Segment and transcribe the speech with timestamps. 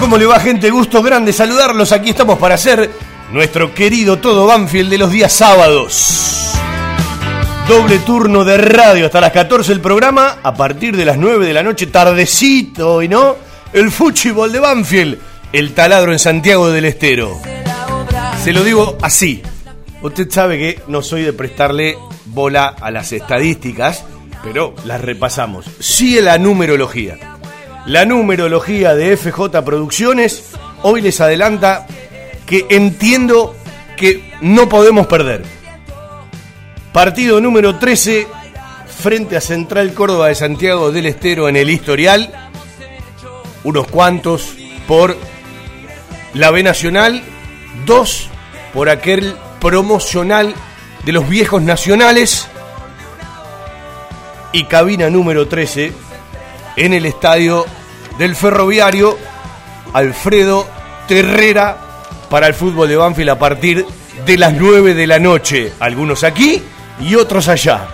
[0.00, 1.92] Cómo le va gente, gusto grande saludarlos.
[1.92, 2.90] Aquí estamos para hacer
[3.32, 6.52] nuestro querido todo Banfield de los días sábados.
[7.68, 11.52] Doble turno de radio hasta las 14 el programa, a partir de las 9 de
[11.52, 13.36] la noche, tardecito y no,
[13.74, 15.18] el fútbol de Banfield,
[15.52, 17.38] el taladro en Santiago del Estero.
[18.42, 19.42] Se lo digo así.
[20.02, 24.04] Usted sabe que no soy de prestarle bola a las estadísticas,
[24.42, 25.66] pero las repasamos.
[25.78, 27.29] Sí la numerología.
[27.86, 30.50] La numerología de FJ Producciones
[30.82, 31.86] hoy les adelanta
[32.46, 33.54] que entiendo
[33.96, 35.44] que no podemos perder.
[36.92, 38.26] Partido número 13
[39.00, 42.50] frente a Central Córdoba de Santiago del Estero en el historial.
[43.64, 44.54] Unos cuantos
[44.86, 45.16] por
[46.34, 47.22] la B Nacional,
[47.86, 48.28] dos
[48.74, 50.54] por aquel promocional
[51.04, 52.46] de los viejos nacionales
[54.52, 56.09] y cabina número 13
[56.80, 57.66] en el estadio
[58.18, 59.18] del ferroviario
[59.92, 60.66] Alfredo
[61.06, 61.76] Terrera
[62.30, 63.84] para el fútbol de Banfield a partir
[64.24, 65.72] de las 9 de la noche.
[65.78, 66.62] Algunos aquí
[67.00, 67.86] y otros allá.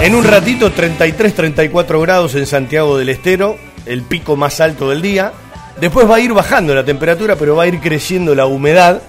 [0.00, 5.32] En un ratito 33-34 grados en Santiago del Estero, el pico más alto del día.
[5.78, 9.02] Después va a ir bajando la temperatura, pero va a ir creciendo la humedad.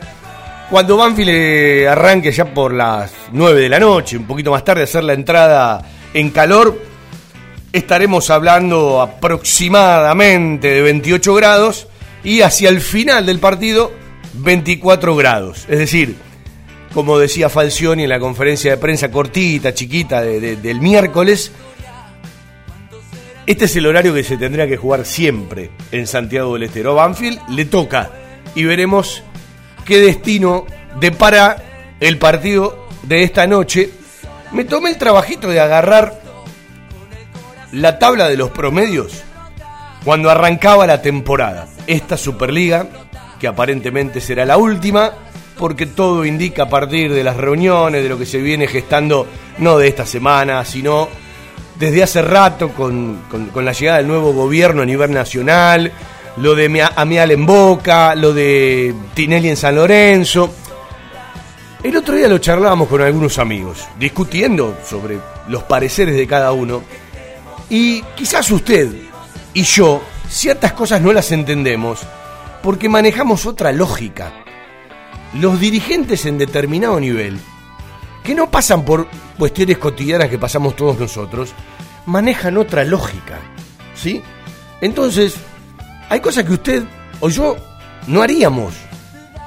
[0.69, 4.83] Cuando Banfield eh, arranque ya por las 9 de la noche, un poquito más tarde,
[4.83, 5.81] hacer la entrada
[6.13, 6.81] en calor,
[7.71, 11.87] estaremos hablando aproximadamente de 28 grados
[12.23, 13.91] y hacia el final del partido
[14.33, 15.65] 24 grados.
[15.69, 16.15] Es decir,
[16.93, 21.51] como decía Falcioni en la conferencia de prensa cortita, chiquita de- de- del miércoles,
[23.45, 26.91] este es el horario que se tendría que jugar siempre en Santiago del Estero.
[26.99, 28.09] A Banfield le toca
[28.55, 29.21] y veremos
[29.85, 30.66] qué destino
[31.00, 31.57] depara
[32.00, 33.90] el partido de esta noche.
[34.51, 36.22] Me tomé el trabajito de agarrar
[37.72, 39.23] la tabla de los promedios
[40.03, 41.68] cuando arrancaba la temporada.
[41.88, 42.88] Esta Superliga,
[43.40, 45.12] que aparentemente será la última,
[45.57, 49.28] porque todo indica a partir de las reuniones, de lo que se viene gestando,
[49.59, 51.07] no de esta semana, sino
[51.79, 55.91] desde hace rato con, con- con la llegada del nuevo gobierno a nivel nacional,
[56.38, 60.53] lo de Mia- Amial en Boca, lo de Tinelli en San Lorenzo.
[61.84, 66.81] El otro día lo charlábamos con algunos amigos, discutiendo sobre los pareceres de cada uno.
[67.69, 68.90] Y quizás usted
[69.53, 72.00] y yo ciertas cosas no las entendemos
[72.63, 74.34] porque manejamos otra lógica.
[75.34, 77.40] Los dirigentes en determinado nivel,
[78.23, 79.08] que no pasan por
[79.38, 81.53] cuestiones cotidianas que pasamos todos nosotros,
[82.08, 83.40] manejan otra lógica.
[83.96, 84.22] ¿Sí?
[84.81, 85.35] Entonces,
[86.09, 86.84] hay cosas que usted
[87.19, 87.55] o yo
[88.07, 88.73] no haríamos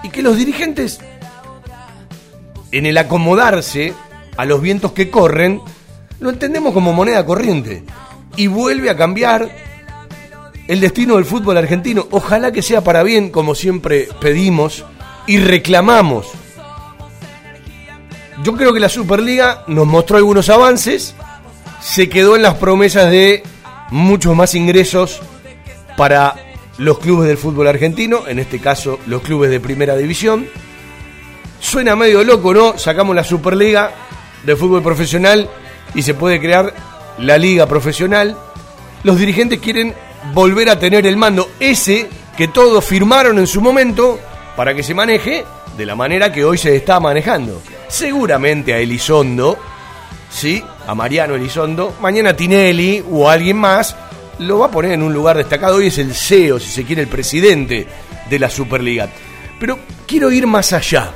[0.03, 1.01] y que los dirigentes,
[2.73, 3.95] en el acomodarse
[4.37, 5.61] a los vientos que corren,
[6.21, 7.85] lo entendemos como moneda corriente
[8.37, 9.51] y vuelve a cambiar
[10.67, 12.07] el destino del fútbol argentino.
[12.11, 14.85] Ojalá que sea para bien, como siempre pedimos
[15.27, 16.27] y reclamamos.
[18.43, 21.15] Yo creo que la Superliga nos mostró algunos avances,
[21.81, 23.43] se quedó en las promesas de
[23.91, 25.21] muchos más ingresos
[25.97, 26.37] para
[26.79, 30.47] los clubes del fútbol argentino, en este caso los clubes de primera división.
[31.61, 32.79] Suena medio loco, ¿no?
[32.79, 33.93] Sacamos la Superliga
[34.45, 35.51] de fútbol profesional
[35.95, 36.73] y se puede crear
[37.19, 38.37] la liga profesional.
[39.03, 39.95] Los dirigentes quieren
[40.33, 44.19] volver a tener el mando ese que todos firmaron en su momento
[44.57, 45.45] para que se maneje
[45.77, 47.61] de la manera que hoy se está manejando.
[47.89, 49.59] Seguramente a Elizondo,
[50.31, 50.63] ¿sí?
[50.87, 53.97] A Mariano Elizondo, mañana Tinelli o alguien más
[54.39, 55.77] lo va a poner en un lugar destacado.
[55.77, 57.87] Hoy es el CEO, si se quiere, el presidente
[58.29, 59.09] de la Superliga.
[59.59, 61.13] Pero quiero ir más allá.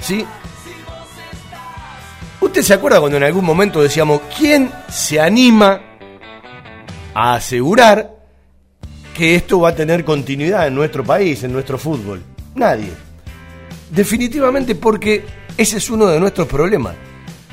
[0.00, 0.24] ¿Sí?
[2.40, 5.80] ¿Usted se acuerda cuando en algún momento decíamos, ¿quién se anima
[7.14, 8.14] a asegurar
[9.16, 12.22] que esto va a tener continuidad en nuestro país, en nuestro fútbol?
[12.54, 12.92] Nadie.
[13.90, 15.24] Definitivamente porque
[15.56, 16.94] ese es uno de nuestros problemas.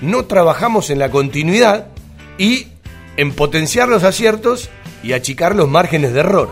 [0.01, 1.87] No trabajamos en la continuidad
[2.37, 2.67] y
[3.17, 4.69] en potenciar los aciertos
[5.03, 6.49] y achicar los márgenes de error.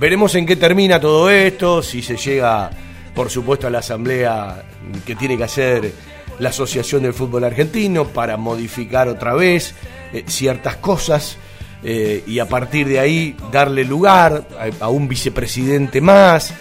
[0.00, 2.70] Veremos en qué termina todo esto, si se llega,
[3.14, 4.62] por supuesto, a la asamblea
[5.04, 5.92] que tiene que hacer
[6.38, 9.74] la Asociación del Fútbol Argentino para modificar otra vez
[10.12, 11.36] eh, ciertas cosas
[11.82, 16.52] eh, y a partir de ahí darle lugar a, a, un vicepresidente más.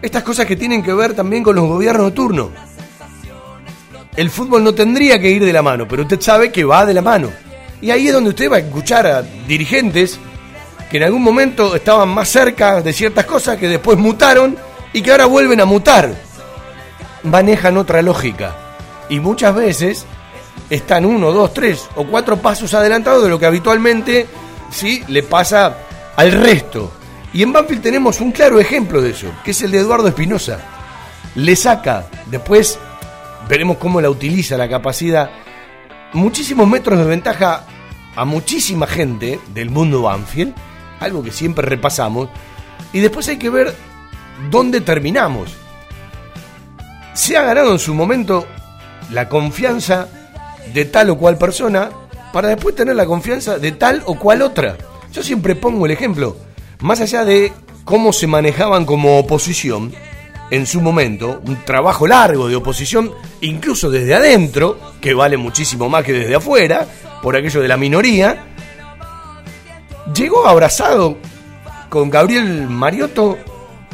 [0.00, 2.50] Estas cosas que tienen que ver también con los gobiernos de turno.
[4.16, 6.94] El fútbol no tendría que ir de la mano, pero usted sabe que va de
[6.94, 7.30] la mano.
[7.82, 10.18] Y ahí es donde usted va a escuchar a dirigentes
[10.88, 14.56] que en algún momento estaban más cerca de ciertas cosas que después mutaron
[14.92, 16.14] y que ahora vuelven a mutar.
[17.24, 18.54] Manejan otra lógica.
[19.08, 20.06] Y muchas veces
[20.70, 24.28] están uno, dos, tres o cuatro pasos adelantados de lo que habitualmente
[24.70, 25.76] sí le pasa
[26.14, 26.92] al resto.
[27.32, 30.60] Y en Banfield tenemos un claro ejemplo de eso, que es el de Eduardo Espinosa.
[31.34, 32.78] Le saca, después
[33.48, 35.30] veremos cómo la utiliza la capacidad,
[36.12, 37.64] muchísimos metros de ventaja
[38.16, 40.54] a muchísima gente del mundo Banfield,
[41.00, 42.28] algo que siempre repasamos,
[42.92, 43.74] y después hay que ver
[44.50, 45.54] dónde terminamos.
[47.14, 48.46] Se ha ganado en su momento
[49.10, 50.08] la confianza
[50.72, 51.90] de tal o cual persona
[52.32, 54.76] para después tener la confianza de tal o cual otra.
[55.12, 56.36] Yo siempre pongo el ejemplo,
[56.80, 57.52] más allá de
[57.84, 59.92] cómo se manejaban como oposición
[60.50, 63.10] en su momento, un trabajo largo de oposición,
[63.40, 66.86] incluso desde adentro, que vale muchísimo más que desde afuera,
[67.22, 68.44] por aquello de la minoría,
[70.14, 71.18] llegó abrazado
[71.88, 73.38] con Gabriel Mariotto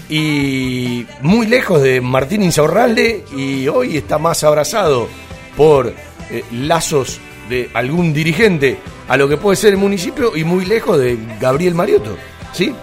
[0.08, 5.08] y muy lejos de Martín Insaurralde y hoy está más abrazado
[5.56, 5.92] por
[6.30, 8.78] eh, lazos de algún dirigente
[9.08, 12.16] a lo que puede ser el municipio y muy lejos de Gabriel Mariotto.
[12.52, 12.74] ¿sí?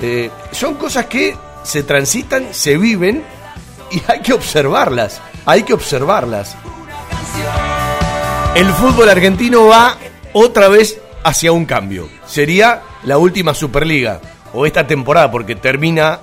[0.00, 3.22] Eh, son cosas que se transitan, se viven
[3.90, 6.56] y hay que observarlas, hay que observarlas.
[8.58, 9.96] El fútbol argentino va
[10.32, 12.08] otra vez hacia un cambio.
[12.26, 14.20] Sería la última Superliga
[14.52, 16.18] o esta temporada porque termina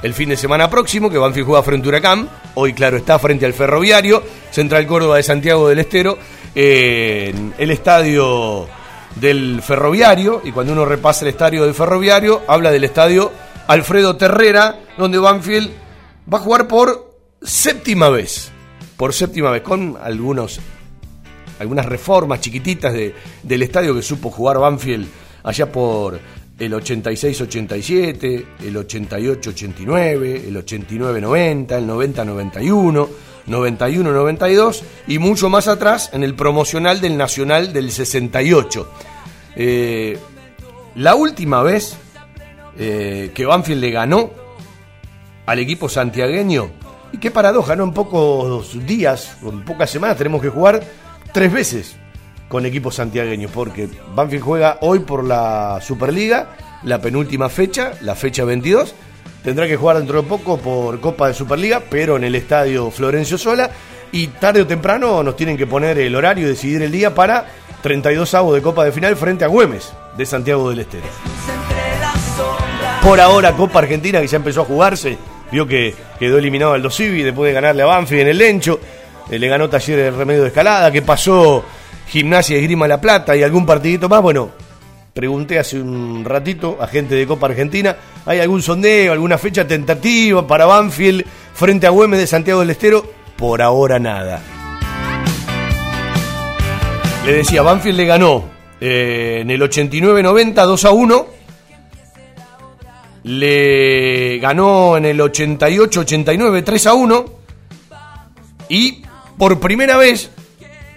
[0.00, 3.44] el fin de semana próximo, que Banfield juega frente a Huracán, hoy claro está frente
[3.44, 4.22] al Ferroviario,
[4.52, 6.16] Central Córdoba de Santiago del Estero,
[6.54, 8.68] en el estadio
[9.16, 13.32] del Ferroviario, y cuando uno repasa el estadio del Ferroviario, habla del estadio
[13.66, 15.72] Alfredo Terrera, donde Banfield
[16.32, 18.52] va a jugar por séptima vez,
[18.96, 20.60] por séptima vez, con algunos,
[21.60, 25.06] algunas reformas chiquititas de, del estadio que supo jugar Banfield
[25.42, 26.18] allá por
[26.58, 33.08] el 86-87, el 88-89, el 89-90, el 90-91,
[33.46, 38.88] 91-92 y mucho más atrás en el promocional del Nacional del 68.
[39.56, 40.18] Eh,
[40.96, 41.96] la última vez
[42.78, 44.30] eh, que Banfield le ganó
[45.46, 46.70] al equipo santiagueño,
[47.12, 47.84] y qué paradoja, ¿no?
[47.84, 50.80] En pocos días, en pocas semanas tenemos que jugar
[51.32, 51.96] tres veces
[52.48, 58.44] con equipos santiagueños, porque Banfield juega hoy por la Superliga, la penúltima fecha, la fecha
[58.44, 58.94] 22.
[59.44, 63.38] Tendrá que jugar dentro de poco por Copa de Superliga, pero en el estadio Florencio
[63.38, 63.70] Sola.
[64.12, 67.46] Y tarde o temprano nos tienen que poner el horario y decidir el día para
[67.82, 71.06] 32 avos de Copa de Final frente a Güemes de Santiago del Estero.
[73.02, 75.16] Por ahora, Copa Argentina que ya empezó a jugarse.
[75.50, 78.80] Vio que quedó eliminado al Dosivi después de ganarle a Banfield en el Lencho.
[79.30, 80.90] Eh, le ganó Taller el Remedio de Escalada.
[80.90, 81.64] que pasó
[82.08, 84.20] Gimnasia y Grima La Plata y algún partidito más.
[84.20, 84.50] Bueno,
[85.14, 87.96] pregunté hace un ratito a gente de Copa Argentina,
[88.26, 93.04] ¿hay algún sondeo, alguna fecha tentativa para Banfield frente a Güemes de Santiago del Estero?
[93.36, 94.40] Por ahora nada.
[97.24, 98.44] Le decía, Banfield le ganó
[98.80, 101.26] eh, en el 89-90 2 a 1.
[103.22, 107.24] Le ganó en el 88-89 3 a 1.
[108.70, 109.02] Y
[109.40, 110.30] por primera vez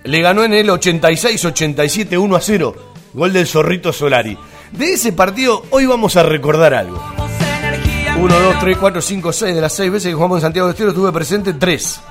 [0.03, 2.75] le ganó en el 86-87 1 a 0.
[3.13, 4.37] Gol del Zorrito Solari.
[4.73, 7.01] De ese partido hoy vamos a recordar algo.
[8.19, 10.71] 1, 2, 3, 4, 5, 6 de las 6 veces que jugamos en Santiago de
[10.73, 12.01] Estero estuve presente 3.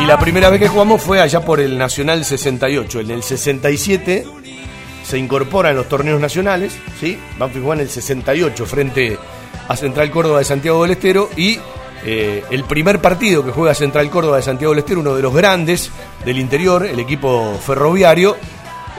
[0.00, 3.00] Y la primera vez que jugamos fue allá por el Nacional 68.
[3.00, 4.24] En el 67
[5.04, 7.18] se incorporan los torneos nacionales, ¿sí?
[7.38, 9.18] Banfield en el 68 frente
[9.68, 11.58] a Central Córdoba de Santiago del Estero y
[12.08, 15.34] eh, el primer partido que juega Central Córdoba de Santiago del Estero, uno de los
[15.34, 15.90] grandes
[16.24, 18.36] del interior, el equipo ferroviario,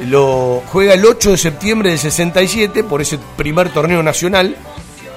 [0.07, 4.57] lo juega el 8 de septiembre del 67 por ese primer torneo nacional.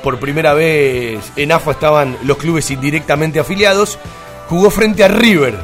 [0.05, 3.99] Por primera vez en AFA estaban los clubes indirectamente afiliados.
[4.49, 5.59] Jugó frente a River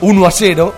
[0.00, 0.74] 1 a 0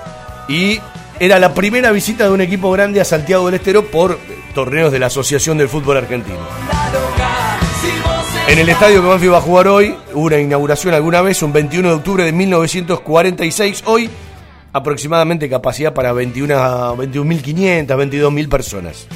[0.48, 0.80] y
[1.18, 4.18] era la primera visita de un equipo grande a Santiago del Estero por
[4.54, 6.79] torneos de la Asociación del Fútbol Argentino.
[8.50, 11.88] En el estadio que Banfield va a jugar hoy, una inauguración alguna vez, un 21
[11.88, 13.84] de octubre de 1946.
[13.86, 14.10] Hoy,
[14.72, 19.06] aproximadamente capacidad para 21 21.500, 22.000 personas.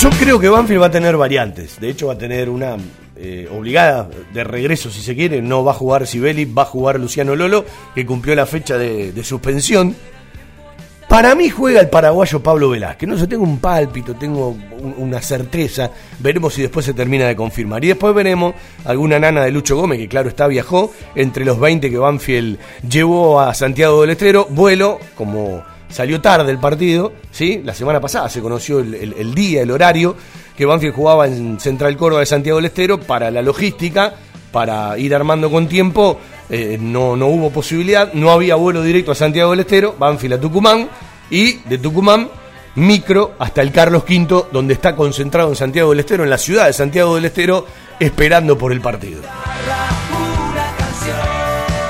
[0.00, 1.78] Yo creo que Banfield va a tener variantes.
[1.78, 2.76] De hecho, va a tener una
[3.14, 5.40] eh, obligada de regreso, si se quiere.
[5.40, 9.22] No va a jugar Sibeli, va a jugar Luciano Lolo, que cumplió la fecha de
[9.22, 9.94] suspensión.
[11.08, 13.08] Para mí juega el paraguayo Pablo Velázquez.
[13.08, 15.88] No sé, tengo un pálpito, tengo un- una certeza.
[16.18, 17.84] Veremos si después se termina de confirmar.
[17.84, 21.90] Y después veremos alguna nana de Lucho Gómez, que claro está, viajó entre los 20
[21.90, 22.58] que Banfield
[22.88, 24.48] llevó a Santiago del Estero.
[24.50, 27.60] Vuelo, como salió tarde el partido, ¿sí?
[27.64, 30.16] La semana pasada se conoció el, el- el día, el horario
[30.56, 34.14] que Banfield jugaba en Central Córdoba de Santiago del Estero para la logística,
[34.50, 36.18] para ir armando con tiempo.
[36.48, 40.40] Eh, no, no hubo posibilidad, no había vuelo directo a Santiago del Estero, Banfield a
[40.40, 40.88] Tucumán
[41.30, 42.28] y de Tucumán
[42.76, 46.66] micro hasta el Carlos V, donde está concentrado en Santiago del Estero, en la ciudad
[46.66, 47.66] de Santiago del Estero,
[47.98, 49.22] esperando por el partido.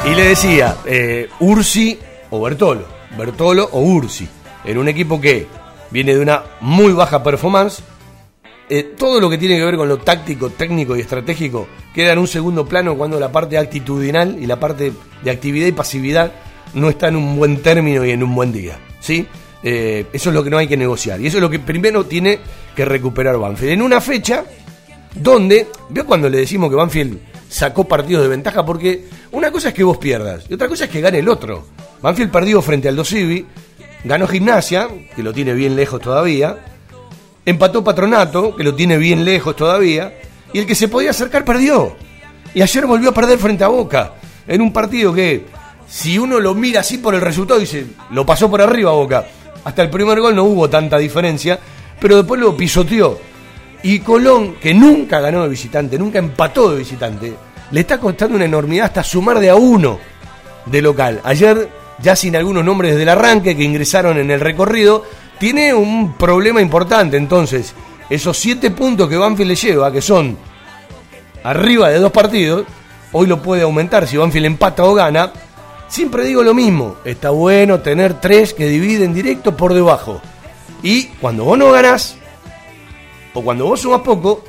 [0.06, 1.98] Y le decía, eh, Ursi
[2.30, 2.86] o Bertolo,
[3.18, 4.28] Bertolo o Ursi,
[4.64, 5.48] en un equipo que
[5.90, 7.82] viene de una muy baja performance,
[8.68, 12.18] eh, todo lo que tiene que ver con lo táctico, técnico y estratégico queda en
[12.18, 14.92] un segundo plano cuando la parte actitudinal y la parte
[15.22, 16.32] de actividad y pasividad
[16.74, 18.78] no está en un buen término y en un buen día.
[19.00, 19.26] ¿sí?
[19.62, 21.20] Eh, eso es lo que no hay que negociar.
[21.20, 22.40] Y eso es lo que primero tiene
[22.74, 23.72] que recuperar Banfield.
[23.72, 24.44] En una fecha
[25.14, 27.18] donde, veo cuando le decimos que Banfield
[27.48, 30.90] sacó partidos de ventaja, porque una cosa es que vos pierdas y otra cosa es
[30.90, 31.66] que gane el otro.
[32.02, 33.46] Banfield perdió frente al Dosivi,
[34.04, 36.58] ganó Gimnasia, que lo tiene bien lejos todavía,
[37.46, 40.12] empató Patronato, que lo tiene bien lejos todavía,
[40.52, 41.96] y el que se podía acercar perdió.
[42.52, 44.14] Y ayer volvió a perder frente a Boca,
[44.46, 45.46] en un partido que,
[45.88, 49.26] si uno lo mira así por el resultado, dice, lo pasó por arriba Boca.
[49.64, 51.58] Hasta el primer gol no hubo tanta diferencia,
[52.00, 53.18] pero después lo pisoteó.
[53.82, 57.34] Y Colón, que nunca ganó de visitante, nunca empató de visitante,
[57.70, 59.98] le está costando una enormidad hasta sumar de a uno
[60.66, 61.20] de local.
[61.22, 61.68] Ayer,
[62.00, 65.04] ya sin algunos nombres desde el arranque que ingresaron en el recorrido,
[65.38, 67.16] tiene un problema importante.
[67.16, 67.74] Entonces,
[68.08, 70.36] esos siete puntos que Banfield le lleva, que son
[71.42, 72.66] arriba de dos partidos,
[73.12, 75.32] hoy lo puede aumentar si Banfield empata o gana.
[75.88, 80.20] Siempre digo lo mismo, está bueno tener tres que dividen directo por debajo.
[80.82, 82.16] Y cuando vos no ganás,
[83.34, 84.44] o cuando vos sumas poco,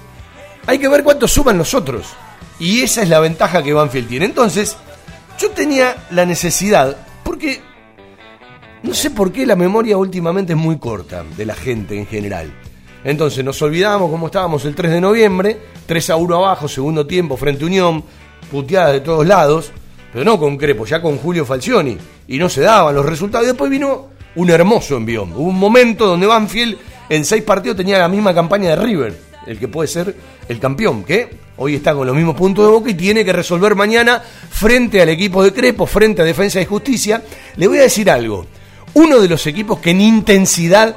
[0.66, 2.08] hay que ver cuánto suman los otros.
[2.60, 4.26] Y esa es la ventaja que Banfield tiene.
[4.26, 4.78] Entonces,
[5.40, 7.62] yo tenía la necesidad, porque
[8.88, 12.50] no sé por qué la memoria últimamente es muy corta de la gente en general.
[13.04, 17.36] Entonces nos olvidamos cómo estábamos el 3 de noviembre, 3 a 1 abajo, segundo tiempo
[17.36, 18.02] frente a Unión,
[18.50, 19.72] puteadas de todos lados,
[20.14, 21.98] pero no con Crepo, ya con Julio Falcioni,
[22.30, 23.46] y no se daban los resultados.
[23.46, 25.34] Y después vino un hermoso envión.
[25.34, 26.78] Hubo un momento donde Banfield
[27.10, 30.16] en seis partidos tenía la misma campaña de River, el que puede ser
[30.48, 33.76] el campeón, que hoy está con los mismos puntos de boca y tiene que resolver
[33.76, 37.22] mañana frente al equipo de Crepo, frente a Defensa y Justicia.
[37.58, 38.46] Le voy a decir algo.
[38.94, 40.96] Uno de los equipos que en intensidad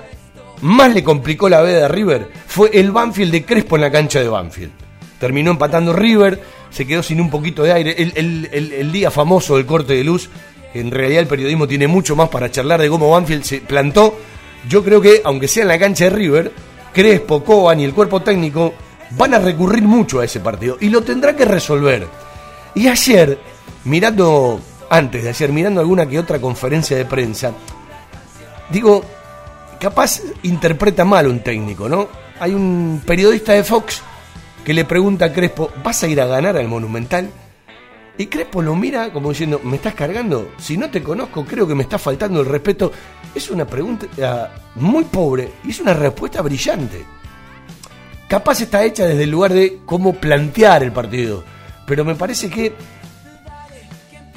[0.62, 4.20] más le complicó la vida de River fue el Banfield de Crespo en la cancha
[4.20, 4.72] de Banfield.
[5.18, 7.94] Terminó empatando River, se quedó sin un poquito de aire.
[7.96, 10.30] El, día famoso del corte de luz,
[10.72, 14.18] que en realidad el periodismo tiene mucho más para charlar de cómo Banfield se plantó.
[14.68, 16.52] Yo creo que, aunque sea en la cancha de River,
[16.92, 18.74] Crespo, Coban y el cuerpo técnico
[19.12, 22.06] van a recurrir mucho a ese partido y lo tendrá que resolver.
[22.74, 23.38] Y ayer,
[23.84, 27.52] mirando, antes de ayer, mirando alguna que otra conferencia de prensa,
[28.70, 29.02] digo,
[29.78, 32.08] capaz interpreta mal un técnico, ¿no?
[32.38, 34.02] Hay un periodista de Fox
[34.64, 37.30] que le pregunta a Crespo, ¿vas a ir a ganar al Monumental?
[38.18, 40.52] Y Crespo lo mira como diciendo, ¿me estás cargando?
[40.58, 42.92] Si no te conozco, creo que me está faltando el respeto.
[43.34, 47.02] Es una pregunta ah, muy pobre y es una respuesta brillante.
[48.28, 51.42] Capaz está hecha desde el lugar de cómo plantear el partido,
[51.86, 52.74] pero me parece que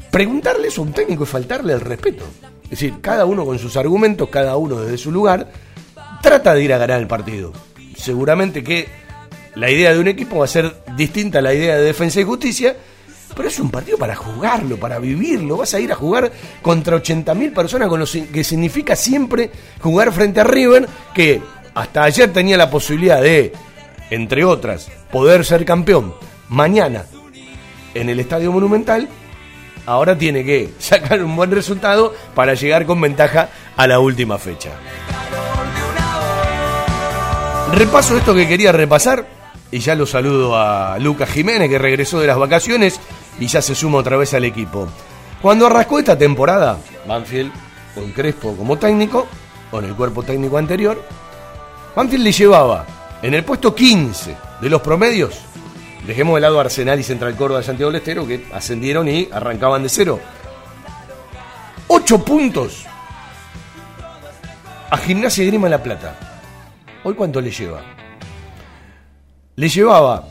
[0.10, 2.26] preguntarle eso a un técnico es faltarle el respeto.
[2.74, 5.48] Es decir, cada uno con sus argumentos, cada uno desde su lugar,
[6.24, 7.54] trata de ir a ganar el partido.
[7.96, 8.88] Seguramente que
[9.54, 12.24] la idea de un equipo va a ser distinta a la idea de defensa y
[12.24, 12.76] justicia,
[13.36, 15.58] Pero es un partido para jugarlo, para vivirlo.
[15.58, 16.32] Vas a ir a jugar
[16.64, 21.44] contra 80.000 personas, con lo que significa siempre jugar frente a River, que
[21.76, 23.54] hasta ayer tenía la posibilidad de,
[24.10, 26.16] entre otras, poder ser campeón
[26.50, 27.06] mañana
[27.94, 29.08] en el Estadio Monumental.
[29.86, 34.72] Ahora tiene que sacar un buen resultado para llegar con ventaja a la última fecha.
[37.74, 39.26] Repaso esto que quería repasar
[39.72, 43.00] y ya lo saludo a Lucas Jiménez que regresó de las vacaciones
[43.40, 44.88] y ya se suma otra vez al equipo.
[45.42, 47.52] Cuando arrancó esta temporada, Banfield
[47.96, 49.28] con Crespo como técnico,
[49.72, 51.04] con el cuerpo técnico anterior,
[51.96, 52.86] Banfield le llevaba
[53.22, 55.40] en el puesto 15 de los promedios,
[56.06, 59.90] dejemos de lado Arsenal y Central Córdoba de Santiago del que ascendieron y arrancaban de
[59.90, 60.20] cero.
[61.88, 62.86] 8 puntos
[64.90, 66.16] a Gimnasia y Grima La Plata.
[67.04, 67.82] ¿Hoy cuánto le lleva?
[69.56, 70.28] Le llevaba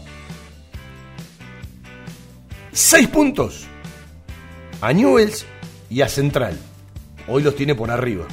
[2.72, 3.64] 6 puntos
[4.80, 5.46] a Newells
[5.88, 6.58] y a Central.
[7.28, 8.26] Hoy los tiene por arriba.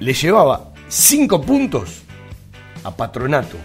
[0.00, 2.02] Le llevaba 5 puntos
[2.82, 3.56] a Patronato.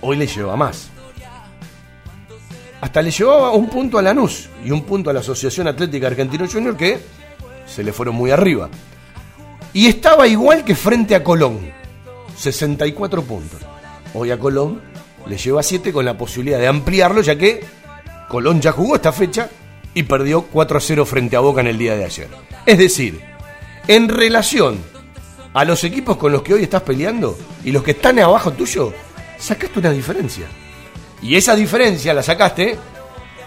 [0.00, 0.90] Hoy le lleva más.
[2.84, 6.46] Hasta le llevaba un punto a Lanús y un punto a la Asociación Atlética Argentino
[6.46, 7.00] Junior que
[7.66, 8.68] se le fueron muy arriba.
[9.72, 11.60] Y estaba igual que frente a Colón.
[12.36, 13.62] 64 puntos.
[14.12, 14.82] Hoy a Colón
[15.26, 17.64] le lleva 7 con la posibilidad de ampliarlo, ya que
[18.28, 19.48] Colón ya jugó esta fecha
[19.94, 22.28] y perdió 4 a 0 frente a Boca en el día de ayer.
[22.66, 23.18] Es decir,
[23.88, 24.76] en relación
[25.54, 28.92] a los equipos con los que hoy estás peleando y los que están abajo tuyo,
[29.38, 30.46] sacaste una diferencia.
[31.24, 32.76] Y esa diferencia la sacaste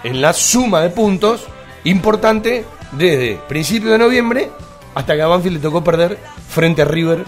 [0.03, 1.45] en la suma de puntos
[1.83, 4.49] importante desde principio de noviembre
[4.95, 6.17] hasta que a Banfield le tocó perder
[6.49, 7.23] frente a River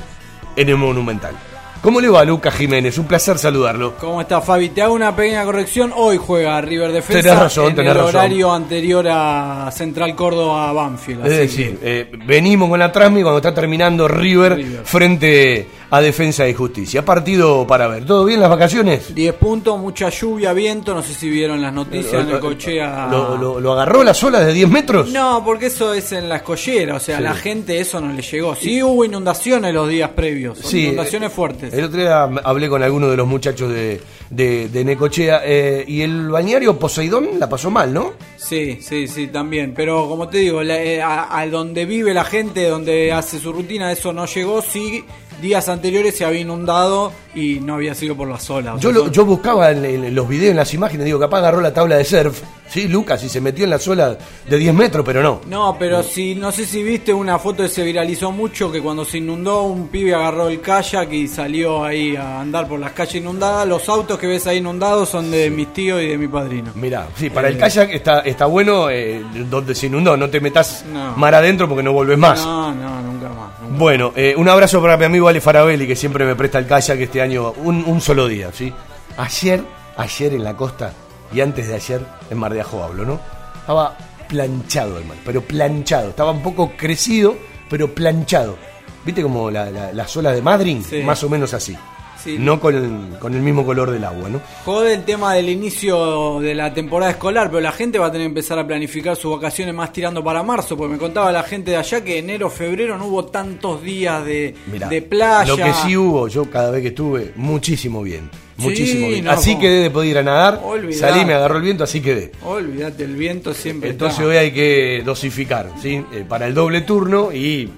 [0.56, 1.36] en el Monumental.
[1.84, 2.98] ¿Cómo le va Lucas Jiménez?
[2.98, 3.96] Un placer saludarlo.
[3.98, 4.70] ¿Cómo está Fabi?
[4.70, 5.94] Te hago una pequeña corrección.
[5.96, 8.16] Hoy juega River Defensa Tenés razón, en tenés el razón.
[8.16, 11.26] horario anterior a Central Córdoba Banfield.
[11.26, 14.82] Es decir, eh, venimos con la Trasmi cuando está terminando River, River.
[14.84, 17.04] frente a Defensa y Justicia.
[17.04, 18.06] Partido para ver.
[18.06, 19.14] ¿Todo bien las vacaciones?
[19.16, 20.94] 10 puntos, mucha lluvia, viento.
[20.94, 23.08] No sé si vieron las noticias en el cochea.
[23.12, 25.10] ¿Lo, lo- lo agarró las olas de 10 metros?
[25.12, 26.96] No, porque eso es en la escollera.
[26.96, 27.24] O sea, Sí.
[27.24, 28.56] a la gente eso no le llegó.
[28.56, 30.60] Sí hubo inundaciones los días previos.
[30.60, 31.74] Sí, inundaciones eh, fuertes.
[31.74, 34.00] El otro día hablé con algunos de los muchachos de,
[34.30, 38.14] de, de Necochea eh, y el bañario Poseidón la pasó mal, ¿no?
[38.38, 39.74] Sí, sí, sí, también.
[39.76, 43.52] Pero como te digo, la- eh, a, a donde vive la gente, donde hace su
[43.52, 44.62] rutina, eso no llegó.
[44.62, 45.04] Sí,
[45.42, 48.76] días anteriores se había inundado y no había sido por las olas.
[48.76, 51.20] O Yo, sea, lo- son- yo buscaba en, en los videos, en las imágenes, digo,
[51.20, 53.24] capaz agarró la tabla de surf, ¿sí, Lucas?
[53.24, 55.42] Y se metió en la suela de 10 metros, pero no.
[55.48, 59.06] No, pero si no sé si viste una foto que se viralizó mucho que cuando
[59.06, 63.16] se inundó un pibe agarró el kayak y salió ahí a andar por las calles
[63.16, 63.68] inundadas.
[63.68, 66.72] Los autos que ves ahí inundados son de mis tíos y de mi padrino.
[66.76, 70.40] Mirá, sí, para Eh, el kayak está, está bueno eh, donde se inundó, no te
[70.42, 71.16] metas No.
[71.16, 72.40] mar adentro porque no volvés más.
[72.44, 73.62] No, no, nunca más.
[73.62, 73.78] nunca.
[73.78, 77.00] Bueno, eh, un abrazo para mi amigo Ale Farabelli, que siempre me presta el kayak
[77.00, 78.74] este año, un, un solo día, ¿sí?
[79.18, 79.64] Ayer,
[79.98, 80.94] ayer en la costa
[81.34, 83.20] y antes de ayer en Mar de Ajo hablo, ¿no?
[83.60, 86.10] Estaba planchado el mar, pero planchado.
[86.10, 87.36] Estaba un poco crecido,
[87.70, 88.58] pero planchado.
[89.06, 90.82] ¿Viste como la- la- las olas de Madrid?
[90.88, 91.02] Sí.
[91.04, 91.76] Más o menos así.
[92.24, 92.38] Sí.
[92.40, 94.42] No con el, con el mismo color del agua, ¿no?
[94.66, 98.26] Jode el tema del inicio de la temporada escolar, pero la gente va a tener
[98.26, 101.72] que empezar a planificar sus vacaciones más tirando para marzo, porque me contaba la gente
[101.72, 105.46] de allá que enero, febrero no hubo tantos días de, Mirá, de playa.
[105.46, 108.30] Lo que sí hubo, yo cada vez que estuve, muchísimo bien.
[108.58, 109.24] Sí, Muchísimo bien.
[109.24, 110.60] no, así como- quedé de poder ir a nadar.
[110.62, 110.98] Olvidate.
[111.00, 112.32] Salí, me agarró el viento, así quedé.
[112.44, 114.30] Olvídate, el viento siempre Entonces está.
[114.30, 116.04] hoy hay que dosificar, ¿sí?
[116.12, 117.70] Eh, para el doble turno y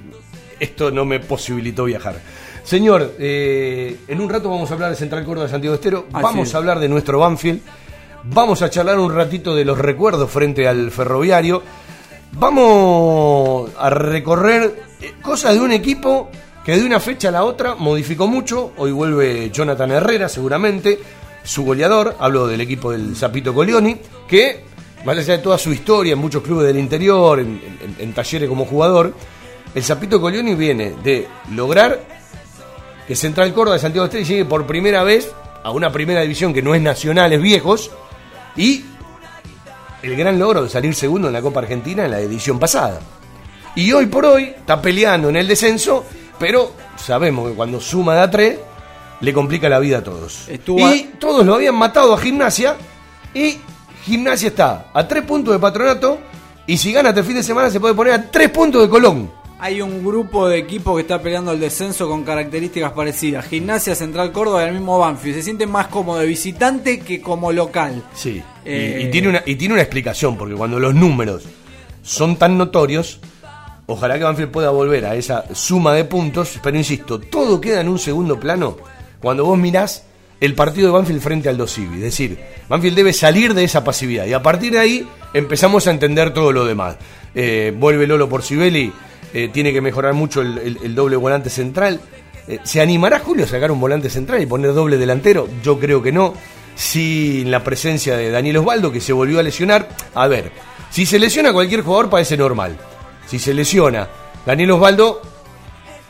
[0.59, 2.15] esto no me posibilitó viajar.
[2.63, 6.23] Señor, eh, en un rato vamos a hablar de Central Córdoba de Santiago Estero, Así
[6.23, 6.55] vamos es.
[6.55, 7.61] a hablar de nuestro Banfield,
[8.23, 11.63] vamos a charlar un ratito de los recuerdos frente al ferroviario,
[12.33, 16.29] vamos a recorrer eh, cosas de un equipo
[16.63, 20.99] que de una fecha a la otra modificó mucho, hoy vuelve Jonathan Herrera seguramente,
[21.43, 23.97] su goleador, hablo del equipo del Zapito Colioni,
[24.27, 24.63] que
[25.03, 28.47] más allá de toda su historia en muchos clubes del interior, en, en- en talleres
[28.47, 29.13] como jugador,
[29.73, 32.20] el Zapito Colioni viene de lograr
[33.11, 35.33] que Central Córdoba de Santiago Estero llegue por primera vez
[35.65, 37.91] a una primera división que no es nacional, es viejos,
[38.55, 38.85] y
[40.01, 43.01] el gran logro de salir segundo en la Copa Argentina en la edición pasada.
[43.75, 46.05] Y hoy por hoy está peleando en el descenso,
[46.39, 48.59] pero sabemos que cuando suma de a tres,
[49.19, 50.47] le complica la vida a todos.
[50.47, 52.77] Estuvo y todos lo habían matado a Gimnasia,
[53.33, 53.57] y
[54.05, 56.17] Gimnasia está a tres puntos de patronato,
[56.65, 59.40] y si gana este fin de semana se puede poner a tres puntos de Colón.
[59.63, 63.45] Hay un grupo de equipos que está peleando el descenso con características parecidas.
[63.45, 65.35] Gimnasia Central Córdoba y el mismo Banfield.
[65.35, 68.01] Se siente más como de visitante que como local.
[68.15, 68.41] Sí.
[68.65, 71.43] Y- Eh, y, tiene una, y tiene una explicación, porque cuando los números
[72.01, 73.19] son tan notorios,
[73.85, 77.87] ojalá que Banfield pueda volver a esa suma de puntos, pero insisto, todo queda en
[77.89, 78.77] un segundo plano
[79.21, 80.05] cuando vos mirás
[80.39, 81.97] el partido de Banfield frente al Dosivi.
[81.97, 85.91] Es decir, Banfield debe salir de esa pasividad y a partir de ahí empezamos a
[85.91, 86.95] entender todo lo demás.
[87.35, 88.91] Eh, vuelve Lolo por Sibeli,
[89.33, 92.01] eh, tiene que mejorar mucho el, doble volante central.
[92.47, 95.47] Eh, ¿Se animará Julio a sacar un volante central y poner doble delantero?
[95.63, 96.33] Yo creo que no.
[96.75, 99.89] Sin la presencia de Daniel Osvaldo, que se volvió a lesionar.
[100.15, 100.51] A ver,
[100.89, 102.77] si se lesiona cualquier jugador parece normal.
[103.27, 104.07] Si se lesiona
[104.45, 105.21] Daniel Osvaldo,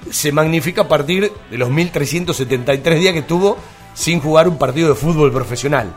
[0.10, 3.58] se magnifica a partir de los 1373 días que tuvo
[3.94, 5.96] sin jugar un partido de fútbol profesional.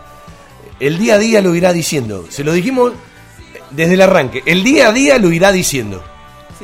[0.80, 2.26] El día a día lo irá diciendo.
[2.28, 2.92] Se lo dijimos
[3.70, 4.42] desde el arranque.
[4.44, 6.02] El día a día lo irá diciendo.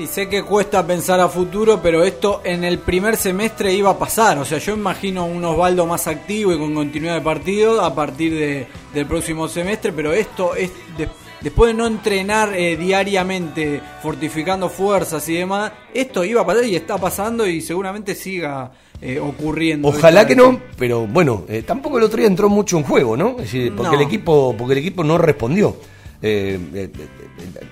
[0.01, 3.99] Sí, sé que cuesta pensar a futuro, pero esto en el primer semestre iba a
[3.99, 4.39] pasar.
[4.39, 8.33] O sea, yo imagino un Osvaldo más activo y con continuidad de partido a partir
[8.33, 11.07] de- del próximo semestre, pero esto es de-
[11.43, 16.77] después de no entrenar eh, diariamente, fortificando fuerzas y demás, esto iba a pasar y
[16.77, 19.87] está pasando y seguramente siga eh, ocurriendo.
[19.89, 23.33] Ojalá que no, pero bueno, eh, tampoco el otro día entró mucho en juego, ¿no?
[23.33, 24.01] Es decir, porque No.
[24.01, 25.77] el equipo, porque el equipo no respondió.
[26.23, 27.67] Eh, eh, eh, eh,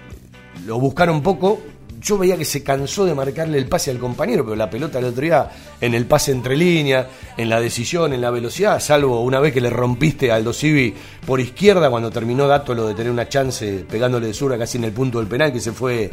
[0.67, 1.59] lo buscaron poco.
[2.01, 5.07] Yo veía que se cansó de marcarle el pase al compañero, pero la pelota el
[5.07, 7.07] otro día en el pase entre líneas,
[7.37, 10.95] en la decisión, en la velocidad, salvo una vez que le rompiste al Dosivi
[11.27, 14.85] por izquierda cuando terminó Dato lo de tener una chance pegándole de zurda casi en
[14.85, 16.11] el punto del penal que se fue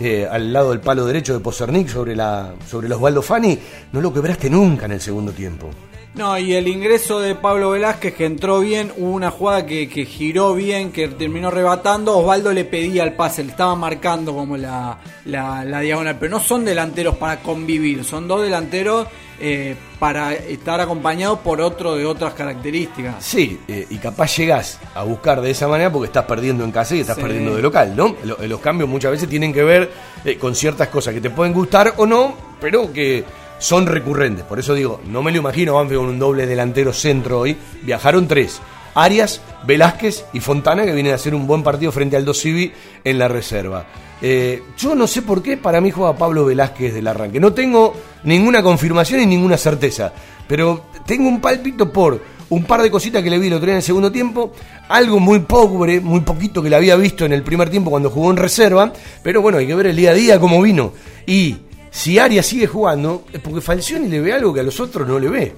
[0.00, 3.58] eh, al lado del palo derecho de Posernik sobre la sobre los Osvaldo Fani,
[3.92, 5.70] no lo quebraste nunca en el segundo tiempo.
[6.16, 10.06] No, y el ingreso de Pablo Velázquez que entró bien, hubo una jugada que, que
[10.06, 14.96] giró bien, que terminó rebatando, Osvaldo le pedía el pase, le estaba marcando como la,
[15.26, 19.06] la, la diagonal, pero no son delanteros para convivir, son dos delanteros
[19.38, 23.16] eh, para estar acompañados por otro de otras características.
[23.22, 26.96] Sí, eh, y capaz llegás a buscar de esa manera porque estás perdiendo en casa
[26.96, 27.22] y estás Sí.
[27.22, 28.16] perdiendo de local, ¿no?
[28.24, 29.90] Lo- los cambios muchas veces tienen que ver
[30.24, 33.22] eh, con ciertas cosas que te pueden gustar o no, pero que
[33.58, 34.44] son recurrentes.
[34.44, 37.56] Por eso digo, no me lo imagino Banfield con un doble delantero centro hoy.
[37.82, 38.60] Viajaron tres.
[38.94, 42.72] Arias, Velázquez y Fontana, que vienen a hacer un buen partido frente al Dosivi
[43.04, 43.86] en la reserva.
[44.22, 47.38] Eh, yo no sé por qué para mí juega Pablo Velázquez del arranque.
[47.38, 50.12] No tengo ninguna confirmación y ninguna certeza,
[50.48, 53.74] pero tengo un pálpito por un par de cositas que le vi el otro día
[53.74, 54.52] en el segundo tiempo,
[54.88, 58.30] algo muy pobre, muy poquito que le había visto en el primer tiempo cuando jugó
[58.30, 58.92] en reserva,
[59.22, 60.92] pero bueno, hay que ver el día a día cómo vino.
[61.26, 61.56] Y
[61.96, 65.18] si Arias sigue jugando, es porque Falcioni le ve algo que a los otros no
[65.18, 65.54] le ve.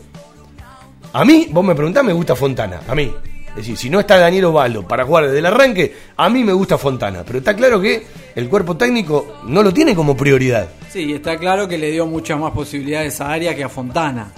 [1.12, 2.82] A mí, vos me preguntás, me gusta Fontana.
[2.86, 3.12] A mí.
[3.48, 6.52] Es decir, si no está Daniel Ovaldo para jugar desde el arranque, a mí me
[6.52, 7.24] gusta Fontana.
[7.26, 10.68] Pero está claro que el cuerpo técnico no lo tiene como prioridad.
[10.88, 14.30] Sí, está claro que le dio muchas más posibilidades a Arias que a Fontana.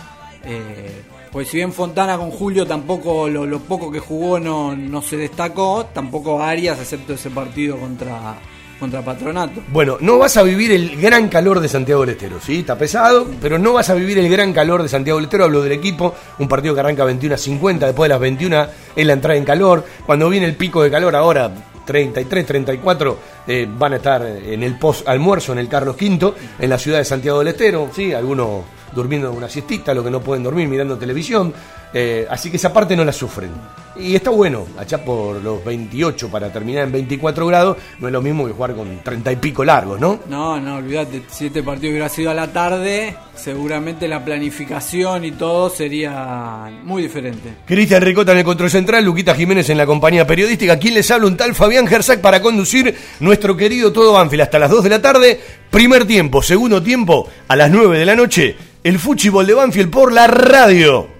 [0.42, 5.18] Eh, pues si bien Fontana con Julio tampoco lo, poco que jugó no, no se
[5.18, 8.38] destacó, tampoco Arias, excepto ese partido contra,
[8.80, 9.60] contra Patronato.
[9.68, 12.60] Bueno, no vas a vivir el gran calor de Santiago del Estero, ¿sí?
[12.60, 15.44] Está pesado, pero no vas a vivir el gran calor de Santiago del Estero.
[15.44, 18.66] Hablo del equipo, un partido que arranca a 21 a 50, después de las 21
[18.96, 19.84] es la entrada en calor.
[20.06, 21.52] Cuando viene el pico de calor ahora,
[21.84, 26.70] 33, 34, eh, van a estar en el post almuerzo en el Carlos V, en
[26.70, 28.14] la ciudad de Santiago del Estero, ¿sí?
[28.14, 31.52] Algunos durmiendo una siestita, los que no pueden dormir mirando televisión.
[31.92, 33.50] Eh, así que esa parte no la sufren.
[33.96, 38.22] Y está bueno, allá por los 28 para terminar en 24 grados, no es lo
[38.22, 40.20] mismo que jugar con 30 y pico largos, ¿no?
[40.28, 45.32] No, no, olvídate, si este partido hubiera sido a la tarde, seguramente la planificación y
[45.32, 47.56] todo sería muy diferente.
[47.66, 50.78] Cristian Ricota en el control central, Luquita Jiménez en la compañía periodística.
[50.78, 51.26] ¿Quién les habla?
[51.26, 55.02] Un tal Fabián Gersac para conducir nuestro querido Todo Banfield hasta las 2 de la
[55.02, 55.40] tarde.
[55.70, 58.56] Primer tiempo, segundo tiempo, a las 9 de la noche.
[58.82, 61.19] El fútbol de Banfield por la radio.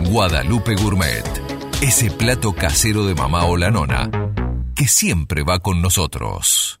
[0.00, 1.24] Guadalupe Gourmet.
[1.82, 4.10] Ese plato casero de mamá o la nona
[4.74, 6.80] que siempre va con nosotros.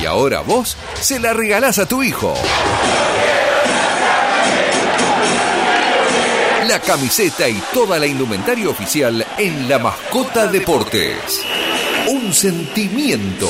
[0.00, 2.34] y ahora vos se la regalás a tu hijo.
[6.80, 11.42] Camiseta y toda la indumentaria oficial en La Mascota Deportes.
[12.08, 13.48] Un sentimiento.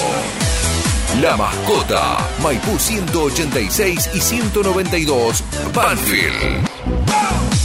[1.21, 6.69] La Mascota, Maipú 186 y 192, Banfield.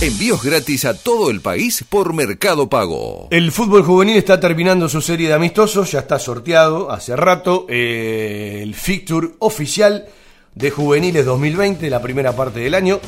[0.01, 3.27] Envíos gratis a todo el país por Mercado Pago.
[3.31, 8.59] El fútbol juvenil está terminando su serie de amistosos, ya está sorteado hace rato eh,
[8.63, 10.07] el fixture oficial
[10.55, 12.99] de juveniles 2020, la primera parte del año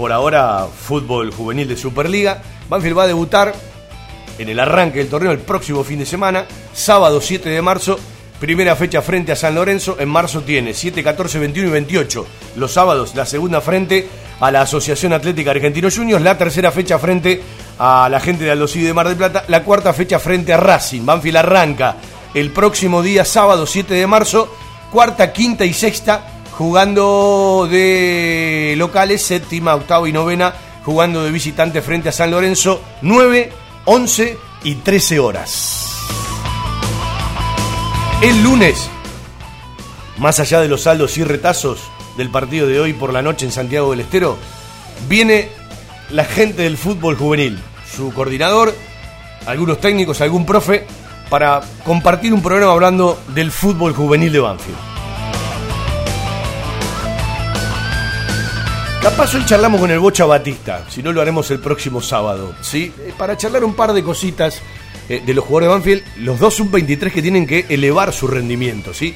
[0.00, 2.40] por ahora fútbol juvenil de Superliga.
[2.70, 3.54] Banfield va a debutar
[4.38, 8.00] en el arranque del torneo el próximo fin de semana, sábado 7 de marzo,
[8.40, 12.26] primera fecha frente a San Lorenzo, en marzo tiene 7, 14, 21 y 28.
[12.56, 14.08] Los sábados la segunda frente
[14.40, 17.42] a la Asociación Atlética Argentino Juniors, la tercera fecha frente
[17.78, 21.04] a la gente de Aldosí de Mar del Plata, la cuarta fecha frente a Racing.
[21.04, 21.96] Banfield arranca
[22.32, 24.50] el próximo día, sábado 7 de marzo,
[24.90, 30.52] cuarta, quinta y sexta jugando de locales, séptima, octava y novena,
[30.84, 33.50] jugando de visitante frente a San Lorenzo, 9,
[33.86, 35.90] 11 y 13 horas.
[38.20, 38.90] El lunes,
[40.18, 41.80] más allá de los saldos y retazos
[42.18, 44.36] del partido de hoy por la noche en Santiago del Estero,
[45.08, 45.48] viene
[46.10, 47.58] la gente del fútbol juvenil,
[47.90, 48.76] su coordinador,
[49.46, 50.86] algunos técnicos, algún profe,
[51.30, 54.89] para compartir un programa hablando del fútbol juvenil de Banfield.
[59.02, 62.92] Capaz hoy charlamos con el Bocha Batista, si no lo haremos el próximo sábado, ¿sí?
[62.98, 64.60] Eh, para charlar un par de cositas
[65.08, 68.92] eh, de los jugadores de Banfield, los dos sub-23 que tienen que elevar su rendimiento,
[68.92, 69.14] ¿sí?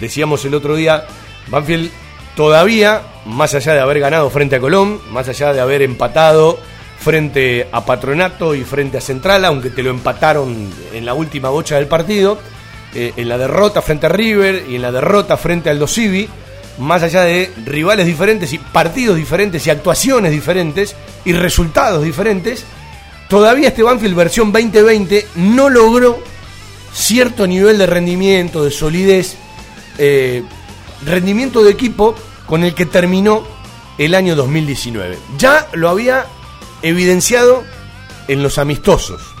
[0.00, 1.04] Decíamos el otro día,
[1.46, 1.92] Banfield
[2.34, 6.58] todavía, más allá de haber ganado frente a Colón, más allá de haber empatado
[6.98, 11.76] frente a Patronato y frente a Central, aunque te lo empataron en la última bocha
[11.76, 12.38] del partido,
[12.92, 16.28] eh, en la derrota frente a River y en la derrota frente al Dosivi,
[16.82, 22.64] más allá de rivales diferentes y partidos diferentes y actuaciones diferentes y resultados diferentes,
[23.28, 26.18] todavía este Banfield versión 2020 no logró
[26.92, 29.36] cierto nivel de rendimiento, de solidez,
[29.98, 30.42] eh,
[31.04, 32.14] rendimiento de equipo
[32.46, 33.44] con el que terminó
[33.98, 35.18] el año 2019.
[35.38, 36.26] Ya lo había
[36.82, 37.62] evidenciado
[38.28, 39.31] en los amistosos.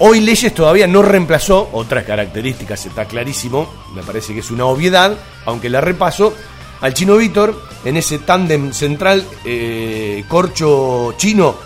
[0.00, 5.16] Hoy Leyes todavía no reemplazó, otras características está clarísimo, me parece que es una obviedad,
[5.44, 6.34] aunque la repaso,
[6.80, 11.56] al chino Víctor en ese tándem central eh, corcho chino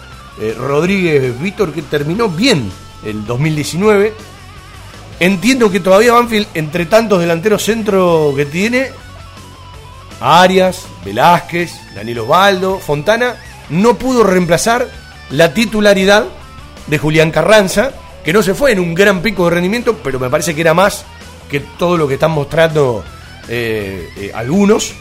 [0.40, 2.72] eh, Rodríguez Víctor que terminó bien
[3.04, 4.14] el 2019.
[5.20, 8.90] Entiendo que todavía Banfield, entre tantos delanteros centro que tiene,
[10.20, 13.36] Arias, Velázquez, Daniel Osvaldo, Fontana,
[13.68, 14.88] no pudo reemplazar
[15.28, 16.24] la titularidad
[16.86, 17.92] de Julián Carranza,
[18.24, 20.74] que no se fue en un gran pico de rendimiento, pero me parece que era
[20.74, 21.04] más
[21.50, 23.04] que todo lo que están mostrando
[23.48, 24.94] eh, eh, algunos.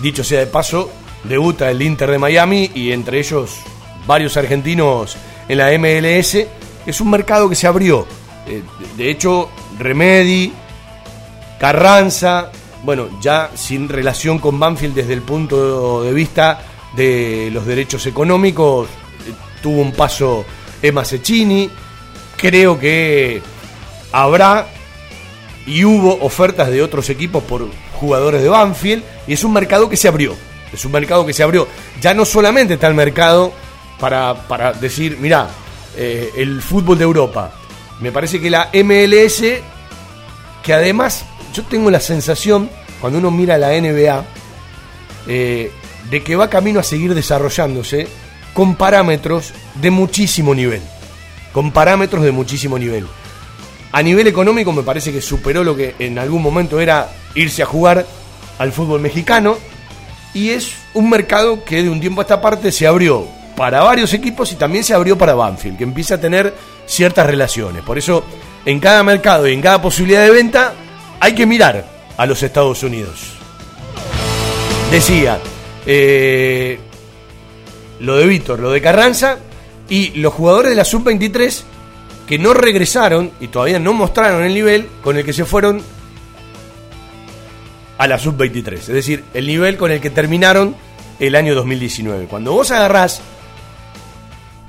[0.00, 0.90] Dicho sea de paso,
[1.24, 3.58] debuta el Inter de Miami y entre ellos
[4.06, 5.16] varios argentinos
[5.48, 6.46] en la MLS.
[6.86, 8.06] Es un mercado que se abrió.
[8.46, 8.62] Eh,
[8.96, 10.52] de hecho, Remedi,
[11.58, 12.50] Carranza,
[12.82, 16.60] bueno, ya sin relación con Banfield desde el punto de vista
[16.96, 18.88] de los derechos económicos,
[19.62, 20.44] tuvo un paso
[20.82, 21.70] Emma Cecchini
[22.42, 23.40] creo que
[24.10, 24.66] habrá
[25.64, 29.96] y hubo ofertas de otros equipos por jugadores de Banfield y es un mercado que
[29.96, 30.34] se abrió.
[30.72, 31.68] Es un mercado que se abrió.
[32.00, 33.52] Ya no solamente está el mercado
[34.00, 35.48] para, para decir, mira,
[35.96, 37.52] eh, el fútbol de Europa.
[38.00, 39.44] Me parece que la MLS,
[40.64, 41.24] que además
[41.54, 42.68] yo tengo la sensación,
[43.00, 44.24] cuando uno mira la NBA,
[45.28, 45.70] eh,
[46.10, 48.08] de que va camino a seguir desarrollándose
[48.52, 50.82] con parámetros de muchísimo nivel
[51.52, 53.06] con parámetros de muchísimo nivel.
[53.92, 57.66] A nivel económico me parece que superó lo que en algún momento era irse a
[57.66, 58.06] jugar
[58.58, 59.58] al fútbol mexicano
[60.34, 64.14] y es un mercado que de un tiempo a esta parte se abrió para varios
[64.14, 66.54] equipos y también se abrió para Banfield, que empieza a tener
[66.86, 67.82] ciertas relaciones.
[67.82, 68.24] Por eso
[68.64, 70.72] en cada mercado y en cada posibilidad de venta
[71.20, 71.84] hay que mirar
[72.16, 73.34] a los Estados Unidos.
[74.90, 75.38] Decía,
[75.86, 76.78] eh,
[78.00, 79.38] lo de Víctor, lo de Carranza
[79.92, 81.64] y los jugadores de la sub-23
[82.26, 85.82] que no regresaron y todavía no mostraron el nivel con el que se fueron
[87.98, 88.72] a la sub-23.
[88.72, 90.74] Es decir, el nivel con el que terminaron
[91.20, 92.24] el año 2019.
[92.24, 93.20] Cuando vos agarrás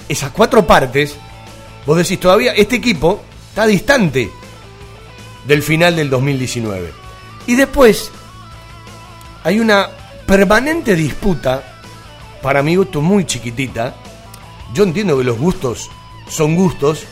[0.10, 1.16] esas cuatro partes,
[1.86, 4.30] vos decís todavía, este equipo está distante
[5.48, 6.92] del final del 2019.
[7.48, 8.12] Y después
[9.46, 9.88] hay una
[10.26, 11.64] permanente disputa,
[12.42, 14.03] para mi gusto muy chiquitita.
[14.74, 15.92] Yo entiendo que los gustos
[16.28, 17.04] son gustos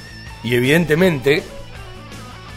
[0.44, 1.44] y evidentemente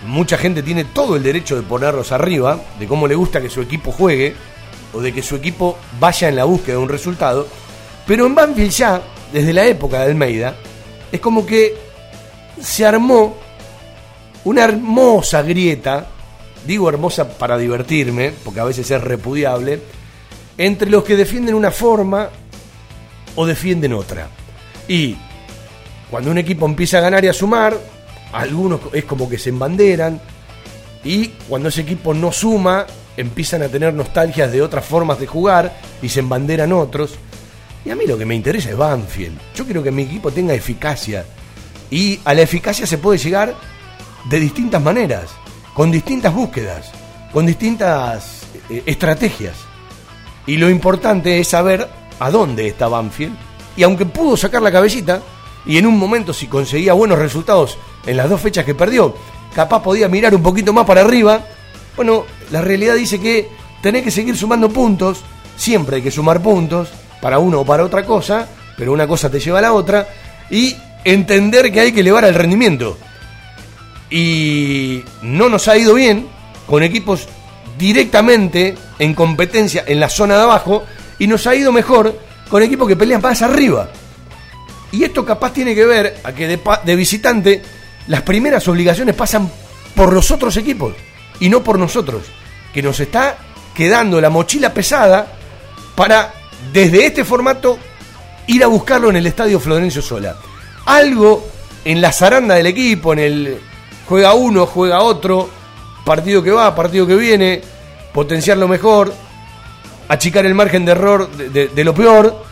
[0.07, 3.61] mucha gente tiene todo el derecho de ponerlos arriba, de cómo le gusta que su
[3.61, 4.35] equipo juegue
[4.95, 7.47] o de que su equipo vaya en la búsqueda de un resultado.
[8.07, 10.57] Pero en Banfield ya, desde la época de Almeida,
[11.13, 11.77] es como que
[12.61, 13.37] se armó
[14.45, 16.07] una hermosa grieta,
[16.67, 19.81] digo hermosa para divertirme, porque a veces es repudiable,
[20.57, 22.31] entre los que defienden una forma
[23.37, 24.29] o defienden otra.
[24.89, 25.17] Y
[26.11, 27.77] cuando un equipo empieza a ganar y a sumar,
[28.33, 30.21] algunos es como que se embanderan,
[31.05, 35.77] y cuando ese equipo no suma, empiezan a tener nostalgias de otras formas de jugar
[36.03, 37.17] y se embanderan otros.
[37.85, 39.39] Y a mí lo que me interesa es Banfield.
[39.55, 41.25] Yo quiero que mi equipo tenga eficacia.
[41.91, 43.55] Y a la eficacia se puede llegar
[44.31, 45.31] de distintas maneras,
[45.75, 46.91] con distintas búsquedas,
[47.33, 49.57] con distintas eh, estrategias.
[50.47, 51.87] Y lo importante es saber
[52.19, 53.37] a dónde está Banfield.
[53.77, 55.21] Y aunque pudo sacar la cabecita,
[55.67, 59.15] y en un momento si conseguía buenos resultados en las dos fechas que perdió,
[59.55, 61.41] capaz podía mirar un poquito más para arriba,
[61.97, 63.49] bueno, la realidad dice que
[63.83, 65.21] tenés que seguir sumando puntos,
[65.57, 66.89] siempre hay que sumar puntos,
[67.21, 70.09] para uno o para otra cosa, pero una cosa te lleva a la otra,
[70.51, 72.99] y entender que hay que elevar el rendimiento.
[74.11, 76.29] Y no nos ha ido bien
[76.67, 77.27] con equipos
[77.79, 80.85] directamente en competencia en la zona de abajo,
[81.19, 82.19] y nos ha ido mejor
[82.55, 83.89] con equipos que pelean más arriba.
[84.93, 87.61] Y esto capaz tiene que ver a que de, de visitante
[88.07, 89.51] las primeras obligaciones pasan
[89.97, 90.95] por los otros equipos
[91.41, 92.23] y no por nosotros,
[92.73, 93.39] que nos está
[93.75, 95.33] quedando la mochila pesada
[95.97, 96.33] para,
[96.73, 97.77] desde este formato,
[98.47, 100.37] ir a buscarlo en el estadio Florencio Sola.
[100.85, 101.45] Algo
[101.85, 103.59] en la zaranda del equipo, en el
[104.09, 105.51] juega uno, juega otro,
[106.05, 107.63] partido que va, partido que viene,
[108.13, 109.13] potenciar lo mejor,
[110.09, 112.45] achicar el margen de error de, lo peor,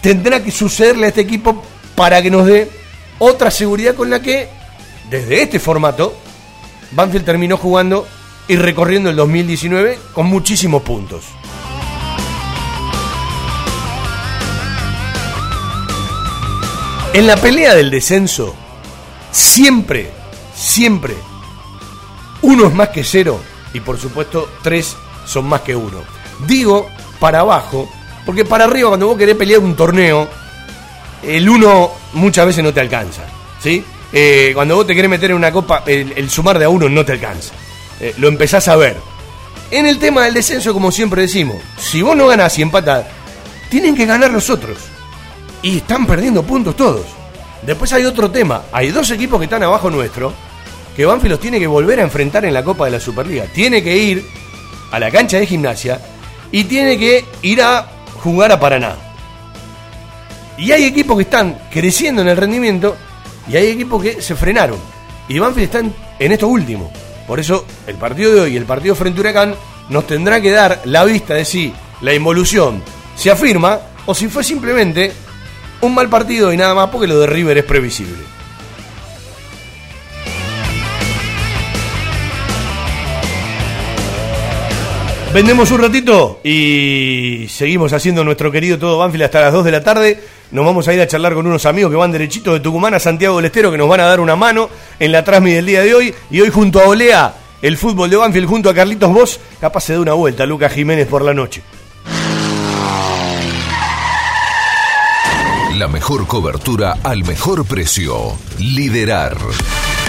[0.00, 1.62] tendrá que sucederle a este equipo
[1.94, 2.70] para que nos dé
[3.18, 4.48] otra seguridad con la que,
[5.10, 6.14] desde este formato,
[6.92, 8.06] Banfield terminó jugando
[8.48, 11.24] y recorriendo el 2019 con muchísimos puntos.
[17.12, 18.54] En la pelea del descenso,
[19.32, 20.10] siempre,
[20.54, 21.14] siempre,
[22.42, 23.40] uno es más que cero
[23.74, 24.96] y por supuesto tres
[25.30, 25.98] son más que uno.
[26.46, 27.88] Digo para abajo,
[28.26, 30.28] porque para arriba cuando vos querés pelear un torneo,
[31.22, 33.22] el uno muchas veces no te alcanza,
[33.62, 33.84] ¿sí?
[34.12, 37.04] Eh, cuando vos te querés meter en una copa, el, sumar de a uno no
[37.04, 37.54] te alcanza.
[38.00, 38.96] Eh, lo empezás a ver.
[39.70, 43.06] En el tema del descenso, como siempre decimos, si vos no ganás y empatás,
[43.68, 44.78] tienen que ganar los otros.
[45.62, 47.06] Y están perdiendo puntos todos.
[47.62, 48.62] Después hay otro tema.
[48.72, 50.32] Hay dos equipos que están abajo nuestro,
[50.96, 53.44] que Banfield los tiene que volver a enfrentar en la Copa de la Superliga.
[53.44, 54.26] Tiene que ir
[54.90, 56.00] a la cancha de gimnasia
[56.52, 57.86] y tiene que ir a
[58.22, 58.96] jugar a Paraná.
[60.58, 62.96] Y hay equipos que están creciendo en el rendimiento
[63.48, 64.78] y hay equipos que se frenaron.
[65.28, 65.78] Y Banfield está
[66.18, 66.90] en, esto último.
[67.26, 69.54] Por eso el partido de hoy el partido frente a Huracán
[69.88, 72.82] nos tendrá que dar la vista de si la involución
[73.16, 75.12] se afirma o si fue simplemente
[75.80, 78.29] un mal partido y nada más porque lo de River es previsible.
[85.32, 89.84] Vendemos un ratito y seguimos haciendo nuestro querido Todo Banfield hasta las 2 de la
[89.84, 90.20] tarde.
[90.50, 92.98] Nos vamos a ir a charlar con unos amigos que van derechito de Tucumán a
[92.98, 95.82] Santiago del Estero que nos van a dar una mano en la transmisión del día
[95.82, 96.14] de hoy.
[96.32, 99.92] Y hoy junto a Olea, el fútbol de Banfield, junto a Carlitos Vos, capaz se
[99.92, 101.62] da una vuelta Lucas Jiménez por la noche.
[105.76, 108.36] La mejor cobertura al mejor precio.
[108.58, 109.36] Liderar.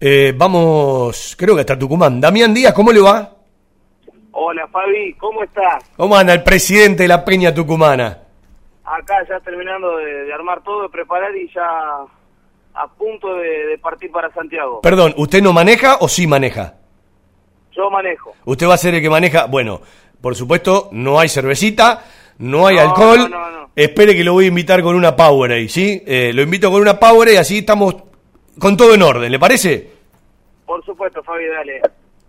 [0.00, 2.20] eh, vamos, creo que hasta Tucumán.
[2.20, 3.30] Damián Díaz, ¿cómo le va?
[4.32, 5.84] Hola Fabi, ¿cómo estás?
[5.96, 8.18] ¿Cómo anda el presidente de la Peña Tucumana?
[8.84, 11.62] Acá ya terminando de, de armar todo, de preparar y ya
[12.74, 14.80] a punto de, de partir para Santiago.
[14.82, 16.74] Perdón, ¿usted no maneja o sí maneja?
[17.72, 18.34] Yo manejo.
[18.44, 19.46] Usted va a ser el que maneja.
[19.46, 19.80] Bueno,
[20.20, 22.04] por supuesto, no hay cervecita,
[22.38, 23.18] no hay No, alcohol.
[23.18, 23.70] no, no, no.
[23.76, 26.02] Espere que lo voy a invitar con una Powerade, ¿sí?
[26.06, 27.94] Eh, lo invito con una Powerade, así estamos
[28.58, 29.90] con todo en orden, ¿le parece?
[30.66, 31.80] Por supuesto, Fabi, dale.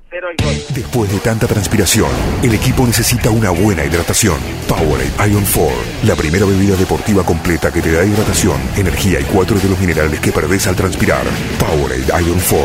[0.10, 0.54] Cero alcohol.
[0.74, 2.10] Después de tanta transpiración,
[2.44, 4.38] el equipo necesita una buena hidratación.
[4.68, 5.74] Powerade Ion 4,
[6.06, 10.20] la primera bebida deportiva completa que te da hidratación, energía y cuatro de los minerales
[10.20, 11.26] que perdés al transpirar.
[11.60, 12.58] Powerade Ion 4,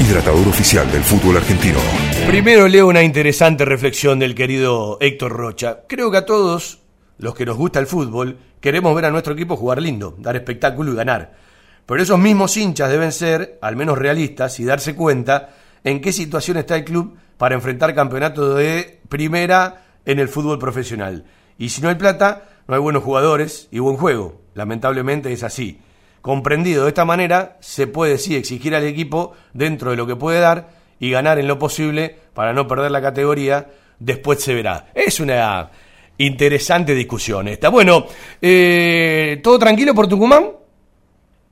[0.00, 1.78] hidratador oficial del fútbol argentino.
[2.26, 5.80] Primero leo una interesante reflexión del querido Héctor Rocha.
[5.88, 6.80] Creo que a todos
[7.18, 10.92] los que nos gusta el fútbol queremos ver a nuestro equipo jugar lindo, dar espectáculo
[10.92, 11.47] y ganar.
[11.88, 16.58] Pero esos mismos hinchas deben ser, al menos realistas, y darse cuenta en qué situación
[16.58, 21.24] está el club para enfrentar campeonatos de primera en el fútbol profesional.
[21.56, 24.42] Y si no hay plata, no hay buenos jugadores y buen juego.
[24.52, 25.80] Lamentablemente es así.
[26.20, 30.40] Comprendido de esta manera, se puede sí exigir al equipo dentro de lo que puede
[30.40, 30.68] dar
[31.00, 33.66] y ganar en lo posible para no perder la categoría.
[33.98, 34.88] Después se verá.
[34.94, 35.70] Es una
[36.18, 37.70] interesante discusión esta.
[37.70, 38.04] Bueno,
[38.42, 40.58] eh, ¿todo tranquilo por Tucumán?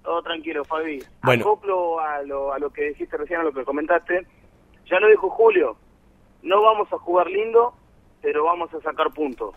[0.07, 1.03] Todo tranquilo, Fabi.
[1.25, 1.43] Bueno.
[1.43, 4.25] Acoplo a lo, a lo que dijiste recién, a lo que comentaste.
[4.89, 5.77] Ya lo dijo Julio.
[6.45, 7.75] No vamos a jugar lindo,
[8.23, 9.57] pero vamos a sacar puntos.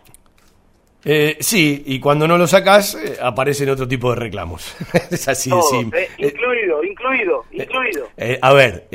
[1.04, 4.76] Eh, sí, y cuando no lo sacas, eh, aparecen otro tipo de reclamos.
[5.12, 6.02] es así de Todos, simple.
[6.02, 8.08] eh, incluido, incluido, incluido.
[8.16, 8.88] Eh, a ver,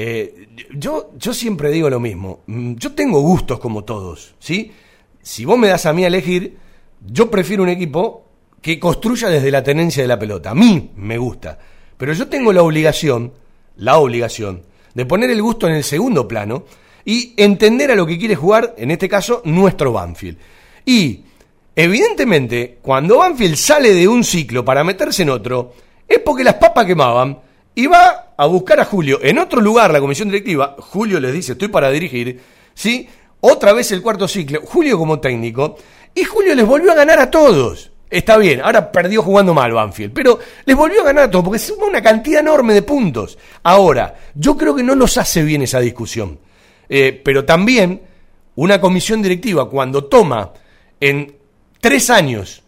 [0.74, 2.42] yo, yo siempre digo lo mismo.
[2.48, 4.74] Mm, Yo tengo gustos como todos, ¿sí?
[5.22, 6.58] Si vos me das a mí a elegir,
[7.00, 8.25] yo prefiero un equipo
[8.66, 10.50] que construya desde la tenencia de la pelota.
[10.50, 11.56] A mí me gusta.
[11.98, 13.32] Pero yo tengo la obligación,
[13.76, 14.64] la obligación,
[14.96, 16.64] de poner el gusto en el segundo plano
[17.06, 20.40] y entender a lo que quiere jugar, en este caso, nuestro Banfield.
[20.84, 21.20] Y,
[21.76, 25.76] evidentemente, cuando Banfield sale de un ciclo para meterse en otro,
[26.08, 27.38] es porque las papas quemaban
[27.76, 30.76] y va a buscar a Julio en otro lugar, la comisión directiva.
[30.80, 32.42] Julio les dice, estoy para dirigir,
[32.74, 33.08] ¿sí?
[33.42, 35.78] Otra vez el cuarto ciclo, Julio como técnico,
[36.16, 37.92] y Julio les volvió a ganar a todos.
[38.16, 41.60] Está bien, ahora perdió jugando mal Banfield, pero les volvió a ganar a todos porque
[41.60, 43.38] suma una cantidad enorme de puntos.
[43.64, 46.40] Ahora, yo creo que no nos hace bien esa discusión.
[46.88, 48.04] Eh, pero también
[48.56, 50.54] una comisión directiva cuando toma
[51.02, 51.36] en
[51.82, 52.64] tres años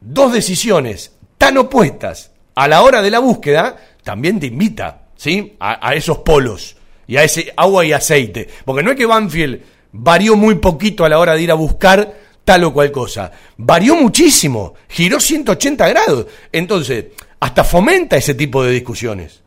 [0.00, 5.54] dos decisiones tan opuestas a la hora de la búsqueda, también te invita, ¿sí?
[5.60, 8.48] A, a esos polos y a ese agua y aceite.
[8.64, 9.60] Porque no es que Banfield
[9.92, 13.30] varió muy poquito a la hora de ir a buscar tal o cual cosa.
[13.56, 16.26] Varió muchísimo, giró 180 grados.
[16.50, 17.06] Entonces,
[17.40, 19.42] hasta fomenta ese tipo de discusiones.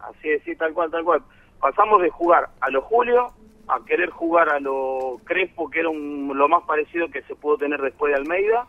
[0.00, 1.22] Así es, sí, tal cual, tal cual.
[1.60, 3.32] Pasamos de jugar a lo Julio
[3.68, 7.56] a querer jugar a lo Crespo, que era un- lo más parecido que se pudo
[7.58, 8.66] tener después de Almeida,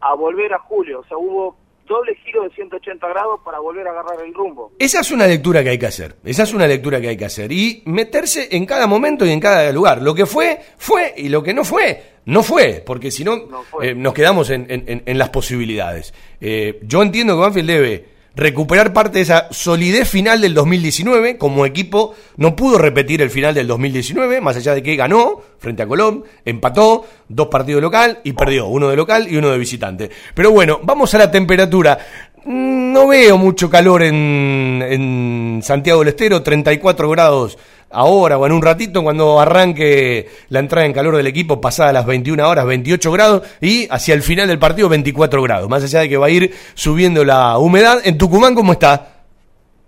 [0.00, 1.00] a volver a Julio.
[1.00, 4.72] O sea, hubo doble giro de 180 grados para volver a agarrar el rumbo.
[4.78, 6.16] Esa es una lectura que hay que hacer.
[6.24, 7.50] Esa es una lectura que hay que hacer.
[7.52, 10.02] Y meterse en cada momento y en cada lugar.
[10.02, 11.12] Lo que fue, fue.
[11.16, 12.82] Y lo que no fue, no fue.
[12.84, 16.14] Porque si no, No eh, nos quedamos en, en- en- en las posibilidades.
[16.40, 21.38] Eh, yo entiendo que Banfield debe recuperar parte de esa solidez final del 2019.
[21.38, 25.82] Como equipo no pudo repetir el final del 2019, más allá de que ganó frente
[25.82, 30.10] a Colón, empató, dos partidos local y perdió, uno de local y uno de visitante.
[30.34, 31.98] Pero bueno, vamos a la temperatura.
[32.44, 37.58] Mm, No veo mucho calor en, en Santiago del Estero, 34 grados
[37.94, 42.04] ahora o en un ratito cuando arranque la entrada en calor del equipo pasada las
[42.06, 45.68] 21 horas, 28 grados y hacia el final del partido 24 grados.
[45.68, 47.98] Más allá de que va a ir subiendo la humedad.
[48.04, 49.22] ¿En Tucumán cómo está?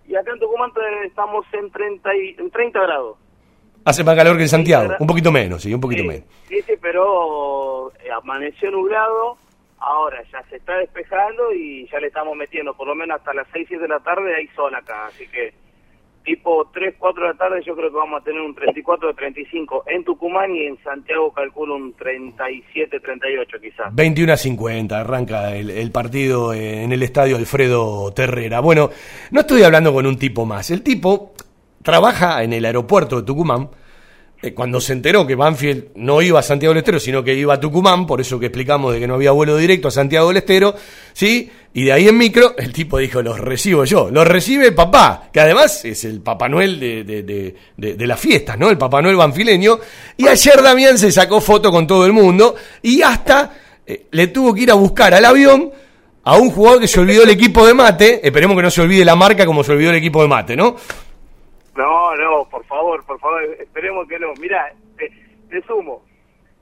[0.09, 3.17] Y acá en Tucumán eh, estamos en 30, y- en 30 grados.
[3.85, 6.25] Hace más calor que en Santiago, un poquito menos, sí, un poquito sí, menos.
[6.49, 9.37] sí, sí, pero eh, amaneció nublado,
[9.79, 13.47] ahora ya se está despejando y ya le estamos metiendo, por lo menos hasta las
[13.53, 15.55] 6, 7 de la tarde hay sol acá, así que
[16.27, 19.15] tipo 3, 4 de la tarde yo creo que vamos a tener un 34 de
[19.15, 23.95] 35 en Tucumán y en Santiago calculo un 37, 38 quizás.
[23.95, 28.61] 21 a 50, arranca el, el partido en el estadio Alfredo Terrera.
[28.61, 28.91] Bueno,
[29.31, 30.71] no estoy hablando con un tipo más.
[30.71, 31.33] El tipo
[31.83, 33.71] trabaja en el aeropuerto de Tucumán.
[34.43, 37.55] Eh, cuando se enteró que Banfield no iba a Santiago del Estero, sino que iba
[37.55, 40.37] a Tucumán, por eso que explicamos de que no había vuelo directo a Santiago del
[40.39, 40.75] Estero,
[41.13, 41.51] ¿sí?
[41.73, 44.09] Y de ahí en micro, el tipo dijo, los recibo yo.
[44.11, 47.55] Los recibe papá, que además es el Papá Noel de, de, de,
[47.95, 48.71] de- las fiestas, ¿no?
[48.71, 49.79] El Papá Noel banfileño.
[50.17, 53.53] Y ayer Damián se sacó foto con todo el mundo y hasta
[53.87, 55.71] eh, le tuvo que ir a buscar al avión
[56.25, 58.27] a un jugador que se olvidó el equipo de mate.
[58.27, 60.77] Esperemos que no se olvide la marca como se olvidó el equipo de mate, ¿no?
[61.77, 64.33] No, no, por favor, por favor, esperemos que no.
[64.41, 65.11] Mira, eh,
[65.49, 66.03] te sumo.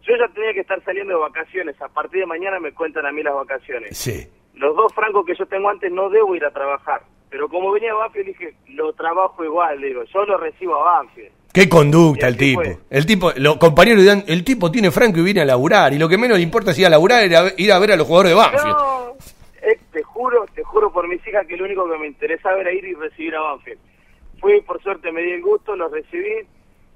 [0.03, 1.81] Yo ya tenía que estar saliendo de vacaciones.
[1.81, 3.97] A partir de mañana me cuentan a mí las vacaciones.
[3.97, 4.27] Sí.
[4.55, 7.03] Los dos francos que yo tengo antes no debo ir a trabajar.
[7.31, 9.81] Pero como venía Banfield, dije, lo trabajo igual.
[9.81, 11.33] Digo, yo lo recibo a Banfield.
[11.53, 12.63] Qué conducta el tipo.
[12.63, 12.79] fue.
[12.91, 15.93] El tipo, los compañeros dirán, el tipo tiene franco y viene a laburar.
[15.93, 17.97] Y lo que menos le importa es ir a laburar era ir a ver a
[17.97, 18.77] los jugadores de Banfield.
[18.77, 19.17] No,
[19.63, 22.73] eh, te juro, te juro por mis hijas que lo único que me interesaba era
[22.73, 23.79] ir y recibir a Banfield.
[24.45, 26.47] Fui, por suerte me di el gusto, los recibí,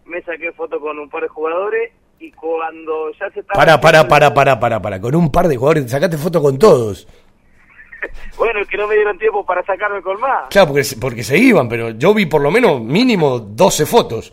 [0.04, 3.58] me saqué foto con un par de jugadores y cuando ya se estaba...
[3.58, 5.00] Para, para, para, para, para, para.
[5.00, 7.08] Con un par de jugadores, sacaste foto con todos.
[8.36, 10.48] Bueno, que no me dieron tiempo para sacarme con más.
[10.50, 14.30] Claro, porque, se- porque se iban, pero yo vi por lo menos mínimo 12 fotos.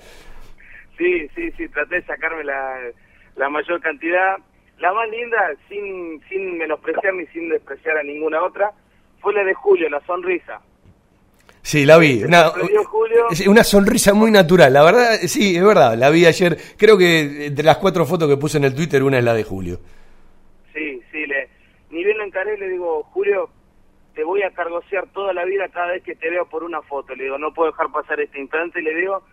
[0.98, 2.76] Sí, sí, sí, traté de sacarme la,
[3.38, 4.36] la mayor cantidad.
[4.78, 5.38] La más linda,
[5.70, 8.72] sin, sin menospreciar ni sin despreciar a ninguna otra,
[9.22, 10.62] fue la de Julio, la sonrisa.
[11.66, 12.24] Sí, la vi.
[12.24, 13.28] Una, Julio.
[13.32, 14.72] es una sonrisa muy natural.
[14.72, 15.96] La verdad, sí, es verdad.
[15.98, 16.56] La vi ayer.
[16.78, 19.44] Creo que de las cuatro fotos que puse en el Twitter, una es la de
[19.44, 19.80] Julio.
[20.76, 21.50] Sí, sí, le,
[21.90, 23.50] ni bien lo encaré, le digo, Julio,
[24.14, 27.16] te voy a cargosear toda la vida cada vez que te veo por una foto.
[27.16, 28.80] Le digo, no puedo dejar pasar este instante.
[28.80, 29.24] Y le digo,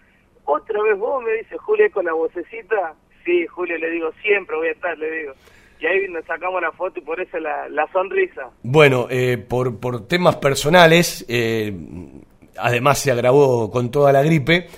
[0.46, 2.94] otra vez vos, me dice Julio con la vocecita.
[3.26, 5.34] Sí, Julio, le digo, siempre voy a estar, le digo.
[5.82, 8.42] Y ahí nos sacamos la foto y por eso la, la sonrisa.
[8.62, 11.74] Bueno, eh, por, por temas personales, eh,
[12.56, 14.68] además se agravó con toda la gripe,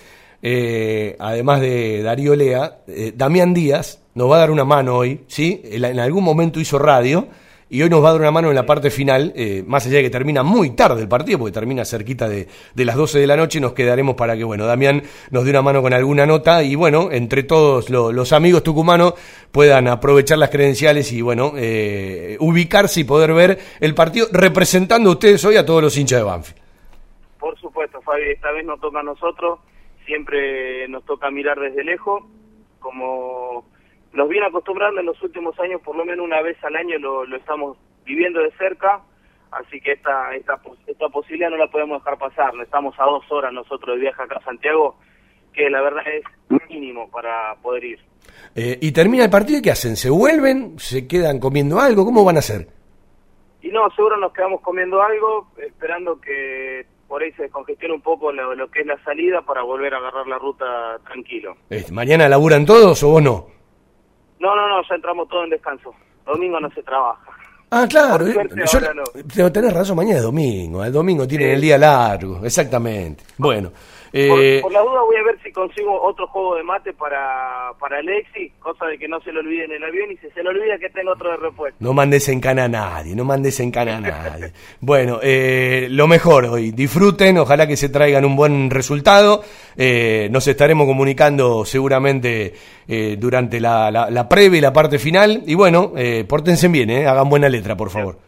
[0.40, 5.20] eh, además de Darío Lea, eh, Damián Díaz nos va a dar una mano hoy,
[5.26, 5.60] ¿sí?
[5.64, 7.28] En, en algún momento hizo radio
[7.74, 9.96] y hoy nos va a dar una mano en la parte final, eh, más allá
[9.96, 13.26] de que termina muy tarde el partido, porque termina cerquita de, de las 12 de
[13.26, 15.02] la noche, nos quedaremos para que, bueno, Damián
[15.32, 19.14] nos dé una mano con alguna nota y, bueno, entre todos lo- los amigos tucumanos
[19.50, 25.12] puedan aprovechar las credenciales y, bueno, eh, ubicarse y poder ver el partido representando a
[25.14, 26.60] ustedes hoy a todos los hinchas de Banfield.
[27.40, 29.58] Por supuesto, Fabi, esta vez nos toca a nosotros,
[30.06, 32.22] siempre nos toca mirar desde lejos,
[32.78, 33.64] como
[34.14, 37.26] nos viene acostumbrando en los últimos años, por lo menos una vez al año lo,
[37.26, 39.02] lo estamos viviendo de cerca,
[39.50, 43.52] así que esta, esta, esta posibilidad no la podemos dejar pasar, estamos a dos horas
[43.52, 44.96] nosotros de viaje acá a Santiago,
[45.52, 46.24] que la verdad es
[46.70, 47.98] mínimo para poder ir.
[48.54, 49.96] Eh, y termina el partido y ¿qué hacen?
[49.96, 50.78] ¿Se vuelven?
[50.78, 52.04] ¿Se quedan comiendo algo?
[52.04, 52.68] ¿Cómo van a hacer?
[53.62, 58.32] Y no, seguro nos quedamos comiendo algo, esperando que por ahí se descongestione un poco
[58.32, 61.56] lo, lo que es la salida para volver a agarrar la ruta tranquilo.
[61.70, 63.53] Eh, ¿Mañana laburan todos o vos no?
[64.44, 65.94] No, no, no, ya entramos todos en descanso.
[66.26, 67.33] Domingo no se trabaja.
[67.76, 68.26] Ah, claro.
[68.26, 68.34] Eh,
[68.72, 69.02] yo- no.
[69.34, 70.84] pero tenés razón, mañana es domingo.
[70.84, 71.54] El domingo tienen Sí.
[71.54, 73.24] el día largo, exactamente.
[73.36, 76.92] Bueno, Por, eh, por la duda voy a ver si consigo otro juego de mate
[76.92, 80.30] para, para Alexi, cosa de que no se lo olvide en el avión y si
[80.30, 81.76] se lo olvida que tenga otro de repuesto.
[81.80, 84.52] no mandes en cana a nadie, no mandes en cana a nadie.
[84.80, 89.42] Bueno, eh, lo mejor hoy, disfruten, ojalá que se traigan un buen resultado.
[89.76, 92.54] Eh, nos estaremos comunicando seguramente
[93.18, 95.42] durante la, la, la previa y la parte final.
[95.46, 95.92] Y bueno,
[96.28, 98.18] pórtense bien, hagan buena letra, por favor.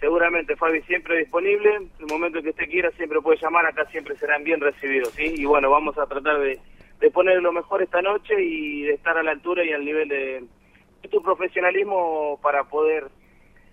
[0.00, 1.76] Seguramente, Fabi, siempre disponible.
[1.76, 3.66] En el momento que usted quiera, siempre puede llamar.
[3.66, 5.34] Acá siempre serán bien recibidos, ¿sí?
[5.36, 6.58] Y bueno, vamos a tratar de,
[7.00, 10.08] de poner lo mejor esta noche y de estar a la altura y al nivel
[10.08, 10.44] de,
[11.02, 13.08] de tu profesionalismo para poder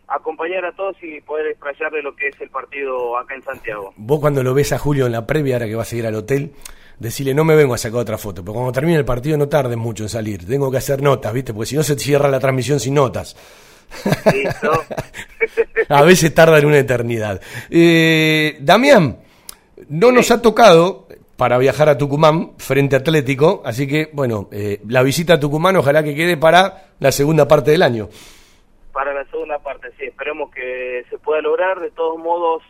[0.09, 3.93] acompañar a todos y poder explayarle lo que es el partido acá en Santiago.
[3.97, 6.15] Vos cuando lo ves a Julio en la previa, ahora que vas a ir al
[6.15, 6.51] hotel,
[6.97, 9.78] decirle, no me vengo a sacar otra foto, pero cuando termine el partido no tardes
[9.78, 11.53] mucho en salir, tengo que hacer notas, ¿viste?
[11.53, 13.36] Porque si no se cierra la transmisión sin notas.
[14.33, 14.71] ¿Listo?
[15.89, 17.41] A veces tardan una eternidad.
[17.69, 19.19] Eh, Damián,
[19.89, 21.07] no nos ha tocado
[21.38, 25.75] para viajar a Tucumán frente a Atlético, así que, bueno, eh, la visita a Tucumán
[25.77, 28.09] ojalá que quede para la segunda parte del año.
[28.91, 32.63] para la segunda parte, sí, esperemos que se pueda lograr, de todos modos,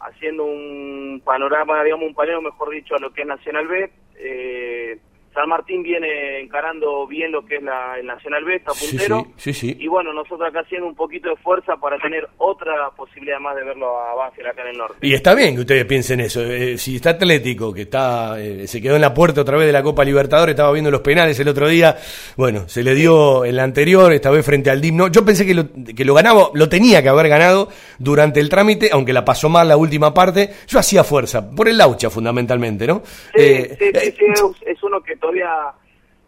[0.00, 3.90] haciendo un panorama, digamos un paneo, mejor dicho, a lo que es Nacional B.
[4.16, 4.98] Eh,
[5.32, 9.26] San Martín viene encarando bien lo que es la, el Nacional B, está puntero.
[9.36, 9.76] sí, sí, sí.
[9.78, 13.64] Y bueno, nosotros acá haciendo un poquito de fuerza para tener otra posibilidad más de
[13.64, 14.96] verlo a Banfield acá en el norte.
[15.06, 16.42] Y está bien que ustedes piensen eso.
[16.42, 19.72] Eh, si está Atlético, que está eh, se quedó en la puerta otra vez de
[19.72, 21.96] la Copa Libertadores, estaba viendo los penales el otro día.
[22.36, 25.08] Bueno, se le dio en la anterior, esta vez frente al Dimno.
[25.08, 25.64] Yo pensé que lo,
[25.96, 27.68] que lo ganaba, lo tenía que haber ganado
[27.98, 30.50] durante el trámite, aunque la pasó mal la última parte.
[30.66, 33.02] Yo hacía fuerza, por el Laucha fundamentalmente, ¿no?
[33.04, 34.34] Sí, Eh, sí, sí, eh,
[34.66, 35.48] es uno que todavía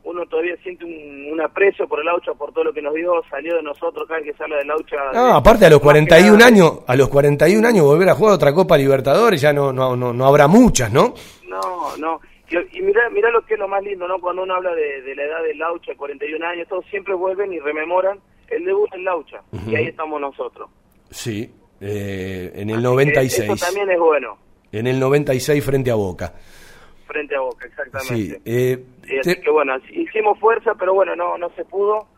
[0.05, 3.23] uno todavía siente un, un aprecio por el Laucha, por todo lo que nos dio,
[3.31, 4.97] salió de nosotros cada vez que se habla del Laucha.
[5.15, 8.09] No, de- aparte a los más que 41 nada- años, a los 41 años volver
[8.09, 11.15] a jugar otra Copa Libertadores, ya no, no, no, no habrá muchas, ¿no?
[11.49, 12.21] No, no.
[12.51, 14.19] Y, y mira, mira lo que es lo más lindo, ¿no?
[14.21, 17.61] Cuando uno habla de, de la edad del Laucha, 41 años, todos siempre vuelven y
[17.61, 18.19] rememoran
[18.49, 19.41] el debut en Laucha.
[19.69, 20.69] Y ahí estamos nosotros.
[21.11, 21.49] Sí,
[21.81, 23.51] eh, en el Así que 96.
[23.51, 24.37] Eso también es bueno.
[24.73, 26.33] En el 96 frente a Boca.
[27.13, 28.41] Frente a Boca, Sí, exactamente.
[28.45, 32.09] eh, Sí, así te- que bueno, hicimos fuerza, pero bueno, no, no se pudo.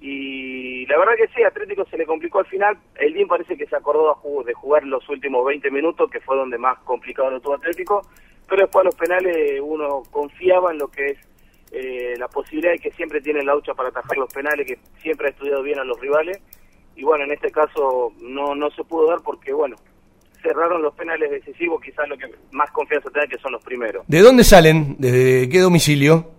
[0.00, 2.76] Y la verdad que sí, Atlético se le complicó al final.
[2.96, 6.58] El DIN parece que se acordó de jugar los últimos 20 minutos, que fue donde
[6.58, 8.02] más complicado lo tuvo Atlético.
[8.48, 11.18] Pero después a los penales uno confiaba en lo que es
[11.70, 15.28] eh, la posibilidad de que siempre tiene la hucha para atajar los penales, que siempre
[15.28, 16.38] ha estudiado bien a los rivales.
[16.96, 19.76] Y bueno, en este caso no, no se pudo dar porque, bueno,
[20.42, 24.04] cerraron los penales decisivos, quizás lo que más confianza tenga que son los primeros.
[24.08, 24.96] ¿De dónde salen?
[24.98, 26.30] ¿Desde qué domicilio?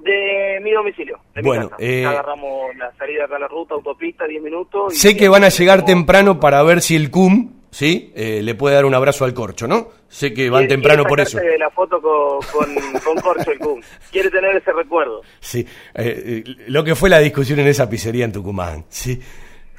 [0.00, 1.82] De mi domicilio, de Bueno, mi casa.
[1.82, 4.92] eh, agarramos la salida acá a la ruta, autopista, 10 minutos.
[4.94, 8.12] y Sé que van a llegar como- temprano para ver si el CUM, ¿sí?
[8.16, 9.90] Eh, le puede dar un abrazo al corcho, ¿no?
[10.08, 11.38] Sé que van temprano por eso.
[11.58, 12.74] la foto con, con,
[13.04, 13.80] con Corcho el Cum.
[14.10, 15.22] Quiere tener ese recuerdo.
[15.40, 15.60] Sí,
[15.94, 19.18] eh, eh, lo que fue la discusión en esa pizzería en Tucumán, sí.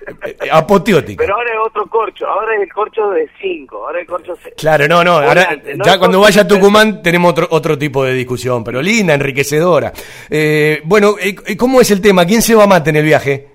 [0.06, 1.24] Eh, eh, apoteótica.
[1.24, 4.52] Pero ahora es otro corcho, ahora es el corcho de 5, ahora el corcho se...
[4.52, 8.14] Claro, no, no, ahora, Volante, ya cuando vaya a Tucumán tenemos otro, otro tipo de
[8.14, 9.94] discusión, pero linda, enriquecedora.
[10.30, 12.26] Eh, bueno, eh, eh, ¿cómo es el tema?
[12.26, 13.48] ¿Quién se va a mate en el viaje?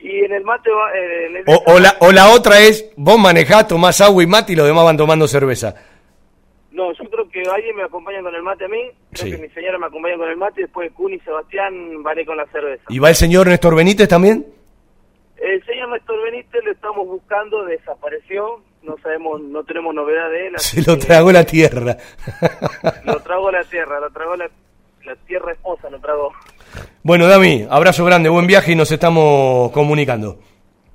[0.00, 0.90] Y en el mate va...
[0.96, 4.26] eh, en el O, o la, o la otra es, vos manejás, tomás agua y
[4.26, 5.74] mate y los demás van tomando cerveza.
[6.70, 8.78] No, yo creo que alguien me acompaña con el mate a mí,
[9.12, 9.30] creo Sí.
[9.32, 11.74] que mi señora me acompaña con el mate y después Kun y Sebastián
[12.16, 12.84] ir con la cerveza.
[12.88, 14.46] ¿Y va el señor Néstor Benítez también?
[15.40, 20.58] El señor Néstor Benítez lo estamos buscando, desapareció, no sabemos, no tenemos novedad de él.
[20.58, 21.96] Se lo tragó la tierra.
[23.04, 24.50] Lo tragó la tierra, lo tragó la,
[25.04, 26.32] la tierra esposa, lo tragó.
[27.02, 30.38] Bueno, Dami, abrazo grande, buen viaje y nos estamos comunicando.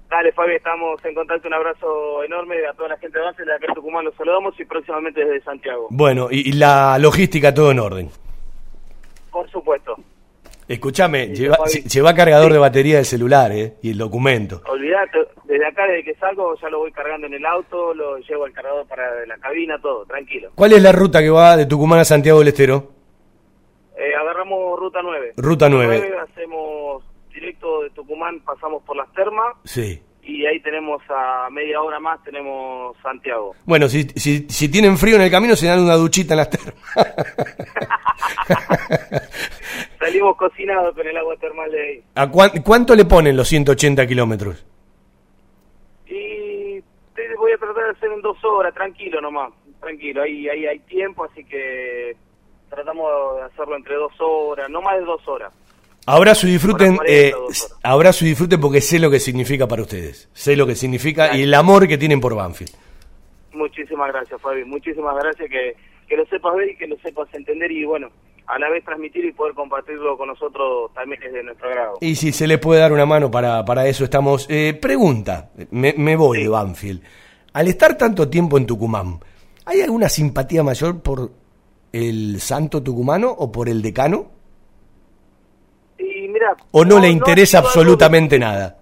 [0.09, 1.47] Dale, Fabi, estamos en contacto.
[1.47, 4.05] Un abrazo enorme a toda la gente de base de acá en Tucumán.
[4.05, 5.87] Los saludamos y próximamente desde Santiago.
[5.89, 8.09] Bueno, y, y la logística todo en orden.
[9.31, 9.95] Por supuesto.
[10.67, 13.73] Escúchame, lleva, lleva cargador de batería del celular, ¿eh?
[13.81, 14.61] Y el documento.
[14.67, 18.45] Olvídate, desde acá, desde que salgo, ya lo voy cargando en el auto, lo llevo
[18.45, 20.51] al cargador para la cabina, todo, tranquilo.
[20.55, 22.91] ¿Cuál es la ruta que va de Tucumán a Santiago del Estero?
[23.97, 25.33] Eh, agarramos ruta 9.
[25.37, 26.13] Ruta 9.
[26.31, 27.03] hacemos
[27.33, 30.01] directo de Tucumán, pasamos por las termas Sí.
[30.23, 33.55] y ahí tenemos a media hora más, tenemos Santiago.
[33.65, 36.49] Bueno, si, si, si tienen frío en el camino, se dan una duchita en las
[36.49, 36.75] termas.
[40.05, 42.03] Salimos cocinados con el agua termal de ahí.
[42.15, 44.65] ¿A cuán- ¿Cuánto le ponen los 180 kilómetros?
[46.07, 46.81] Y
[47.15, 50.79] te voy a tratar de hacer en dos horas, tranquilo nomás, tranquilo, ahí, ahí hay
[50.79, 52.15] tiempo, así que
[52.69, 55.53] tratamos de hacerlo entre dos horas, no más de dos horas.
[56.05, 60.27] Abrazo y disfruten, Horas 40, eh, y disfruten porque sé lo que significa para ustedes.
[60.33, 62.73] Sé lo que significa y el amor que tienen por Banfield.
[63.53, 65.75] Muchísimas gracias, Fabi, muchísimas gracias, que,
[66.07, 68.09] que lo sepas ver y que lo sepas entender y bueno,
[68.47, 71.97] a la vez transmitir y poder compartirlo con nosotros también es de nuestro agrado.
[72.01, 74.45] Y si se les puede dar una mano, para, para eso estamos.
[74.49, 77.01] Eh, pregunta, me, me voy de Banfield.
[77.53, 79.19] Al estar tanto tiempo en Tucumán,
[79.65, 81.31] ¿hay alguna simpatía mayor por
[81.91, 84.31] el santo tucumano o por el decano?
[85.99, 88.77] Y mira, ¿O no, le interesa de- absolutamente nada?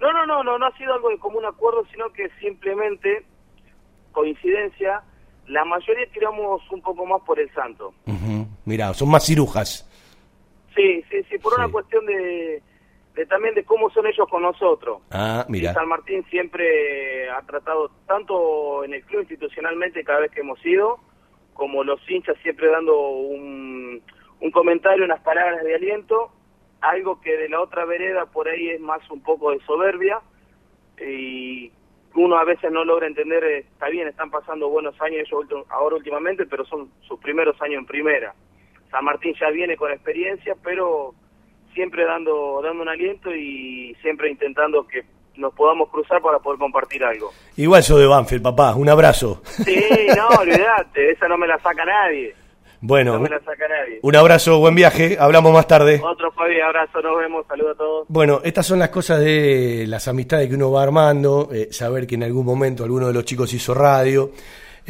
[0.00, 3.24] No, no, no, no, no ha sido algo de común acuerdo, sino que simplemente,
[4.12, 5.02] coincidencia,
[5.48, 7.92] la mayoría tiramos un poco más por el santo.
[8.06, 9.84] Ujú, Mirá, son más cirujas.
[10.76, 11.60] Sí, sí, sí, por Sí.
[11.60, 12.62] una cuestión de,
[13.14, 15.00] de también de cómo son ellos con nosotros.
[15.10, 15.72] Ah, mira.
[15.74, 20.98] San Martín siempre ha tratado, tanto en el club institucionalmente cada vez que hemos ido,
[21.54, 24.00] como los hinchas siempre dando un,
[24.40, 26.30] un comentario, unas palabras de aliento,
[26.80, 30.20] algo que de la otra vereda por ahí es más un poco de soberbia
[31.00, 31.72] y
[32.14, 35.96] uno a veces no logra entender, eh, está bien, están pasando buenos años ellos ahora
[35.96, 38.34] últimamente, pero son sus primeros años en primera.
[38.90, 41.14] San Martín ya viene con experiencia, pero
[41.74, 45.04] siempre dando dando un aliento y siempre intentando que
[45.36, 47.30] nos podamos cruzar para poder compartir algo.
[47.56, 48.74] Igual yo de Banfield, papá.
[48.74, 49.40] Un abrazo.
[49.44, 49.84] Sí,
[50.16, 52.34] no, olvídate, esa no me la saca nadie.
[52.80, 53.98] Bueno, No me la saca nadie.
[54.02, 55.16] un abrazo, buen viaje.
[55.18, 56.00] Hablamos más tarde.
[56.04, 58.06] Otro Fabi, abrazo, nos vemos, saludos a todos.
[58.08, 62.14] Bueno, estas son las cosas de las amistades que uno va armando, eh, saber que
[62.14, 64.30] en algún momento alguno de los chicos hizo radio.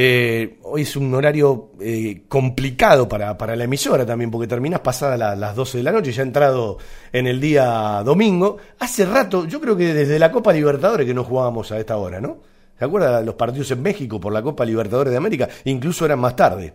[0.00, 5.16] Eh, hoy es un horario eh, complicado para, para la emisora también, porque terminás pasada
[5.16, 6.78] la- las 12 de la noche, ya ha entrado
[7.12, 8.58] en el día domingo.
[8.78, 12.20] Hace rato, yo creo que desde la Copa Libertadores que no jugábamos a esta hora,
[12.20, 12.36] ¿no?
[12.78, 15.48] ¿Se acuerdan los partidos en México por la Copa Libertadores de América?
[15.64, 16.74] Incluso eran más tarde.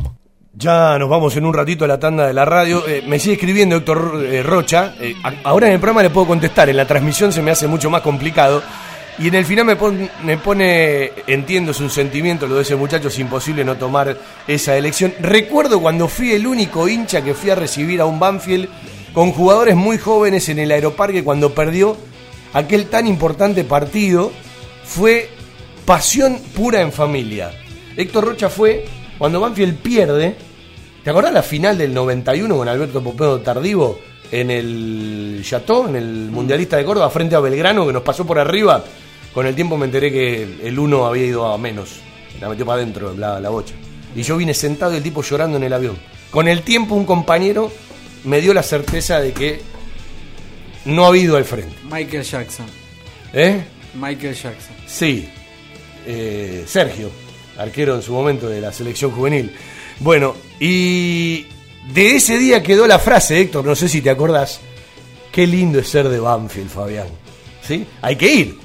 [0.61, 2.87] Ya nos vamos en un ratito a la tanda de la radio.
[2.87, 4.93] Eh, me sigue escribiendo Héctor eh, Rocha.
[5.01, 6.69] Eh, ahora en el programa le puedo contestar.
[6.69, 8.61] En la transmisión se me hace mucho más complicado.
[9.17, 9.75] Y en el final me,
[10.23, 14.15] me pone, entiendo su sentimiento, lo de ese muchacho, es imposible no tomar
[14.47, 15.15] esa elección.
[15.19, 18.69] Recuerdo cuando fui el único hincha que fui a recibir a un Banfield
[19.15, 21.97] con jugadores muy jóvenes en el aeroparque cuando perdió
[22.53, 24.31] aquel tan importante partido.
[24.83, 25.27] Fue
[25.85, 27.51] pasión pura en familia.
[27.97, 28.85] Héctor Rocha fue
[29.17, 30.50] cuando Banfield pierde.
[31.03, 33.99] ¿Te acordás la final del 91 con Alberto Popeo Tardivo
[34.31, 38.37] en el Chateau, en el Mundialista de Córdoba, frente a Belgrano, que nos pasó por
[38.37, 38.83] arriba?
[39.33, 42.01] Con el tiempo me enteré que el uno había ido a menos.
[42.39, 43.73] La metió para adentro la, la bocha.
[44.15, 45.97] Y yo vine sentado y el tipo llorando en el avión.
[46.29, 47.71] Con el tiempo un compañero
[48.23, 49.61] me dio la certeza de que
[50.85, 51.75] no ha ido al frente.
[51.89, 52.67] Michael Jackson.
[53.33, 53.63] ¿Eh?
[53.95, 54.75] Michael Jackson.
[54.85, 55.27] Sí,
[56.05, 57.09] eh, Sergio,
[57.57, 59.51] arquero en su momento de la selección juvenil.
[60.01, 61.45] Bueno, y
[61.93, 64.59] de ese día quedó la frase, Héctor, no sé si te acordás,
[65.31, 67.07] qué lindo es ser de Banfield, Fabián.
[67.61, 67.85] ¿Sí?
[68.01, 68.57] Hay que ir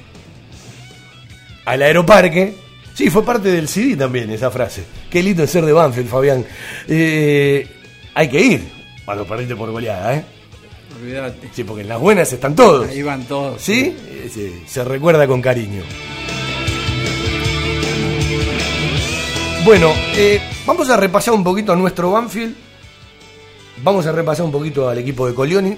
[1.67, 2.55] al aeroparque.
[2.95, 4.85] Sí, fue parte del CD también esa frase.
[5.11, 6.47] Qué lindo es ser de Banfield, Fabián.
[6.89, 7.69] Eh,
[8.15, 8.73] hay que ir
[9.05, 10.25] cuando perdiste por goleada, ¿eh?
[10.99, 11.51] Olvídate.
[11.53, 12.89] Sí, porque en las buenas están todos.
[12.89, 13.61] Ahí van todos.
[13.61, 13.95] ¿Sí?
[14.09, 15.83] Eh, sí, se recuerda con cariño.
[19.67, 22.55] Bueno, eh, vamos a repasar un poquito a nuestro Banfield.
[23.83, 25.77] Vamos a repasar un poquito al equipo de Colioni.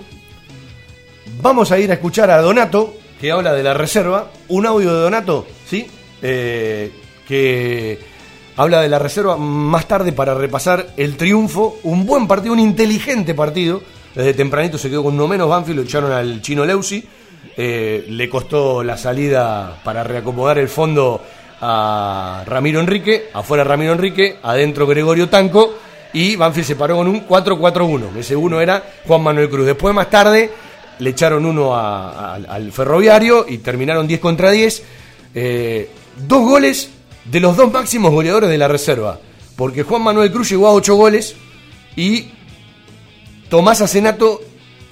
[1.40, 4.30] Vamos a ir a escuchar a Donato, que habla de la reserva.
[4.48, 5.86] Un audio de Donato, ¿sí?
[6.20, 6.92] Eh,
[7.26, 7.98] que
[8.56, 11.78] habla de la reserva más tarde para repasar el triunfo.
[11.84, 13.80] Un buen partido, un inteligente partido.
[14.14, 17.02] Desde tempranito se quedó con uno menos Banfield, lo echaron al chino Leusi.
[17.56, 21.22] Eh, le costó la salida para reacomodar el fondo
[21.60, 25.74] a Ramiro Enrique, afuera Ramiro Enrique, adentro Gregorio Tanco
[26.12, 28.16] y Banfield se paró con un 4-4-1.
[28.16, 29.66] Ese uno era Juan Manuel Cruz.
[29.66, 30.50] Después más tarde
[30.98, 34.82] le echaron uno al ferroviario y terminaron 10 contra 10.
[35.34, 35.90] Eh,
[36.26, 36.90] dos goles
[37.24, 39.18] de los dos máximos goleadores de la reserva.
[39.56, 41.34] Porque Juan Manuel Cruz llegó a 8 goles
[41.96, 42.28] y
[43.48, 44.40] Tomás Asenato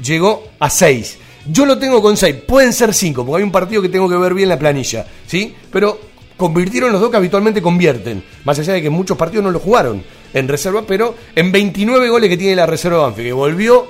[0.03, 1.19] llegó a 6.
[1.49, 4.17] Yo lo tengo con 6, pueden ser 5, porque hay un partido que tengo que
[4.17, 5.55] ver bien la planilla, ¿sí?
[5.71, 6.01] Pero
[6.37, 10.03] convirtieron los dos que habitualmente convierten, más allá de que muchos partidos no lo jugaron
[10.35, 13.87] en reserva, pero en 29 goles que tiene la reserva Banfield, que volvió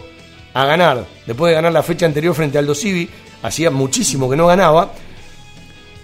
[0.54, 3.08] a ganar, después de ganar la fecha anterior frente al Civi,
[3.42, 4.92] hacía muchísimo que no ganaba.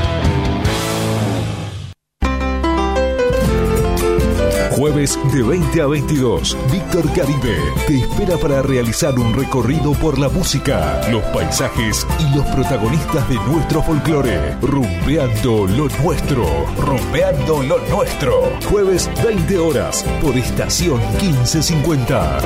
[4.81, 7.55] Jueves de 20 a 22, Víctor Caribe
[7.85, 13.35] te espera para realizar un recorrido por la música, los paisajes y los protagonistas de
[13.35, 14.55] nuestro folclore.
[14.59, 16.65] Rumbeando lo nuestro.
[16.77, 18.57] Rumbeando lo nuestro.
[18.71, 22.39] Jueves 20 horas por estación 1550.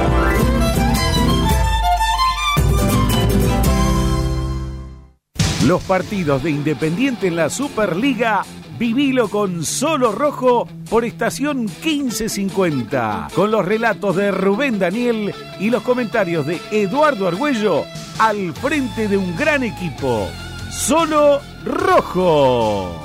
[5.66, 8.44] Los partidos de Independiente en la Superliga
[8.78, 15.82] Vivilo con Solo Rojo por estación 1550, con los relatos de Rubén Daniel y los
[15.82, 17.86] comentarios de Eduardo Argüello
[18.20, 20.28] al frente de un gran equipo.
[20.72, 23.05] Solo Rojo.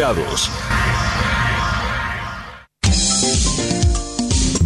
[0.01, 0.49] grados.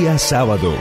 [0.00, 0.72] Día sábado.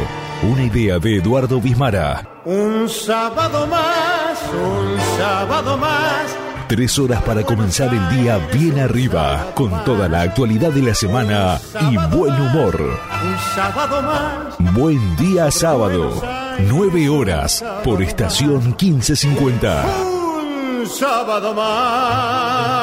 [0.43, 2.25] Una idea de Eduardo Bismara.
[2.45, 6.37] Un sábado más, un sábado más.
[6.69, 11.59] Tres horas para comenzar el día bien arriba, con toda la actualidad de la semana
[11.91, 12.79] y buen humor.
[12.81, 14.55] Un sábado más.
[14.73, 16.21] Buen día sábado.
[16.69, 19.83] Nueve horas por estación 1550.
[20.01, 22.79] Un sábado más.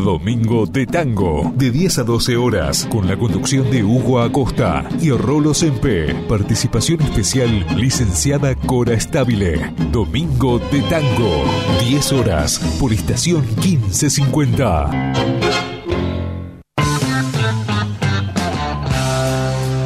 [0.00, 5.10] Domingo de Tango, de 10 a 12 horas, con la conducción de Hugo Acosta y
[5.10, 6.14] Rolo Sempe.
[6.28, 9.72] Participación especial, licenciada Cora Estabile.
[9.92, 11.44] Domingo de Tango,
[11.88, 15.49] 10 horas, por estación 1550.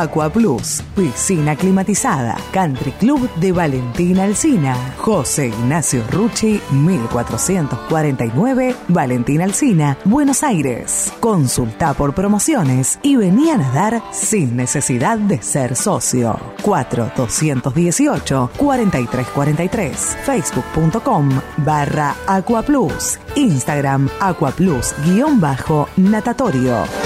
[0.00, 9.96] Aqua Plus, piscina climatizada, Country Club de Valentina Alcina, José Ignacio Rucci, 1449, Valentina Alcina,
[10.04, 11.12] Buenos Aires.
[11.20, 16.38] Consulta por promociones y vení a nadar sin necesidad de ser socio.
[16.62, 27.05] 4218 4343 facebook.com barra Aqua Plus, Instagram Aqua Plus guion bajo natatorio.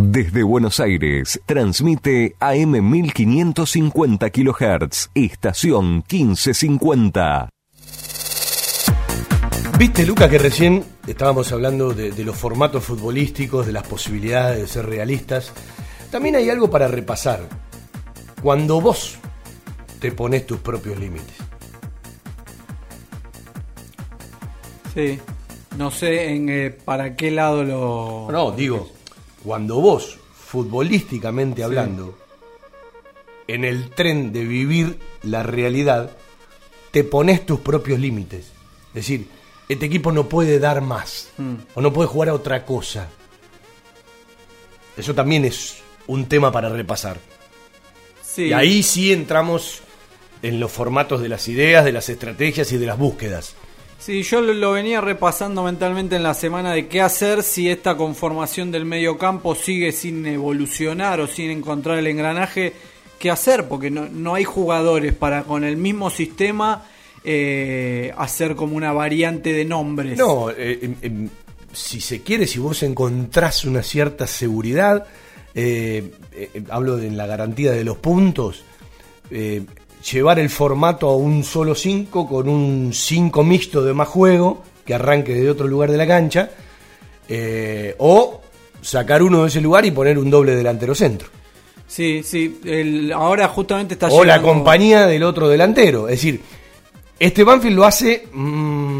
[0.00, 7.48] Desde Buenos Aires, transmite AM 1550 kHz, estación 1550.
[9.76, 14.68] Viste, Luca, que recién estábamos hablando de, de los formatos futbolísticos, de las posibilidades de
[14.68, 15.52] ser realistas.
[16.12, 17.40] También hay algo para repasar.
[18.40, 19.18] Cuando vos
[19.98, 21.34] te pones tus propios límites.
[24.94, 25.18] Sí.
[25.76, 28.28] No sé en eh, para qué lado lo.
[28.30, 28.90] No, digo,
[29.48, 32.18] cuando vos, futbolísticamente hablando,
[33.46, 36.10] en el tren de vivir la realidad,
[36.90, 38.48] te pones tus propios límites.
[38.88, 39.26] Es decir,
[39.66, 41.54] este equipo no puede dar más, Mm.
[41.74, 43.08] o no puede jugar a otra cosa.
[44.98, 45.76] Eso también es
[46.08, 47.18] un tema para repasar.
[48.22, 48.48] Sí.
[48.48, 49.80] Y ahí sí entramos
[50.42, 53.54] en los formatos de las ideas, de las estrategias y de las búsquedas.
[53.98, 58.70] Sí, yo lo, venía repasando mentalmente en la semana de qué hacer si esta conformación
[58.70, 62.74] del medio campo sigue sin evolucionar o sin encontrar el engranaje.
[63.18, 63.66] ¿Qué hacer?
[63.66, 66.84] Porque no, no hay jugadores para con el mismo sistema
[67.24, 70.16] eh, hacer como una variante de nombres.
[70.16, 71.28] No, eh,
[71.72, 75.08] si se quiere, si vos encontrás una cierta seguridad,
[75.56, 76.12] eh,
[76.70, 78.62] hablo de la garantía de los puntos,
[80.12, 84.94] llevar el formato a un solo 5 con un 5 mixto de más juego que
[84.94, 86.50] arranque de otro lugar de la cancha,
[87.28, 88.40] eh, o
[88.80, 91.28] sacar uno de ese lugar y poner un doble delantero centro.
[91.86, 92.60] Sí, sí.
[92.64, 96.08] el- ahora justamente está O la compañía del otro delantero.
[96.08, 96.40] Es decir,
[97.18, 98.38] este Banfield lo hace mm,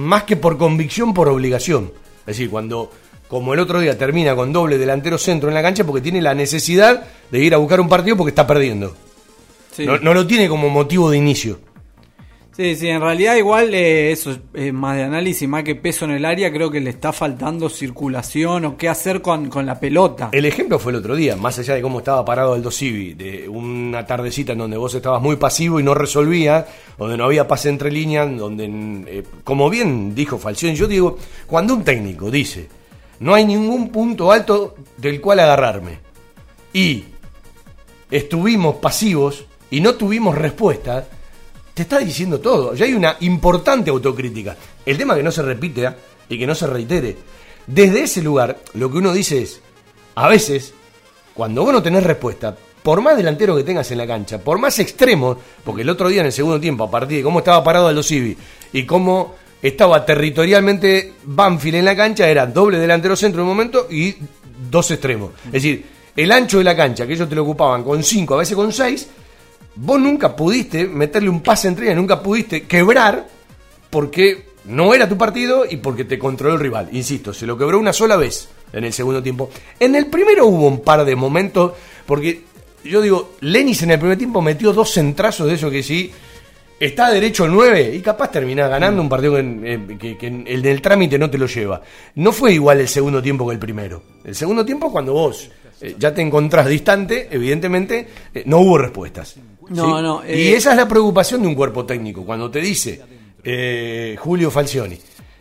[0.05, 1.93] más que por convicción, por obligación.
[2.21, 2.91] Es decir, cuando,
[3.29, 6.35] como el otro día, termina con doble delantero centro en la cancha porque tiene la
[6.35, 8.95] necesidad de ir a buscar un partido porque está perdiendo.
[9.79, 9.87] Sí.
[9.87, 11.61] No, no lo tiene como motivo de inicio.
[12.51, 16.05] Sí, sí, en realidad igual eh, eso es eh, más de análisis, más que peso
[16.05, 19.79] en el área, creo que le está faltando circulación o qué hacer con, con la
[19.79, 20.31] pelota.
[20.33, 23.49] El ejemplo fue el otro día, más allá de cómo estaba parado el Dosivi, de
[23.49, 26.67] una tardecita en donde vos estabas muy pasivo y no resolvía,
[26.99, 28.65] donde no había pase entre líneas, donde,
[29.07, 31.17] eh, como bien dijo Falcioni, yo digo,
[31.47, 32.67] cuando un técnico dice,
[33.21, 36.01] no hay ningún punto alto del cual agarrarme,
[36.73, 37.05] y
[38.11, 41.07] estuvimos pasivos y no tuvimos respuesta,
[41.75, 42.75] te está diciendo todo.
[42.75, 44.57] Ya hay una importante autocrítica.
[44.85, 45.97] El tema que no se repite ¿ah?
[46.29, 47.17] y que no se reitere.
[47.67, 49.61] Desde ese lugar, lo que uno dice es,
[50.15, 50.73] a veces,
[51.35, 54.79] cuando vos no tenés respuesta, por más delantero que tengas en la cancha, por más
[54.79, 57.89] extremo, porque el otro día en el segundo tiempo, a partir de cómo estaba parado
[57.89, 58.37] Aldo Civi
[58.73, 63.87] y cómo estaba territorialmente Banfield en la cancha, era doble delantero centro en un momento
[63.91, 64.17] y
[64.71, 65.33] dos extremos.
[65.47, 65.85] Es decir,
[66.17, 68.73] el ancho de la cancha, que ellos te lo ocupaban con cinco, a veces con
[68.73, 69.09] seis,
[69.77, 73.27] vos nunca pudiste meterle un pase entre ellas, nunca pudiste quebrar
[73.91, 76.89] porque no era tu partido y porque te controló el rival.
[76.93, 79.51] Insisto, se lo quebró una sola vez en el segundo tiempo.
[79.81, 81.73] En el primero hubo un par de momentos,
[82.07, 82.43] porque
[82.85, 86.13] yo digo, Lenis en el primer tiempo metió dos centrazos de eso que sí.
[86.81, 90.45] Está derecho al 9 y capaz termina ganando un partido que, en- que- que en-
[90.47, 91.83] el del trámite no te lo lleva.
[92.15, 94.01] No fue igual el segundo tiempo que el primero.
[94.23, 95.51] El segundo tiempo, cuando vos
[95.81, 99.35] eh, ya te encontrás distante, evidentemente eh, no hubo respuestas.
[99.71, 100.03] No, ¿sí?
[100.03, 102.25] no, y eh, esa es la preocupación de un cuerpo técnico.
[102.25, 103.01] Cuando te dice
[103.43, 104.99] eh, Julio Falcioni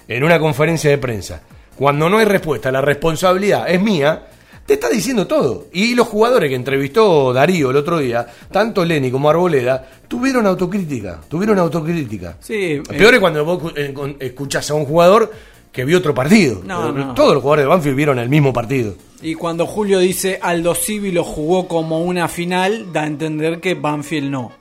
[0.08, 1.42] en una conferencia de prensa,
[1.78, 4.28] cuando no hay respuesta, la responsabilidad es mía,
[4.66, 5.68] te está diciendo todo.
[5.72, 11.22] Y los jugadores que entrevistó Darío el otro día, tanto Lenny como Arboleda, tuvieron autocrítica.
[11.28, 12.38] Tuvieron autocrítica.
[12.40, 15.32] Sí, Peor eh, es cuando vos eh, escuchás a un jugador
[15.72, 16.62] que vio otro partido.
[16.64, 17.14] No, no.
[17.14, 18.96] Todos los jugadores de Banfield vieron el mismo partido.
[19.22, 23.74] Y cuando Julio dice Aldo Civi lo jugó como una final, da a entender que
[23.76, 24.52] Banfield no.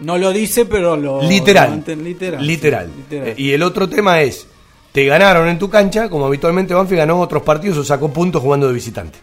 [0.00, 1.22] No lo dice, pero lo.
[1.22, 1.82] Literal.
[1.86, 2.46] lo literal.
[2.46, 2.86] Literal.
[2.88, 3.34] sí, literal.
[3.38, 4.46] Y el otro tema es,
[4.92, 8.66] te ganaron en tu cancha, como habitualmente Banfield ganó otros partidos o sacó puntos jugando
[8.68, 9.18] de visitante.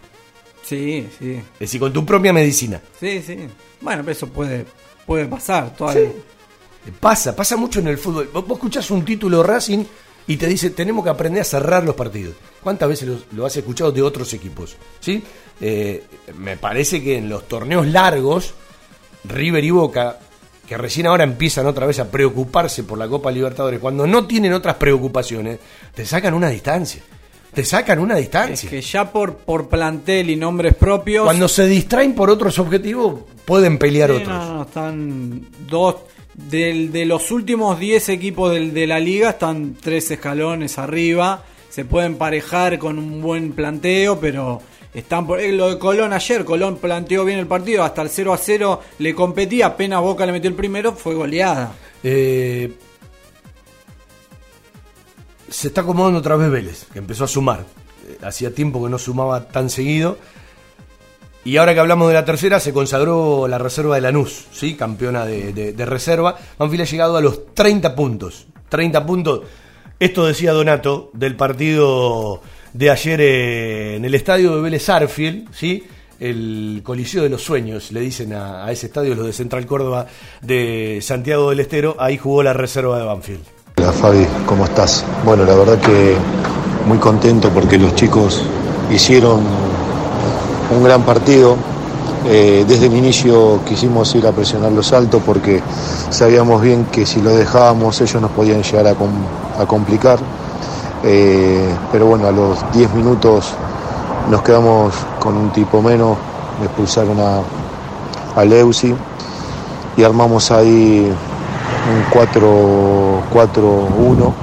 [0.64, 1.32] Sí, sí.
[1.54, 2.82] Es decir, con tu propia medicina.
[3.00, 3.38] Sí, sí.
[3.82, 4.66] Bueno, pero eso puede,
[5.06, 5.76] puede pasar.
[5.76, 6.02] Toda Sí.
[7.00, 8.30] Pasa, pasa mucho en el fútbol.
[8.34, 9.84] Vos, vos escuchás un título Racing
[10.28, 12.36] y te dice, tenemos que aprender a cerrar los partidos.
[12.62, 14.76] ¿Cuántas veces lo, lo has escuchado de otros equipos?
[15.00, 15.24] ¿Sí?
[15.62, 16.04] Eh,
[16.38, 18.54] me parece que en los torneos largos,
[19.24, 20.20] River y Boca,
[20.68, 24.52] que recién ahora empiezan otra vez a preocuparse por la Copa Libertadores, cuando no tienen
[24.54, 25.60] otras preocupaciones,
[25.96, 27.02] te sacan una distancia.
[27.54, 28.70] Te sacan una Es distancia.
[28.70, 31.24] que ya por, por plantel y nombres propios.
[31.26, 34.28] Cuando se distraen por otros objetivos, pueden pelear Sí, otros.
[34.38, 35.96] no, no, están dos.
[36.38, 41.44] De los últimos 10 equipos de la liga están tres escalones arriba.
[41.70, 44.62] Se pueden parejar con un buen planteo, pero
[44.94, 45.40] están por.
[45.40, 48.82] eh, lo de Colón ayer, Colón planteó bien el partido, hasta el 0 a 0
[49.00, 51.74] le competía, apenas Boca le metió el primero, fue goleada.
[52.04, 52.72] Eh,
[55.50, 57.66] se está acomodando otra vez Vélez, que empezó a sumar.
[58.08, 60.18] Eh, hacía tiempo que no sumaba tan seguido.
[61.48, 64.74] Y ahora que hablamos de la tercera, se consagró la reserva de Lanús, ¿sí?
[64.76, 66.36] campeona de, de- reserva.
[66.60, 68.48] Banfield ha llegado a los 30 puntos.
[68.68, 69.42] 30 puntos.
[69.98, 72.42] Esto decía Donato del partido
[72.74, 75.86] de ayer eh, en el estadio de Vélez Arfield, ¿sí?
[76.20, 80.06] el Coliseo de los Sueños, le dicen a, a ese estadio, los de Central Córdoba
[80.42, 81.96] de Santiago del Estero.
[81.98, 83.44] Ahí jugó la reserva de Banfield.
[83.78, 85.06] Hola Fabi, ¿cómo estás?
[85.24, 86.14] Bueno, la verdad que
[86.86, 88.44] muy contento porque los chicos
[88.92, 89.46] hicieron
[90.76, 91.56] un gran partido.
[92.26, 95.62] Eh, desde el inicio quisimos ir a presionar los altos porque
[96.10, 99.10] sabíamos bien que si lo dejábamos ellos nos podían llegar a, com-
[99.60, 100.20] a complicar.
[101.04, 103.54] Eh, pero bueno, a los 10 minutos
[104.32, 106.18] nos quedamos con un tipo menos,
[106.60, 107.42] me expulsaron a,
[108.40, 108.94] a Leusi
[109.96, 111.10] y armamos ahí
[111.90, 112.20] un
[113.32, 114.34] 4-4-1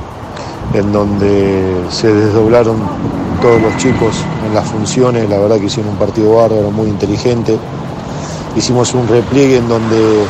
[0.75, 2.77] en donde se desdoblaron
[3.45, 4.17] todos los chicos
[4.47, 7.59] en las funciones, la verdad que hicieron un partido bárbaro, muy inteligente.
[8.57, 10.25] Hicimos un repliegue en donde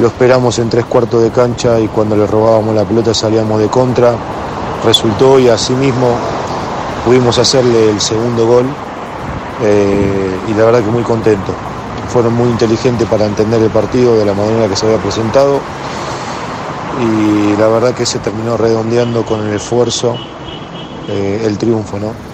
[0.00, 3.66] lo esperamos en tres cuartos de cancha y cuando le robábamos la pelota salíamos de
[3.66, 4.14] contra.
[4.84, 6.14] Resultó y asimismo
[7.04, 8.66] pudimos hacerle el segundo gol
[9.64, 11.52] eh, y la verdad que muy contento.
[12.06, 15.58] Fueron muy inteligentes para entender el partido de la manera que se había presentado
[17.02, 20.14] y la verdad que se terminó redondeando con el esfuerzo
[21.08, 22.33] eh, el triunfo, ¿no?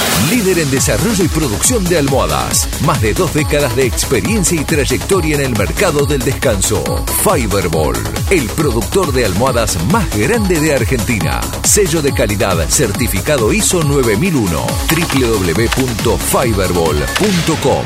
[0.29, 2.69] Líder en desarrollo y producción de almohadas.
[2.85, 6.83] Más de dos décadas de experiencia y trayectoria en el mercado del descanso.
[7.23, 7.95] Fiberball,
[8.29, 11.41] el productor de almohadas más grande de Argentina.
[11.63, 14.65] Sello de calidad certificado ISO 9001.
[14.89, 17.85] www.fiberball.com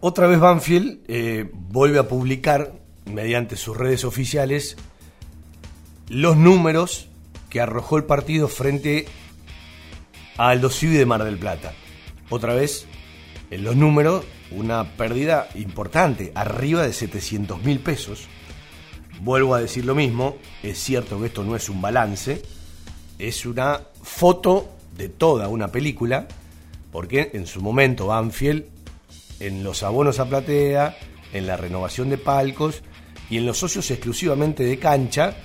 [0.00, 2.72] Otra vez Banfield eh, vuelve a publicar,
[3.04, 4.76] mediante sus redes oficiales,
[6.08, 7.08] los números
[7.50, 9.06] que arrojó el partido frente
[10.40, 11.74] a Aldo Civi de Mar del Plata.
[12.30, 12.86] Otra vez,
[13.50, 18.26] en los números, una pérdida importante, arriba de 700 mil pesos.
[19.20, 22.40] Vuelvo a decir lo mismo, es cierto que esto no es un balance,
[23.18, 26.26] es una foto de toda una película,
[26.90, 28.64] porque en su momento Banfield,
[29.40, 30.96] en los abonos a platea,
[31.34, 32.82] en la renovación de palcos
[33.28, 35.36] y en los socios exclusivamente de cancha,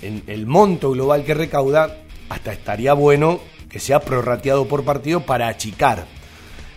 [0.00, 1.94] en el monto global que recauda,
[2.30, 3.40] hasta estaría bueno
[3.70, 6.06] que sea prorrateado por partido para achicar.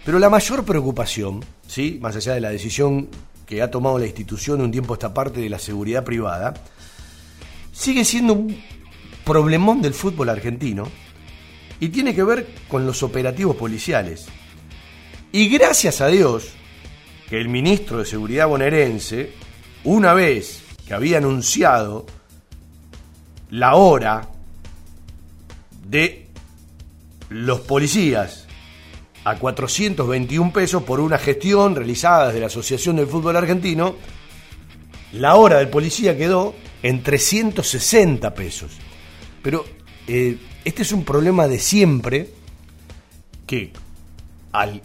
[0.05, 1.97] Pero la mayor preocupación, ¿sí?
[2.01, 3.09] más allá de la decisión
[3.45, 6.53] que ha tomado la institución un tiempo esta parte de la seguridad privada,
[7.71, 8.63] sigue siendo un
[9.25, 10.87] problemón del fútbol argentino
[11.79, 14.27] y tiene que ver con los operativos policiales.
[15.31, 16.49] Y gracias a Dios
[17.27, 19.31] que el ministro de Seguridad bonaerense,
[19.83, 22.05] una vez que había anunciado
[23.49, 24.29] la hora
[25.87, 26.22] de
[27.33, 28.47] los policías
[29.23, 33.95] a 421 pesos por una gestión realizada desde la Asociación del Fútbol Argentino,
[35.13, 38.71] la hora del policía quedó en 360 pesos.
[39.41, 39.65] Pero
[40.07, 42.29] eh, este es un problema de siempre
[43.47, 43.71] que
[44.51, 44.81] al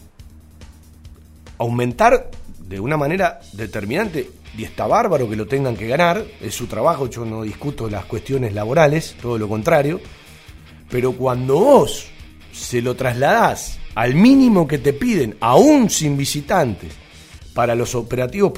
[1.58, 2.30] aumentar
[2.60, 7.08] de una manera determinante, y está bárbaro que lo tengan que ganar, es su trabajo,
[7.08, 10.00] yo no discuto las cuestiones laborales, todo lo contrario,
[10.88, 12.08] pero cuando vos
[12.52, 16.92] se lo trasladás al mínimo que te piden, aún sin visitantes,
[17.52, 18.52] para los operativos,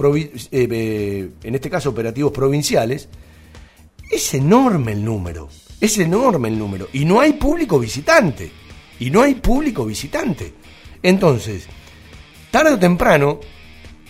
[0.52, 3.08] eh, eh, en este caso operativos provinciales,
[4.10, 5.48] es enorme el número,
[5.80, 8.50] es enorme el número, y no hay público visitante,
[8.98, 10.52] y no hay público visitante.
[11.02, 11.64] Entonces,
[12.50, 13.40] tarde o temprano,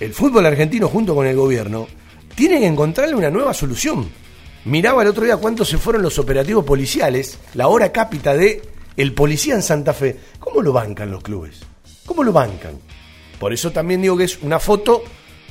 [0.00, 1.86] el fútbol argentino junto con el gobierno
[2.34, 4.08] tiene que encontrarle una nueva solución.
[4.64, 8.62] Miraba el otro día cuántos se fueron los operativos policiales, la hora cápita de
[8.96, 10.16] el policía en Santa Fe.
[10.38, 11.60] ¿Cómo lo bancan los clubes?
[12.06, 12.78] ¿Cómo lo bancan?
[13.38, 15.02] Por eso también digo que es una foto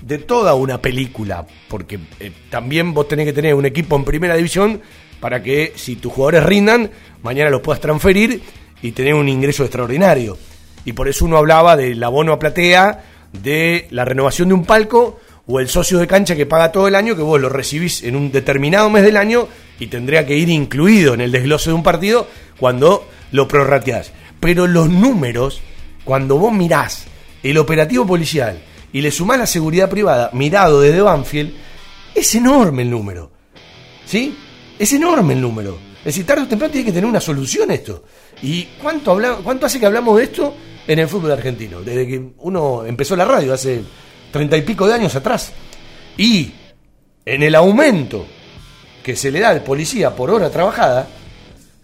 [0.02, 4.36] de toda una película, porque eh, también vos tenés que tener un equipo en primera
[4.36, 4.82] división
[5.20, 6.92] para que si tus jugadores rindan,
[7.24, 8.42] mañana los puedas transferir
[8.82, 10.38] y tener un ingreso extraordinario.
[10.86, 13.04] Y por eso uno hablaba del abono a platea,
[13.34, 16.96] de la renovación de un palco o el socio de cancha que paga todo el
[16.96, 19.48] año, que vos lo recibís en un determinado mes del año
[19.80, 22.28] y tendría que ir incluido en el desglose de un partido
[22.60, 24.12] cuando lo prorrateás.
[24.40, 25.62] Pero los números,
[26.04, 27.06] cuando vos mirás
[27.44, 28.60] el operativo policial
[28.92, 31.54] y le sumás la seguridad privada mirado desde Banfield,
[32.16, 33.32] es enorme el número.
[34.06, 34.36] ¿Sí?
[34.78, 35.78] Es enorme el número.
[36.00, 38.06] Es decir, tarde o temprano tiene que tener una solución esto.
[38.42, 40.56] ¿Y cuánto, habla, cuánto hace que hablamos de esto
[40.88, 41.82] en el fútbol argentino?
[41.82, 43.84] Desde que uno empezó la radio hace
[44.32, 45.52] treinta y pico de años atrás.
[46.18, 46.52] Y
[47.26, 48.26] en el aumento
[49.04, 51.08] que se le da al policía por hora trabajada,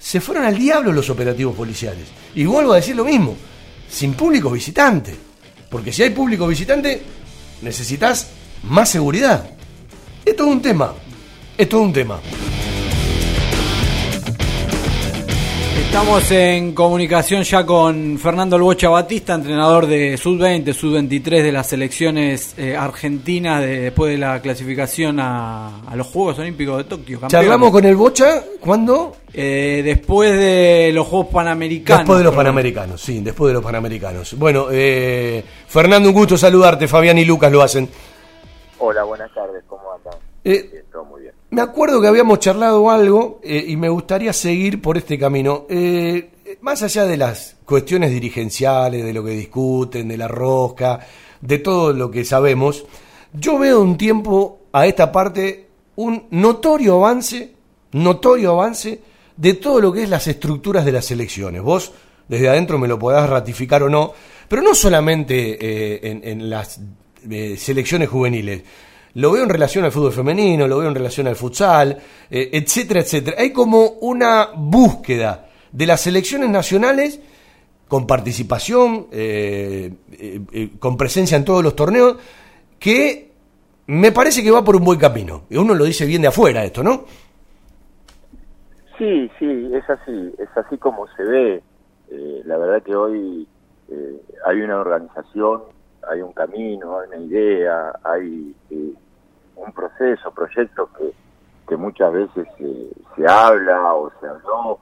[0.05, 2.05] se fueron al diablo los operativos policiales.
[2.35, 3.35] Y vuelvo a decir lo mismo,
[3.89, 5.15] sin público visitante.
[5.67, 7.01] Porque si hay público visitante,
[7.63, 8.27] necesitas
[8.69, 9.49] más seguridad.
[10.23, 10.93] Es todo un tema.
[11.57, 12.19] Es todo un tema.
[15.95, 21.67] Estamos en comunicación ya con Fernando El Bocha Batista, entrenador de Sub-20, Sub-23 de las
[21.67, 27.21] selecciones eh, argentinas de- después de la clasificación a, a los Juegos Olímpicos de Tokio.
[27.21, 27.31] campeones.
[27.31, 31.99] Charlamos con el Bocha cuando Eh, después de los Juegos Panamericanos.
[31.99, 32.35] Después de los.
[32.35, 34.37] Panamericanos, sí, después de los Panamericanos.
[34.37, 36.89] Bueno, eh, Fernando, un gusto saludarte.
[36.89, 37.87] Fabián y Lucas lo hacen.
[38.79, 40.19] Hola, buenas tardes, ¿cómo andan?
[40.43, 41.24] Eh, todo muy bien.
[41.55, 45.65] Me acuerdo que habíamos charlado algo eh, y me gustaría seguir por este camino.
[45.69, 50.99] Eh, más allá de las cuestiones dirigenciales, de lo que discuten, de la rosca,
[51.39, 52.83] de todo lo que sabemos,
[53.31, 57.53] yo veo un tiempo a esta parte un notorio avance,
[57.93, 58.99] notorio avance
[59.37, 61.61] de todo lo que es las estructuras de las elecciones.
[61.61, 61.93] Vos
[62.27, 64.11] desde adentro me lo podás ratificar o no,
[64.49, 66.81] pero no solamente eh, en, en las
[67.57, 68.61] selecciones juveniles.
[69.15, 71.97] Lo veo en relación al fútbol femenino, lo veo en relación al futsal,
[72.29, 73.37] eh, etcétera, etcétera.
[73.39, 77.21] Hay como una búsqueda de las selecciones nacionales
[77.87, 82.17] con participación, eh, eh, con presencia en todos los torneos,
[82.77, 83.31] que
[83.87, 85.43] me parece que va por un buen camino.
[85.49, 87.05] Y uno lo dice bien de afuera esto, ¿no?
[88.97, 91.63] Sí, sí, es así, es así como se ve.
[92.43, 93.47] La verdad que hoy
[94.45, 95.61] hay una organización,
[96.11, 98.53] hay un camino, hay una idea, hay
[99.55, 101.11] un proceso, proyecto que,
[101.67, 104.79] que muchas veces eh, se habla o se habló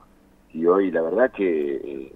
[0.54, 2.14] y hoy la verdad que eh,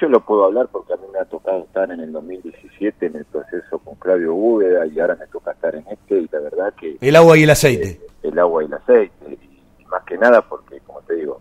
[0.00, 3.16] yo lo puedo hablar porque a mí me ha tocado estar en el 2017 en
[3.16, 6.74] el proceso con Claudio Búveda y ahora me toca estar en este y la verdad
[6.74, 8.00] que El agua y el aceite.
[8.22, 9.38] el agua y el aceite.
[9.78, 11.40] Y más que nada porque, como te digo,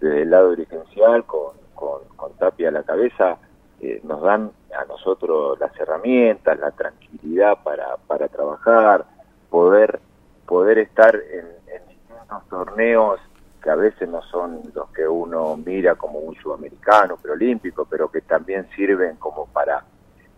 [0.00, 3.36] desde el lado dirigencial, con, con, con Tapia a la cabeza,
[3.80, 9.04] eh, nos dan a nosotros las herramientas, la tranquilidad para, para trabajar,
[9.52, 10.00] poder,
[10.46, 11.44] poder estar en,
[11.86, 13.20] distintos torneos
[13.62, 18.22] que a veces no son los que uno mira como un sudamericano, preolímpico, pero que
[18.22, 19.84] también sirven como para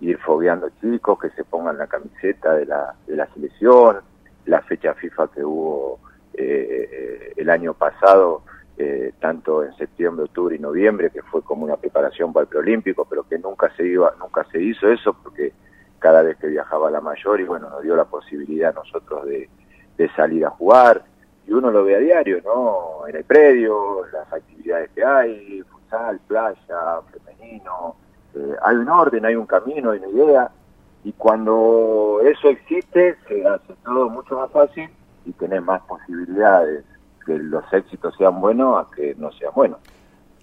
[0.00, 4.00] ir fogueando chicos, que se pongan la camiseta de la, de la selección,
[4.46, 6.00] la fecha FIFA que hubo
[6.34, 8.42] eh, el año pasado,
[8.76, 13.06] eh, tanto en septiembre, octubre y noviembre, que fue como una preparación para el preolímpico,
[13.08, 15.52] pero que nunca se iba, nunca se hizo eso porque
[16.04, 19.48] cada vez que viajaba la mayor y bueno, nos dio la posibilidad a nosotros de,
[20.14, 21.02] salir a jugar
[21.46, 23.08] y uno lo ve a diario, ¿no?
[23.08, 27.96] En el predio, las actividades que hay, futsal, playa, femenino,
[28.34, 30.50] eh, hay un orden, hay un camino, hay una idea,
[31.04, 34.90] y cuando eso existe, se hace todo mucho más fácil
[35.24, 36.84] y tenés más posibilidades
[37.24, 39.78] que los éxitos sean buenos a que no sean buenos.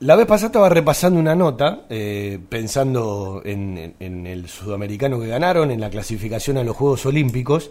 [0.01, 5.27] La vez pasada estaba repasando una nota, eh, pensando en, en- en el sudamericano que
[5.27, 7.69] ganaron, en la clasificación a los Juegos Olímpicos,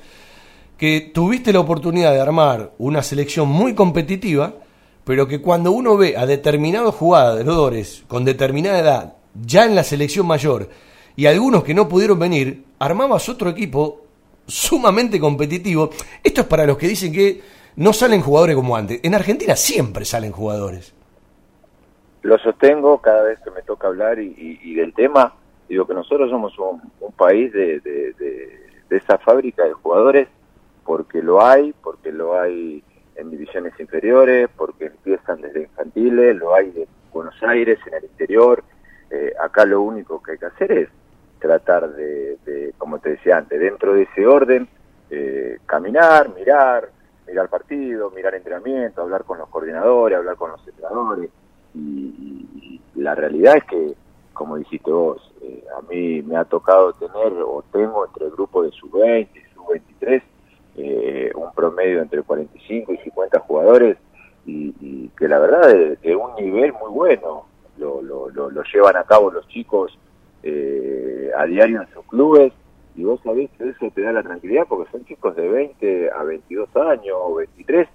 [0.78, 4.54] que tuviste la oportunidad de armar una selección muy competitiva,
[5.02, 10.24] pero que cuando uno ve a determinados jugadores con determinada edad, ya en la selección
[10.26, 10.70] mayor,
[11.16, 14.02] y algunos que no pudieron venir, armabas otro equipo
[14.46, 15.90] sumamente competitivo.
[16.22, 17.40] Esto es para los que dicen que
[17.74, 19.00] no salen jugadores como antes.
[19.02, 20.92] En Argentina siempre salen jugadores.
[22.22, 25.34] Lo sostengo cada vez que me toca hablar y, y- del tema.
[25.68, 26.80] Digo que nosotros somos un,
[27.16, 30.28] país de, de- de- de esa fábrica de jugadores
[30.84, 32.82] porque lo hay, porque lo hay
[33.16, 38.64] en divisiones inferiores, porque empiezan desde infantiles, lo hay en Buenos Aires, en el interior.
[39.10, 40.88] Eh, acá lo único que hay que hacer es
[41.38, 44.68] tratar de, de, como te decía antes, dentro de ese orden,
[45.10, 46.88] eh, caminar, mirar,
[47.26, 51.30] mirar partido, mirar entrenamiento, hablar con los coordinadores, hablar con los entrenadores.
[51.74, 53.94] Y, la realidad es que,
[54.34, 58.62] como dijiste vos, eh, a mí me ha tocado tener o tengo entre el grupo
[58.62, 60.22] de sub-20 y sub-23
[60.76, 63.96] eh, un promedio entre 45 y 50 jugadores
[64.44, 67.46] y, y que la verdad es de un nivel muy bueno
[67.78, 69.98] lo, lo, lo, lo llevan a cabo los chicos
[70.42, 72.52] eh, a diario en sus clubes
[72.94, 76.22] y vos sabés que eso te da la tranquilidad porque son chicos de 20 a
[76.22, 77.88] 22 años o 23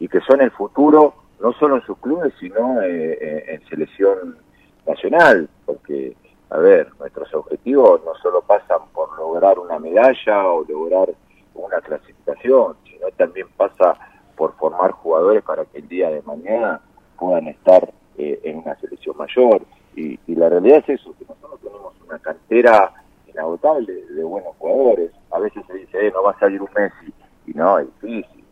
[0.00, 4.38] y que son el futuro no solo en sus clubes sino eh, en selección
[4.86, 6.16] nacional porque
[6.50, 11.08] a ver nuestros objetivos no solo pasan por lograr una medalla o lograr
[11.54, 13.96] una clasificación sino también pasa
[14.36, 16.80] por formar jugadores para que el día de mañana
[17.18, 19.62] puedan estar eh, en una selección mayor.
[19.96, 22.92] Y, y la realidad es eso que nosotros tenemos una cantera
[23.26, 25.10] inagotable de buenos jugadores.
[25.30, 27.12] A veces se dice eh, no va a salir un Messi
[27.46, 28.44] y no es difícil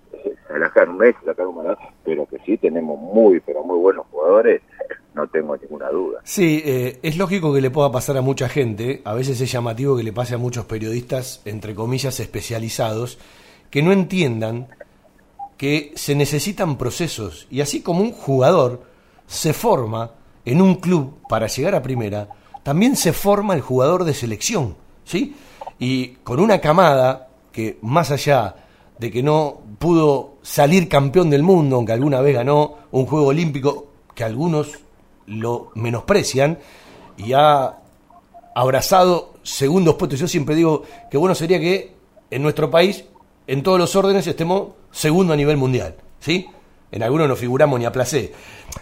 [0.99, 4.63] Messi sacar un Maradona pero que sí tenemos muy pero muy buenos jugadores
[5.15, 9.03] no tengo ninguna duda Sí, eh, es lógico que le pueda pasar a mucha gente,
[9.05, 13.19] a veces es llamativo que le pase a muchos periodistas, entre comillas, especializados,
[13.71, 14.69] que no entiendan
[15.59, 18.83] que se necesitan procesos y así como un jugador
[19.27, 20.13] se forma
[20.45, 22.29] en un club para llegar a primera,
[22.63, 25.37] también se forma el jugador de selección, ¿sí?
[25.79, 28.57] Y con una camada que más allá
[28.99, 33.89] de que no pudo salir campeón del mundo, aunque alguna vez ganó un juego olímpico
[34.15, 34.79] que algunos
[35.27, 36.59] lo menosprecian
[37.17, 37.79] y ha
[38.55, 40.21] abrazado segundos puestos.
[40.21, 41.95] Yo siempre digo que bueno sería que
[42.31, 43.05] en nuestro país,
[43.47, 46.47] en todos los órdenes, estemos segundo a nivel mundial, ¿sí?
[46.91, 48.33] En algunos no figuramos ni a placer.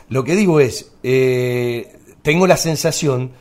[0.08, 3.32] Lo que digo es, eh, tengo la sensación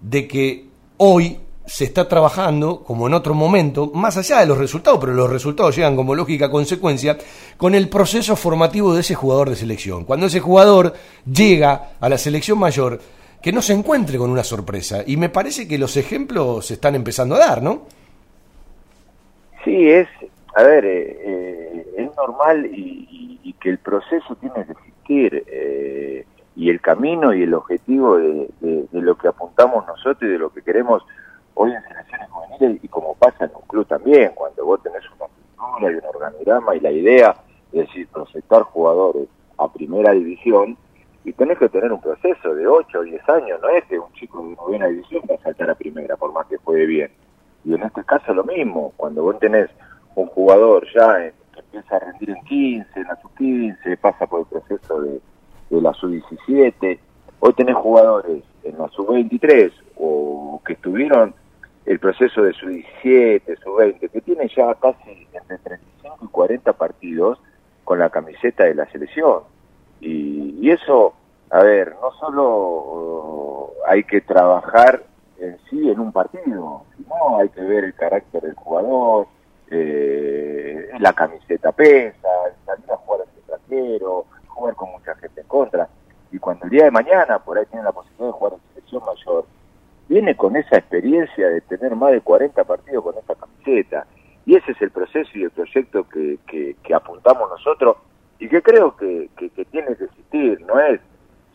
[0.00, 0.68] de que
[0.98, 5.30] hoy se está trabajando, como en otro momento, más allá de los resultados, pero los
[5.30, 7.16] resultados llegan como lógica consecuencia,
[7.56, 10.04] con el proceso formativo de ese jugador de selección.
[10.04, 10.92] Cuando ese jugador
[11.24, 12.98] llega a la selección mayor,
[13.40, 15.02] que no se encuentre con una sorpresa.
[15.06, 17.82] Y me parece que los ejemplos se están empezando a dar, ¿no?
[19.64, 20.08] Sí, es,
[20.56, 26.26] a ver, eh, eh, es normal y, y- que el proceso tiene que existir eh,
[26.56, 28.48] y el camino y el objetivo de
[28.90, 31.04] lo que apuntamos nosotros y de lo que queremos
[31.54, 35.26] hoy en selecciones juveniles y como pasa en un club también, cuando vos tenés una
[35.26, 37.36] estructura y un organigrama y la idea
[37.72, 40.76] es decir, proyectar jugadores a primera división
[41.24, 44.12] y tenés que tener un proceso de 8 o 10 años, no es que un
[44.14, 47.10] chico de novena división va a saltar a primera por más que juegue bien.
[47.64, 49.70] Y en este caso lo mismo, cuando vos tenés
[50.16, 54.40] un jugador ya en- que empieza a rendir en 15, en la sub-15, pasa por
[54.40, 55.20] el proceso de,
[55.70, 56.98] de la sub-17,
[57.40, 61.34] hoy tenés jugadores en la sub-23 o que estuvieron
[61.86, 67.38] el proceso de sub-17, sub-20, que tienen ya casi entre 35 y 40 partidos
[67.84, 69.40] con la camiseta de la selección.
[70.00, 71.14] Y, y eso,
[71.50, 75.02] a ver, no solo uh, hay que trabajar
[75.38, 79.26] en sí en un partido, sino hay que ver el carácter del jugador,
[79.70, 82.28] eh, la camiseta pesa,
[82.64, 85.88] salir a jugar al extranjero, jugar con mucha gente en contra.
[86.30, 89.02] Y cuando el día de mañana por ahí tiene la posibilidad de jugar en selección
[89.04, 89.44] mayor,
[90.12, 94.06] viene con esa experiencia de tener más de 40 partidos con esta camiseta.
[94.44, 97.96] Y ese es el proceso y el proyecto que, apuntamos nosotros
[98.38, 101.00] y que creo que, que, tiene que existir, no es,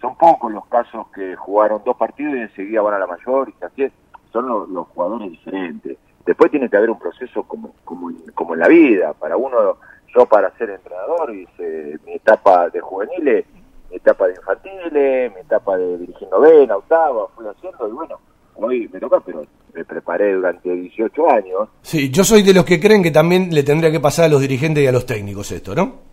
[0.01, 3.63] son pocos los casos que jugaron dos partidos y enseguida van a la mayor, y
[3.63, 3.91] así es,
[4.31, 5.97] son los, jugadores diferentes.
[6.25, 9.77] Después tiene que haber un proceso como, como, como en la vida, para uno,
[10.15, 13.45] yo para ser entrenador hice mi etapa de juveniles,
[13.91, 18.17] mi etapa de infantiles, mi etapa de dirigir novena, octava, fui haciendo y bueno,
[18.57, 22.79] hoy me toca, pero me preparé durante 18 años Sí, yo soy de los que
[22.79, 25.73] creen que también le tendría que pasar a los dirigentes y a los técnicos esto,
[25.75, 26.07] ¿no?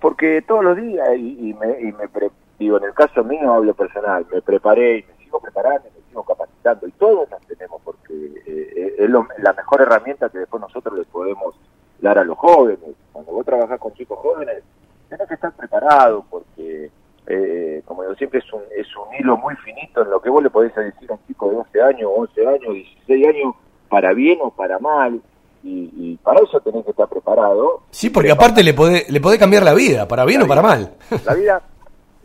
[0.00, 3.52] porque todos los días y, y me, y me pre- digo en el caso mío
[3.52, 7.40] hablo personal me preparé y me sigo preparando y me sigo capacitando y todos las
[7.46, 8.12] tenemos porque
[8.46, 11.54] eh, es lo- la mejor herramienta que después nosotros le podemos
[12.00, 12.80] dar a los jóvenes
[13.12, 14.62] cuando vos trabajás con chicos jóvenes
[15.08, 16.90] tenés que estar preparado porque
[17.26, 20.42] eh, como digo siempre es un es un hilo muy finito en lo que vos
[20.42, 23.54] le podés decir a un chico de 12 años 11 años 16 años
[23.88, 25.20] para bien o para mal
[25.62, 27.82] y, y para eso tenés que estar preparado.
[27.90, 30.94] Sí, porque aparte le podés, le podés cambiar la vida, para bien o para mal.
[31.24, 31.62] la vida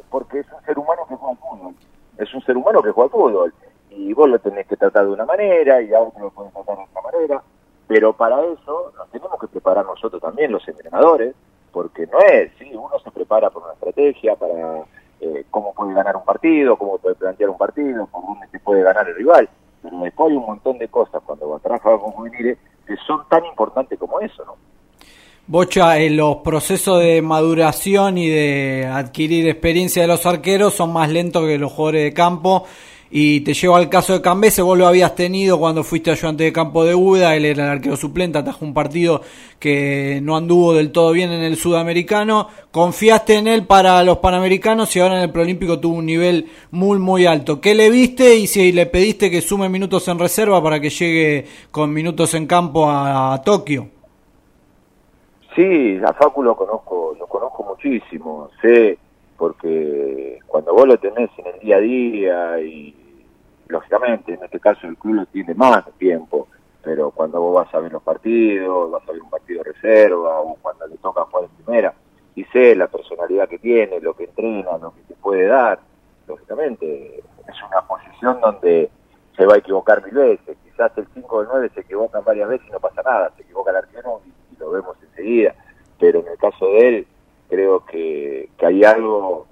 [0.10, 1.76] porque es un ser humano que juega al fútbol.
[2.18, 3.54] Es un ser humano que juega al fútbol.
[3.92, 6.78] Y vos lo tenés que tratar de una manera y a otro lo podés tratar
[6.78, 7.44] de otra manera.
[7.88, 11.36] Pero para eso nos tenemos que preparar nosotros también los entrenadores
[11.78, 14.84] porque no es sí uno se prepara por una estrategia para
[15.22, 18.82] eh, cómo puede ganar un partido cómo puede plantear un partido por dónde se puede
[18.82, 19.48] ganar el rival
[19.84, 24.00] pero después hay un montón de cosas cuando trabajas con juveniles que son tan importantes
[24.00, 24.56] como eso no
[25.50, 31.10] Bocha, eh, los procesos de maduración y de adquirir experiencia de los arqueros son más
[31.10, 32.66] lentos que los jugadores de campo.
[33.10, 36.52] Y te llevo al caso de Cambese, vos lo habías tenido cuando fuiste ayudante de
[36.52, 39.22] campo de Uda, él era el arquero suplente, atajó un partido
[39.60, 44.94] que no anduvo del todo bien en el sudamericano, confiaste en él para los panamericanos
[44.96, 47.62] y ahora en el preolímpico tuvo un nivel muy muy alto.
[47.62, 51.46] ¿Qué le viste y si le pediste que sume minutos en reserva para que llegue
[51.72, 53.88] con minutos en campo a, a Tokio?
[55.56, 59.00] Sí, a Facu lo conozco, lo conozco muchísimo, sé,
[59.38, 62.96] porque cuando vos lo tenés en el día a día y
[63.68, 66.48] lógicamente en este caso el club lo tiene más tiempo,
[66.84, 70.40] pero cuando vos vas a ver los partidos, vas a ver un partido de reserva
[70.40, 71.94] o cuando le toca jugar en primera,
[72.36, 75.80] y sé la personalidad que tiene, lo que entrena, lo que te puede dar,
[76.28, 78.90] lógicamente es una posición donde
[79.36, 82.50] se va a equivocar mil veces, quizás el 5 o el 9 se equivocan varias
[82.50, 85.54] veces y no pasa nada, se equivoca el arquero y lo vemos enseguida,
[86.00, 87.08] pero en el caso de él
[87.50, 89.48] creo que, que hay algo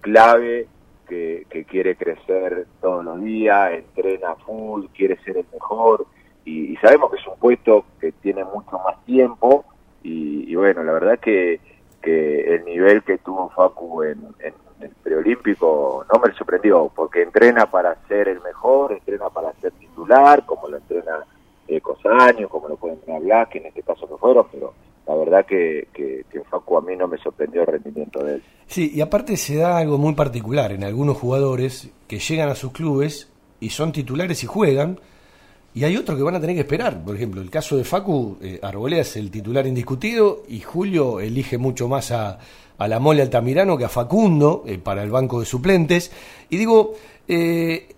[0.00, 0.66] clave
[1.08, 6.06] que, que quiere crecer todos los días, entrena full, quiere ser el mejor
[6.44, 9.64] y, sabemos que es un puesto que tiene mucho más tiempo
[10.02, 11.60] y, y bueno, la verdad que,
[12.00, 17.70] que el nivel que tuvo Facu en, en el preolímpico no me sorprendió porque entrena
[17.70, 21.24] para ser el mejor, entrena para ser titular, como lo entrena
[21.68, 24.74] eh, Cosaño, como lo puede entrenar que en este caso no fueron, pero
[25.06, 28.42] la verdad que, que, que Facu a mí no me sorprendió el rendimiento de él.
[28.66, 32.72] Sí, y aparte se da algo muy particular en algunos jugadores que llegan a sus
[32.72, 33.28] clubes
[33.60, 35.00] y son titulares y juegan,
[35.74, 37.02] y hay otros que van a tener que esperar.
[37.02, 38.60] Por ejemplo, el caso de Facu, eh,
[38.90, 42.38] es el titular indiscutido y Julio elige mucho más a,
[42.78, 46.12] a la Mole Altamirano que a Facundo eh, para el banco de suplentes.
[46.50, 46.94] Y digo,
[47.26, 47.88] eh,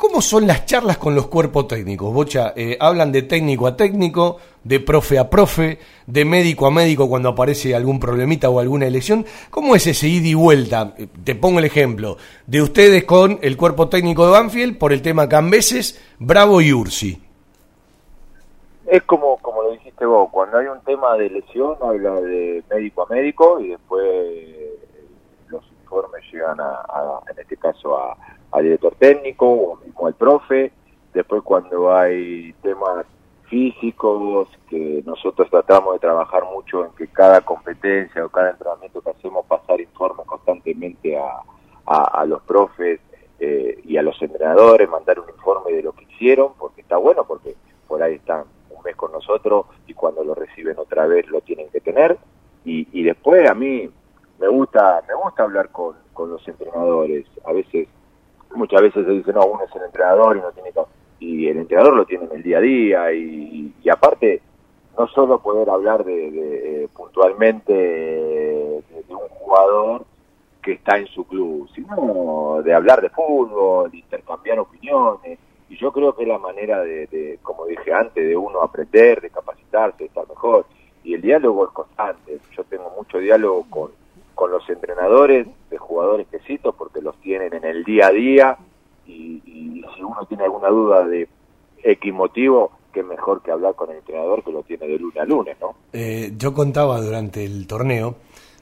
[0.00, 2.12] ¿cómo son las charlas con los cuerpos técnicos?
[2.12, 7.08] Bocha, eh, hablan de técnico a técnico, de profe a profe, de médico a médico
[7.08, 9.24] cuando aparece algún problemita o alguna elección.
[9.50, 10.94] ¿Cómo es ese ida y vuelta?
[10.98, 12.16] Eh, Te pongo el ejemplo
[12.46, 17.22] de ustedes con el cuerpo técnico de Banfield por el tema Cambeses, Bravo y Ursi.
[18.86, 23.02] Es como, como lo dijiste vos, cuando hay un tema de lesión habla de médico
[23.08, 24.02] a médico y después
[25.48, 28.16] los informes llegan a- en este caso a,
[28.52, 30.72] al director técnico o mismo al profe.
[31.12, 33.06] Después cuando hay temas
[33.48, 39.10] físicos que nosotros tratamos de trabajar mucho en que cada competencia o cada entrenamiento que
[39.10, 41.42] hacemos pasar informes constantemente a,
[41.84, 43.00] a, los profes
[43.40, 47.24] eh, y a los entrenadores, mandar un informe de lo que hicieron, porque está bueno,
[47.24, 47.56] porque
[47.88, 51.68] por ahí están un mes con nosotros y cuando lo reciben otra vez lo tienen
[51.70, 52.18] que tener.
[52.64, 53.90] Y, y después a mí
[54.38, 57.26] me gusta me gusta hablar con, con los entrenadores.
[57.44, 57.88] A veces,
[58.54, 60.70] muchas veces se dice, no, uno es el entrenador y no tiene.
[61.18, 64.40] Y el entrenador lo tiene en el día a día y, y aparte
[64.98, 70.04] no solo poder hablar de, de, eh, puntualmente de, de un jugador
[70.62, 75.38] que está en su club, sino de hablar de fútbol, de intercambiar opiniones.
[75.68, 79.20] Y yo creo que es la manera de, de, como dije antes, de uno aprender,
[79.20, 80.66] de capacitarse, de estar mejor.
[81.02, 82.38] Y el diálogo es constante.
[82.56, 83.90] Yo tengo mucho diálogo con,
[84.40, 88.56] con los entrenadores de jugadores que cito porque los tienen en el día a día
[89.06, 91.28] y, si uno tiene alguna duda de
[91.82, 95.26] X motivo, qué mejor que hablar con el entrenador que lo tiene de lunes a
[95.26, 95.74] lunes, ¿no?
[95.92, 98.14] Eh, yo contaba durante el torneo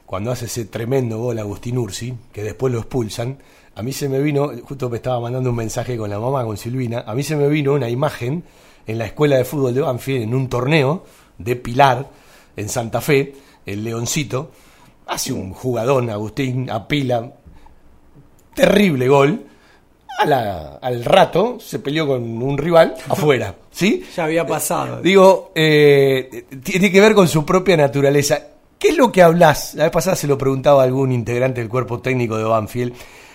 [0.05, 3.37] cuando hace ese tremendo gol Agustín Ursi, que después lo expulsan,
[3.73, 6.57] a mí se me vino, justo me estaba mandando un mensaje con la mamá, con
[6.57, 8.43] Silvina, a mí se me vino una imagen
[8.85, 11.03] en la escuela de fútbol de Banfield, en un torneo
[11.37, 12.09] de Pilar,
[12.57, 13.33] en Santa Fe,
[13.65, 14.51] el Leoncito,
[15.09, 17.31] hace un jugadón, Agustín, apila,
[18.55, 19.45] terrible gol,
[20.19, 24.03] a la- al rato se peleó con un rival afuera, ¿sí?
[24.15, 25.01] Ya había pasado.
[25.01, 28.39] Digo, eh, tiene que ver con su propia naturaleza.
[28.77, 29.75] ¿Qué es lo que hablas?
[29.75, 32.93] La vez pasada se lo preguntaba a algún integrante del cuerpo técnico de Banfield.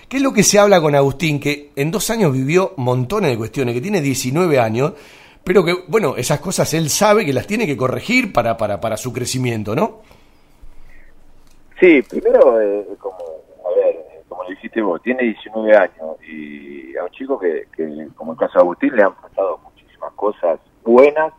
[0.08, 3.36] ¿Qué es lo que se habla con Agustín, que en dos años vivió montones de
[3.38, 4.92] cuestiones, que tiene 19 años,
[5.42, 8.96] pero que, bueno, esas cosas él sabe que las tiene que corregir para, para, para
[8.96, 10.00] su crecimiento, ¿no?
[11.80, 16.96] Sí, primero, eh, como, a ver, eh, como lo dijiste vos, tiene 19 años y
[16.96, 20.60] a un chico que, que como el caso de Agustín, le han pasado muchísimas cosas
[20.84, 21.32] buenas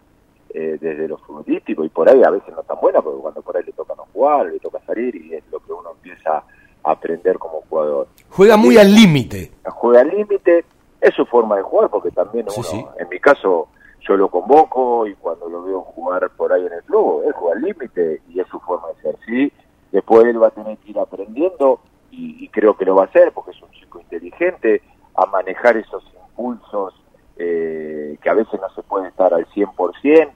[0.53, 3.55] eh, desde lo futbolístico y por ahí a veces no tan buenas, porque cuando por
[3.57, 6.37] ahí le toca no jugar, le toca salir y es lo que uno empieza
[6.83, 8.07] a aprender como jugador.
[8.29, 9.51] Juega muy al límite.
[9.65, 10.65] Juega al límite,
[11.01, 12.85] es su forma de jugar, porque también Sí, uno, sí.
[12.99, 13.67] en mi caso,
[14.07, 17.55] yo lo convoco y cuando lo veo jugar por ahí en el club, él juega
[17.55, 19.51] al límite y es su forma de ser, sí.
[19.95, 21.79] Después él va a tener que ir aprendiendo
[22.11, 24.81] y, creo que lo va a hacer porque es un chico inteligente
[25.15, 26.93] a manejar esos impulsos
[27.37, 30.31] eh, que a veces no se puede estar al 100%.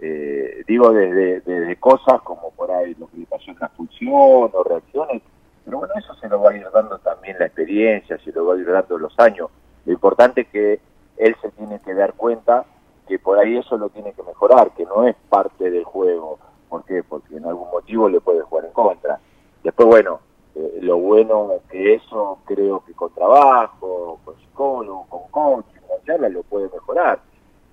[0.00, 4.64] Eh, digo desde, cosas como por ahí lo que le pasó en la expulsión o
[4.64, 5.22] reacciones,
[5.64, 8.54] pero bueno, eso se lo va a ir dando también la experiencia, se lo va
[8.54, 9.48] a ir dando los años.
[9.86, 10.80] Lo importante es que
[11.18, 12.64] él se tiene que dar cuenta
[13.06, 16.40] que por ahí eso lo tiene que mejorar, que no es parte del juego.
[16.68, 17.02] ¿Por qué?
[17.02, 19.20] Porque en algún motivo le puede jugar en contra.
[19.62, 20.20] Después, bueno,
[20.54, 26.28] eh, lo bueno que eso creo que con trabajo, con psicólogo, con coach, con charla
[26.28, 27.18] lo puede mejorar.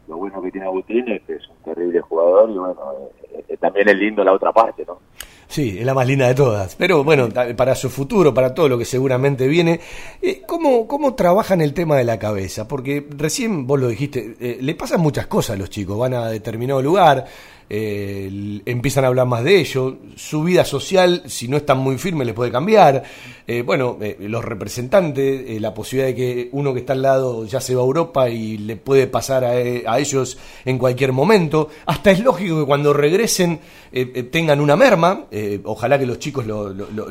[0.07, 2.79] Lo bueno que tiene Agustín es que es un terrible jugador y bueno,
[3.33, 4.97] eh, eh, también es lindo la otra parte, ¿no?
[5.47, 6.75] Sí, es la más linda de todas.
[6.75, 7.27] Pero bueno,
[7.57, 9.81] para su futuro, para todo lo que seguramente viene,
[10.47, 12.69] ¿cómo, ¿cómo trabajan el tema de la cabeza?
[12.69, 16.81] Porque recién vos lo dijiste, le pasan muchas cosas a los chicos, van a determinado
[16.81, 17.25] lugar,
[17.73, 22.35] empiezan a hablar más de ello, su vida social, si no están muy firmes, les
[22.35, 23.03] puede cambiar.
[23.47, 27.45] Eh, bueno, eh, los representantes, eh, la posibilidad de que uno que está al lado
[27.45, 31.69] ya se va a Europa y le puede pasar a, a ellos en cualquier momento.
[31.85, 33.59] Hasta es lógico que cuando regresen
[34.31, 35.25] tengan una merma.
[35.63, 37.07] ojalá que los chicos, lo, lo- lo-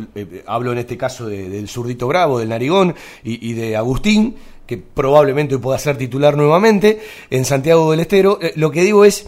[0.47, 4.77] hablo en este caso de- del zurdito Bravo, del Narigón y, y de Agustín, que
[4.79, 7.01] probablemente pueda ser titular nuevamente
[7.31, 8.39] en Santiago del Estero.
[8.55, 9.27] Lo que digo es,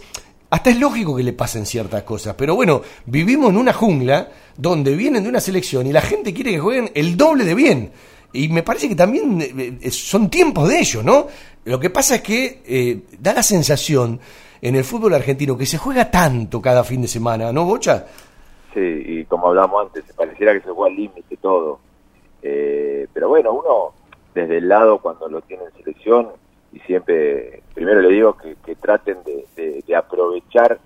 [0.53, 4.95] hasta es lógico que le pasen ciertas cosas, pero bueno, vivimos en una jungla donde
[4.95, 7.91] vienen de una selección y la gente quiere que jueguen el doble de bien.
[8.33, 11.25] Y me parece que también eh, eh, son tiempos de ellos, ¿no?
[11.65, 14.19] Lo que pasa es que eh, da la sensación
[14.61, 18.05] en el fútbol argentino que se juega tanto cada fin de semana, ¿no, Bocha?
[18.75, 21.79] Sí, y como hablamos antes, pareciera que se juega al límite todo.
[22.43, 23.93] Eh, pero bueno, uno
[24.35, 26.29] desde el lado cuando lo tiene en selección,
[26.73, 29.45] y siempre, primero le digo que, que traten de,
[29.85, 30.79] de- aprovechar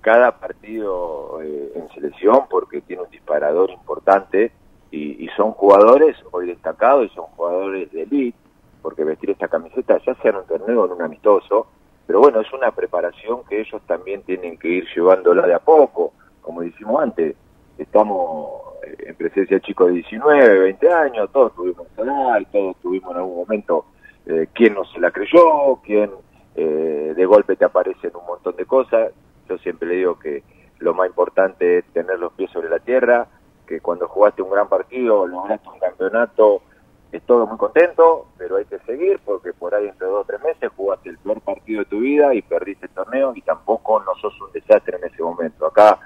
[0.00, 4.50] cada partido eh, en selección porque tiene un disparador importante
[4.90, 8.36] y, son jugadores hoy destacados y son jugadores de elite,
[8.82, 11.68] porque vestir esta camiseta ya sea en un torneo o en un amistoso,
[12.06, 16.12] pero bueno, es una preparación que ellos también tienen que ir llevándola de a poco,
[16.42, 17.36] como dijimos antes,
[17.78, 18.50] estamos
[18.84, 23.16] eh, en presencia de chicos de 19, 20 años, todos tuvimos edad, todos tuvimos en
[23.18, 23.84] algún momento
[24.30, 26.10] eh, quién no se la creyó, quién
[26.54, 29.12] eh, de golpe te aparecen un montón de cosas.
[29.48, 30.44] Yo siempre le digo que
[30.78, 33.26] lo más importante es tener los pies sobre la tierra,
[33.66, 36.62] que cuando jugaste un gran partido, lograste un campeonato,
[37.10, 40.40] es todo muy contento, pero hay que seguir porque por ahí entre dos o tres
[40.42, 44.14] meses jugaste el peor partido de tu vida y perdiste el torneo y tampoco no
[44.20, 45.66] sos un desastre en ese momento.
[45.66, 45.98] Acá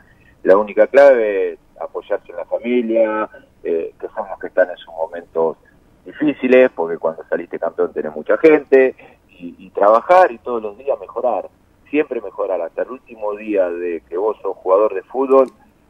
[0.43, 3.29] la única clave es apoyarse en la familia,
[3.63, 5.59] eh, que son que están en sus momentos
[6.05, 8.95] difíciles, porque cuando saliste campeón tenés mucha gente,
[9.29, 11.49] y, y trabajar y todos los días mejorar,
[11.91, 15.49] siempre mejorar, hasta el último día de que vos sos jugador de fútbol,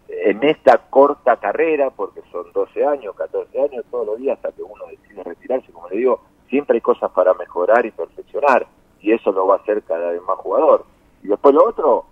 [0.08, 4.62] en esta corta carrera, porque son 12 años, 14 años, todos los días hasta que
[4.62, 8.66] uno decide retirarse, como le digo, siempre hay cosas para mejorar y perfeccionar,
[9.00, 10.84] y eso lo va a hacer cada vez más jugador.
[11.22, 12.04] Y después lo otro,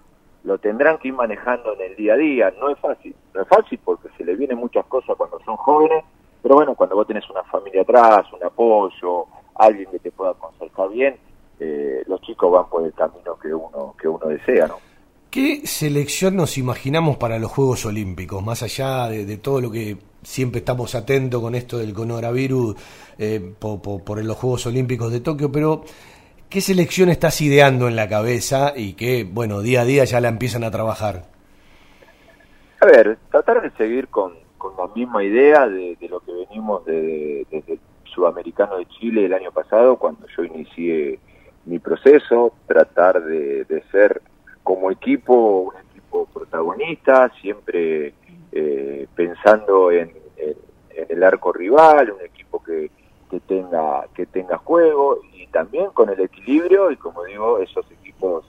[0.45, 3.49] lo tendrán que ir manejando en el día a día, no es fácil, no es
[3.49, 6.05] fácil porque se le vienen muchas cosas cuando son jóvenes,
[6.43, 10.89] pero bueno, cuando vos tenés una familia atrás, un apoyo, alguien que te pueda aconsejar
[10.91, 11.17] bien,
[11.61, 14.79] eh, los chicos van por el camino que uno, que uno desea, ¿no?
[15.31, 18.45] ¿Qué selección nos imaginamos para los Juegos Olímpicos?
[18.45, 22.77] Más allá de, de todo lo que siempre estamos atentos con esto del coronavirus
[23.19, 25.85] eh, por, por- por los Juegos Olímpicos de Tokio, pero
[26.51, 30.29] ¿qué selección estás ideando en la cabeza y que, bueno, día a día ya la
[30.29, 31.25] empiezan a trabajar?
[32.81, 36.85] A ver, tratar de seguir con, con la misma idea de, de lo que venimos
[36.85, 41.19] de- desde el Sudamericano de Chile el año pasado, cuando yo inicié
[41.65, 44.23] mi proceso, tratar de, de ser
[44.63, 48.15] como equipo un equipo protagonista, siempre
[48.53, 50.57] eh, pensando en, en-
[50.95, 52.91] en el arco rival, un equipo que,
[53.31, 58.45] que tenga que tenga juego y también con el equilibrio y como digo esos equipos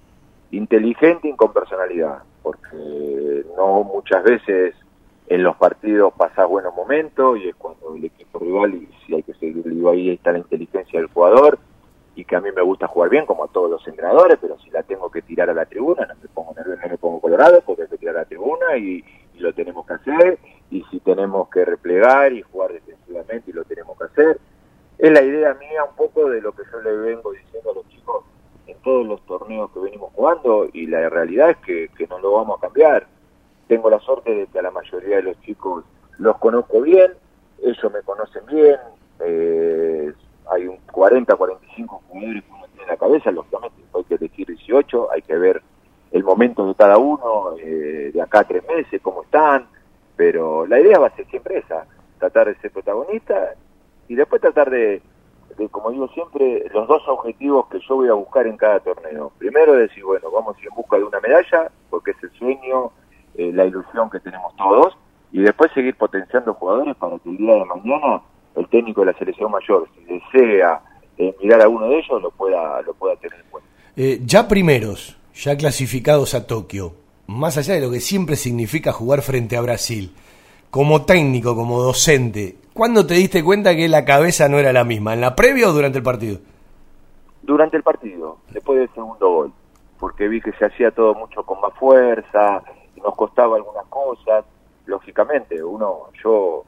[0.52, 4.76] inteligentes y con personalidad, porque no muchas veces
[5.28, 9.24] en los partidos pasa buenos momentos y es cuando el equipo rival y si hay
[9.24, 11.60] que seguirlo ahí está la inteligencia del jugador
[12.16, 14.70] y que a mí me gusta jugar bien como a todos los entrenadores, pero si
[14.70, 17.62] la tengo que tirar a la tribuna no me pongo nervioso, no me pongo colorado
[17.66, 20.40] porque hay que tirar a la tribuna y, y lo tenemos que hacer
[20.70, 24.40] y si tenemos que replegar y jugar defensivamente y lo tenemos que hacer.
[24.98, 27.88] Es la idea mía un poco de lo que yo le vengo diciendo a los
[27.90, 28.24] chicos
[28.68, 32.34] en todos los torneos que venimos jugando y la realidad es que, que no lo
[32.34, 33.08] vamos a cambiar.
[33.74, 35.84] Tengo la suerte de que a la mayoría de los chicos
[36.20, 37.12] los conozco bien,
[37.60, 38.78] ellos me conocen bien,
[39.20, 40.14] eh,
[40.52, 44.46] hay un 40, 45 jugadores que uno tiene en la cabeza, lógicamente hay que elegir
[44.46, 45.64] 18, hay que ver
[46.12, 49.66] el momento de cada uno, eh, de acá a tres meses, cómo están,
[50.16, 51.88] pero la idea va a ser siempre esa,
[52.20, 53.56] tratar de ser protagonista
[54.08, 55.02] y después tratar de,
[55.58, 59.32] de, como digo siempre, los dos objetivos que yo voy a buscar en cada torneo.
[59.40, 62.92] Primero decir, bueno, vamos a ir en busca de una medalla, porque es el sueño,
[63.36, 64.98] eh, la ilusión que tenemos todos,
[65.32, 68.22] y después seguir potenciando jugadores para que el día de mañana
[68.56, 70.82] el técnico de la selección mayor, si desea
[71.18, 73.70] eh, mirar a uno de ellos, lo pueda, lo pueda tener en cuenta.
[73.96, 76.94] Eh, ya primeros, ya clasificados a Tokio,
[77.28, 80.14] más allá de lo que siempre significa jugar frente a Brasil,
[80.70, 85.14] como técnico, como docente, ¿cuándo te diste cuenta que la cabeza no era la misma?
[85.14, 86.40] ¿En la previa o durante el partido?
[87.44, 89.54] durante el partido, después del segundo gol,
[90.00, 92.64] porque vi que se hacía todo mucho con más fuerza,
[93.04, 94.46] nos costaba algunas cosas,
[94.86, 96.66] lógicamente, uno, yo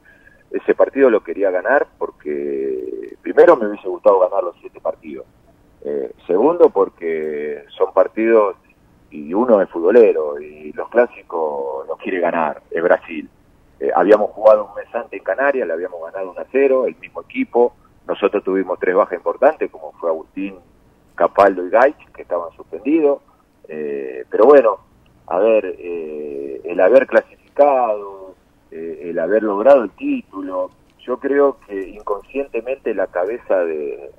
[0.52, 5.26] ese partido lo quería ganar porque primero me hubiese gustado ganar los siete partidos,
[5.88, 8.56] Eh, segundo porque son partidos
[9.12, 13.30] y uno es futbolero y los clásicos los quiere ganar, es Brasil.
[13.80, 16.96] Eh, habíamos jugado un mes antes en Canarias, le habíamos ganado 1 a 0, el
[16.96, 17.74] mismo equipo.
[18.08, 20.56] Nosotros tuvimos tres bajas importantes, como fue Agustín,
[21.14, 23.22] Capaldo y Gaich, que estaban suspendidos.
[23.68, 24.80] Eh, pero bueno,
[25.28, 28.36] a ver, eh, el haber clasificado,
[28.72, 30.72] eh, el haber logrado el título,
[31.06, 34.10] yo creo que inconscientemente la cabeza de-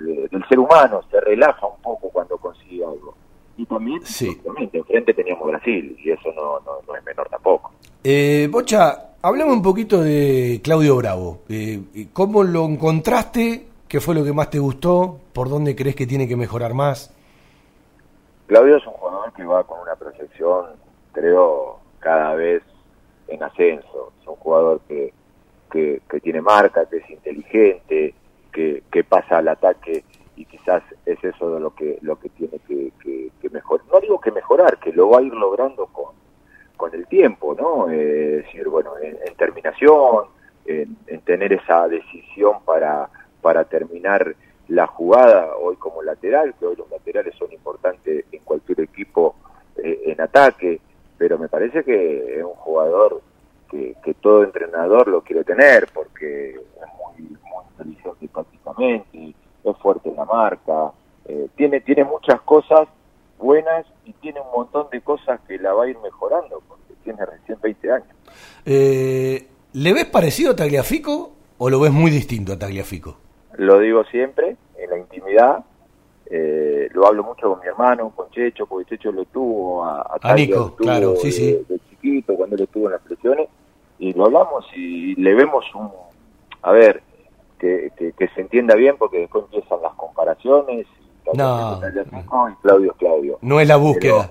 [0.00, 3.14] de- del ser humano se relaja un poco cuando consigue algo.
[3.56, 4.02] Y también,
[4.44, 7.72] obviamente, enfrente teníamos Brasil, y eso no, no, no es menor tampoco.
[8.04, 11.38] Eh, Bocha, hablame un poquito de Claudio Bravo.
[11.48, 11.80] Eh,
[12.12, 13.64] ¿Cómo lo encontraste?
[13.88, 15.18] ¿Qué fue lo que más te gustó?
[15.32, 17.15] ¿Por dónde crees que tiene que mejorar más?
[18.46, 20.66] Claudio es un jugador que va con una proyección,
[21.12, 22.62] creo, cada vez
[23.28, 24.12] en ascenso.
[24.20, 25.12] Es un jugador que,
[25.70, 28.14] que, tiene marca, que es inteligente,
[28.52, 30.04] que, que pasa al ataque
[30.36, 32.90] y quizás es eso de lo que lo que tiene que
[33.50, 33.86] mejorar.
[33.92, 36.14] No digo que mejorar, que lo va a ir logrando con,
[36.76, 37.90] con el tiempo, ¿no?
[37.90, 40.26] Eh, es decir, bueno, en, en terminación,
[40.64, 43.08] en, en tener esa decisión para,
[43.40, 44.34] para terminar
[44.68, 49.36] la jugada hoy como lateral, que hoy los laterales son importantes en cualquier equipo
[49.76, 50.80] eh, en ataque,
[51.18, 53.22] pero me parece que es un jugador
[53.70, 59.34] que, que todo entrenador lo quiere tener porque es muy, muy inteligente tácticamente,
[59.64, 60.92] es fuerte en la marca,
[61.26, 62.88] eh, tiene, tiene muchas cosas
[63.38, 67.24] buenas y tiene un montón de cosas que la va a ir mejorando porque tiene
[67.24, 68.08] recién 20 años.
[68.64, 73.25] Eh, ¿Le ves parecido a Tagliafico o lo ves muy distinto a Tagliafico?
[73.56, 75.64] Lo digo siempre, en la intimidad,
[76.26, 80.18] eh, lo hablo mucho con mi hermano, con Checho, porque Checho lo tuvo a, a
[80.22, 81.64] A Nico, lo tuvo claro, de, sí, sí.
[81.68, 83.48] de chiquito, cuando él estuvo en las presiones,
[83.98, 85.90] y lo hablamos y le vemos un,
[86.62, 87.02] a ver,
[87.58, 90.86] que, que, que se entienda bien porque después empiezan las comparaciones,
[91.32, 91.80] y No.
[91.80, 93.38] Y Claudio es Claudio.
[93.40, 94.30] No es la búsqueda.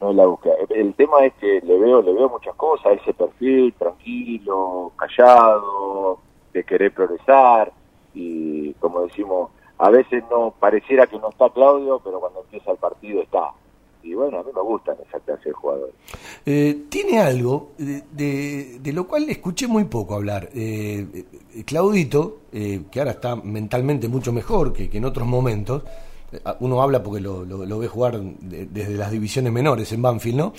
[0.00, 0.54] no es la búsqueda.
[0.70, 6.18] El tema es que le veo, le veo muchas cosas, ese perfil tranquilo, callado,
[6.52, 7.72] de querer progresar
[8.14, 12.78] y como decimos, a veces no pareciera que no está Claudio, pero cuando empieza el
[12.78, 13.50] partido está.
[14.02, 15.94] Y bueno, a mí me gustan esa clase de jugadores.
[16.44, 20.50] Eh, tiene algo de, de- lo cual escuché muy poco hablar.
[20.54, 21.24] Eh,
[21.54, 25.82] eh, Claudito, eh, que ahora está mentalmente mucho mejor que, que en otros momentos,
[26.60, 27.46] uno habla porque lo,
[27.78, 30.52] ve jugar de- desde las divisiones menores en Banfield, ¿no?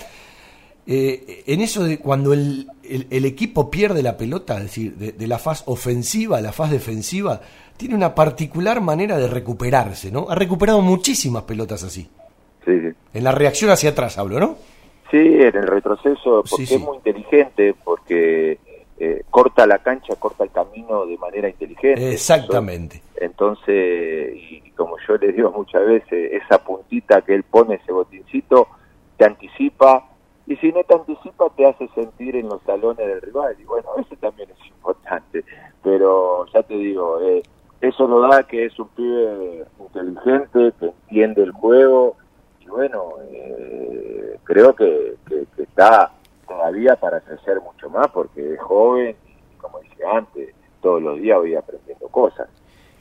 [0.86, 5.12] Eh, en eso de cuando el, el- el equipo pierde la pelota, es decir, de,
[5.12, 7.40] de la faz ofensiva a la faz defensiva,
[7.76, 10.26] tiene una particular manera de recuperarse, ¿no?
[10.30, 12.08] Ha recuperado muchísimas pelotas así.
[12.64, 12.88] Sí, sí.
[13.14, 14.56] En la reacción hacia atrás hablo, ¿no?
[15.10, 18.58] Sí, en el retroceso, porque Sí, es muy inteligente, porque
[18.98, 22.12] eh, corta la cancha, corta el camino de manera inteligente.
[22.12, 23.02] Exactamente.
[23.16, 28.66] Entonces, y como yo le digo muchas veces, esa puntita que él pone, ese botincito,
[29.16, 30.08] te anticipa,
[30.46, 33.56] y si no te anticipa, te hace sentir en los talones del rival.
[33.58, 35.44] Y bueno, eso también es importante.
[35.82, 37.42] Pero ya te digo, eh,
[37.80, 42.16] eso lo da que es un pibe inteligente, que entiende el juego,
[42.60, 46.12] y bueno, eh, creo que, que, que está
[46.46, 49.16] todavía para crecer mucho más porque es joven
[49.52, 52.48] y como dije antes, todos los días voy aprendiendo cosas.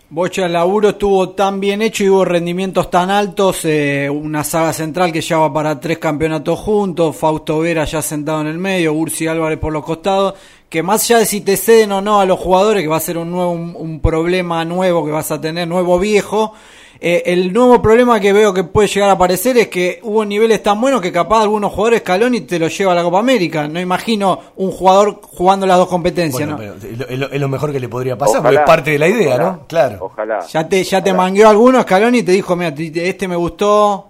[0.08, 5.12] Bocha, laburo estuvo tan bien hecho y hubo rendimientos tan altos, eh, una saga central
[5.12, 9.26] que ya va para tres campeonatos juntos, Fausto Vera ya sentado en el medio, Ursi
[9.26, 10.36] Álvarez por los costados,
[10.70, 13.00] que más allá de si te ceden o no a los jugadores, que va a
[13.00, 16.54] ser un nuevo un problema nuevo que vas a tener, nuevo viejo,
[17.00, 20.64] eh, el nuevo problema que veo que puede llegar a aparecer es que hubo niveles
[20.64, 23.68] tan buenos que capaz algunos jugadores Scaloni te lo lleva a la Copa América.
[23.68, 26.74] No imagino un jugador jugando las dos competencias, Bueno, ¿no?
[26.80, 29.08] pero es lo- es mejor que le podría pasar, Ojalá, porque es parte de la
[29.08, 29.68] idea, ojalá, ¿no?
[29.68, 29.98] Claro.
[30.02, 30.40] Ojalá.
[30.48, 34.10] Ya te, ya te mangueó alguno Scaloni y te dijo, mira, te- este me gustó.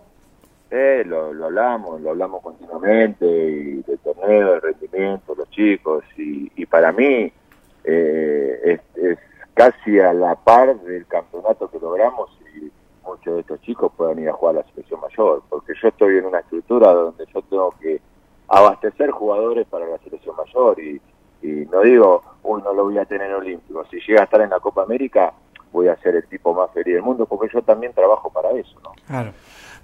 [0.71, 6.51] Eh, lo, lo hablamos, lo hablamos continuamente, y del torneo, del rendimiento, los chicos, y,
[6.55, 7.31] y para mí
[7.83, 9.17] eh, es, es
[9.53, 12.44] casi a la par del campeonato que logramos y
[13.06, 16.18] muchos de estos chicos puedan ir a jugar a la selección mayor, porque yo estoy
[16.18, 18.02] en una estructura donde yo tengo que
[18.48, 21.02] abastecer jugadores para la selección mayor y,
[21.72, 24.49] no digo, uy, no lo voy a tener en olímpico, si llega a estar en
[24.49, 25.34] la Copa América
[25.72, 28.76] voy a ser el tipo más feliz del mundo porque yo también trabajo para eso,
[28.84, 28.91] ¿no?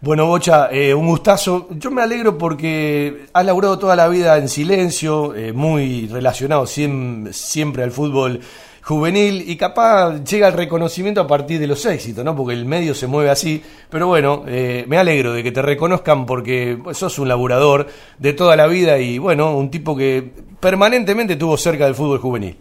[0.04, 1.68] Bueno, Bocha, eh, un gustazo.
[1.72, 7.32] Yo me alegro porque has laburado toda la vida en silencio, eh, muy relacionado siem-
[7.32, 8.40] siempre al fútbol
[8.84, 12.36] juvenil y capaz llega el reconocimiento a partir de los éxitos, ¿no?
[12.36, 13.64] Porque el medio se mueve así.
[13.90, 17.88] Pero bueno, eh, me alegro de que te reconozcan porque sos un laburador
[18.18, 22.58] de toda la vida y bueno, un tipo que permanentemente estuvo cerca del fútbol juvenil.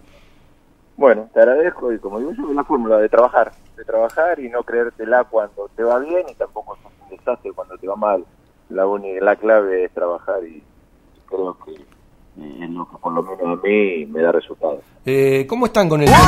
[0.96, 4.50] Bueno, te agradezco y como digo yo, es la fórmula de trabajar, de trabajar y
[4.50, 8.24] no creértela cuando te va bien y tampoco sos un desastre cuando te va mal.
[8.68, 10.62] La única, la clave es trabajar y
[11.26, 11.82] creo que
[12.40, 14.80] es lo que por lo menos a mí me da resultados.
[15.04, 16.18] Eh, ¿Cómo están con el tema?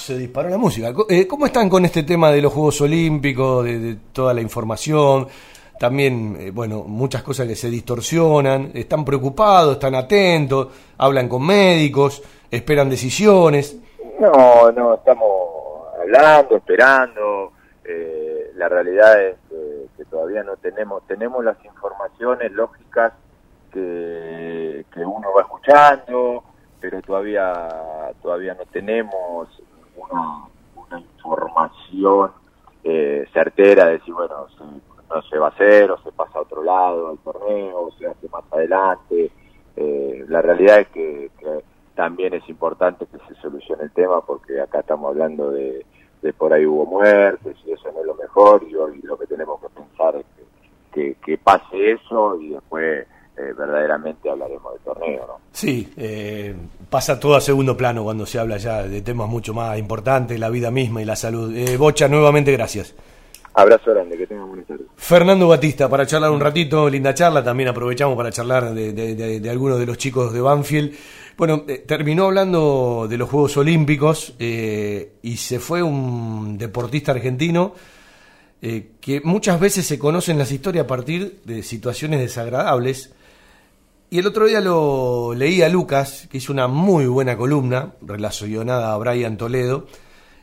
[0.00, 0.92] Se disparó la música.
[1.08, 5.28] Eh, ¿Cómo están con este tema de los Juegos Olímpicos, de, de toda la información?
[5.78, 8.70] También, eh, bueno, muchas cosas que se distorsionan.
[8.74, 9.74] ¿Están preocupados?
[9.74, 10.68] ¿Están atentos?
[10.98, 12.22] ¿Hablan con médicos?
[12.50, 13.76] ¿Esperan decisiones?
[14.18, 15.30] No, no, estamos
[16.00, 17.52] hablando, esperando.
[17.84, 19.36] eh, la realidad es
[19.96, 23.12] que todavía no tenemos, tenemos las informaciones lógicas
[23.72, 26.42] que, que uno va escuchando,
[26.80, 27.68] pero todavía,
[28.22, 29.48] todavía no tenemos
[29.96, 32.30] una, una información
[32.84, 34.64] eh, certera de si, bueno, si
[35.10, 38.06] no se va a hacer o se pasa a otro lado al torneo o se
[38.06, 39.30] hace más adelante.
[39.76, 41.30] Eh, la realidad es que,
[41.94, 45.84] también es importante que se solucione el tema porque acá estamos hablando de,
[46.36, 49.60] por ahí hubo muertes y eso no es lo mejor y hoy lo que tenemos
[49.60, 50.24] que pensar es
[50.92, 53.04] que, que pase eso y después
[53.38, 55.40] eh, verdaderamente hablaremos del torneo, ¿no?
[55.52, 56.54] Sí, eh,
[56.90, 60.50] pasa todo a segundo plano cuando se habla ya de temas mucho más importantes, la
[60.50, 61.54] vida misma y la salud.
[61.56, 62.94] Eh, Bocha, nuevamente gracias.
[63.54, 64.86] Abrazo grande, que tengan buenas tardes.
[64.96, 69.40] Fernando Batista, para charlar un ratito, linda charla, también aprovechamos para charlar de, de- de-
[69.40, 70.94] de algunos de los chicos de Banfield.
[71.36, 77.74] Bueno, eh, terminó hablando de los Juegos Olímpicos eh, y se fue un deportista argentino
[78.62, 83.12] eh, que muchas veces se conoce en las historias a partir de situaciones desagradables.
[84.10, 88.94] Y el otro día lo leí a Lucas, que hizo una muy buena columna relacionada
[88.94, 89.86] a Brian Toledo.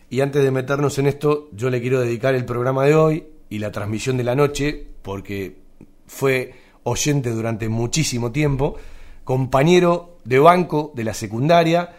[0.08, 3.58] Y antes de meternos en esto, yo le quiero dedicar el programa de hoy y
[3.58, 5.58] la transmisión de la noche, porque
[6.06, 8.76] fue oyente durante muchísimo tiempo,
[9.24, 11.90] compañero de banco de la secundaria,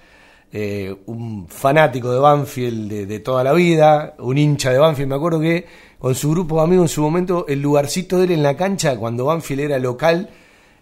[0.53, 5.09] eh, un fanático de Banfield de, de toda la vida, un hincha de Banfield.
[5.09, 5.67] Me acuerdo que
[5.99, 8.97] con su grupo de amigos en su momento, el lugarcito de él en la cancha,
[8.97, 10.31] cuando Banfield era local,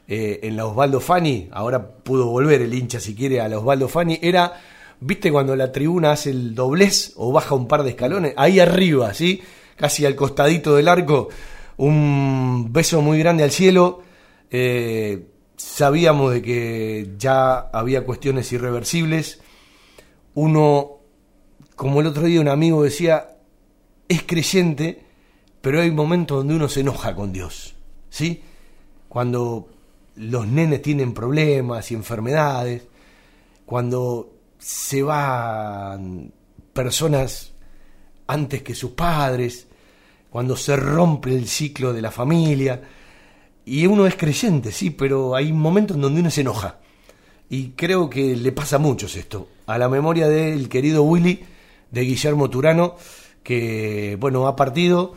[0.07, 3.89] eh, en la Osvaldo Fani, ahora pudo volver el hincha si quiere a la Osvaldo
[3.89, 4.61] Fani, era,
[5.01, 9.15] viste cuando la tribuna hace el doblez o baja un par de escalones, ahí arriba,
[9.15, 9.43] ¿sí?
[9.77, 11.29] Casi al costadito del arco,
[11.77, 14.03] un beso muy grande al cielo.
[14.51, 15.27] eh,
[15.57, 19.41] sabíamos de que ya había cuestiones irreversibles.
[20.35, 20.99] Uno,
[21.77, 23.39] como el otro día un amigo decía,
[24.09, 25.05] es creyente,
[25.61, 27.75] pero hay momentos donde uno se enoja con Dios,
[28.11, 28.43] ¿sí?
[29.09, 29.69] Cuando
[30.17, 32.87] los nenes tienen problemas y enfermedades,
[33.67, 36.33] cuando se van
[36.73, 37.53] personas
[38.27, 39.67] antes que sus padres,
[40.31, 42.83] cuando se rompe el ciclo de la familia,
[43.65, 46.81] y uno es creyente, sí, pero hay momentos en donde uno se enoja.
[47.51, 49.49] y creo que le pasa a muchos esto.
[49.67, 51.45] A la memoria del querido Willy,
[51.91, 52.97] de Guillermo Turano,
[53.43, 55.15] que, bueno, ha partido.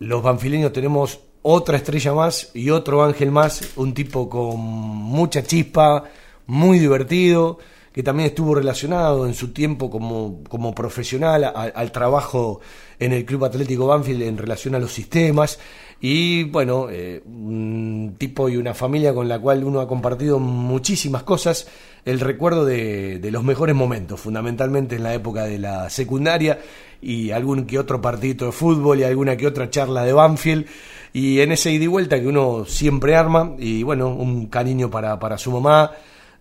[0.00, 6.04] Los banfileños tenemos otra estrella más y otro ángel más, un tipo con mucha chispa,
[6.46, 7.58] muy divertido,
[7.92, 12.60] que también estuvo relacionado en su tiempo como, como profesional a- al trabajo
[12.98, 15.58] en el Club Atlético Banfield en relación a los sistemas.
[16.00, 21.22] Y bueno, eh, un tipo y una familia con la cual uno ha compartido muchísimas
[21.22, 21.66] cosas.
[22.04, 26.58] El recuerdo de, de los mejores momentos, fundamentalmente en la época de la secundaria
[27.00, 30.66] y algún que otro partidito de fútbol y alguna que otra charla de Banfield.
[31.12, 33.54] Y en ese ida y vuelta que uno siempre arma.
[33.58, 35.92] Y bueno, un cariño para, para su mamá,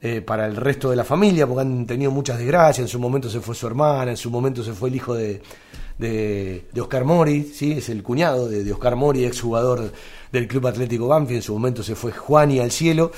[0.02, 2.86] eh, para el resto de la familia, porque han tenido muchas desgracias.
[2.86, 5.42] En su momento se fue su hermana, en su momento se fue el hijo de,
[5.98, 7.74] de, Oscar Mori, ¿sí?
[7.74, 9.92] es el cuñado de, de Oscar Mori, exjugador
[10.32, 11.38] del Club Atlético Banfield.
[11.38, 13.12] En su momento se fue Juani al cielo.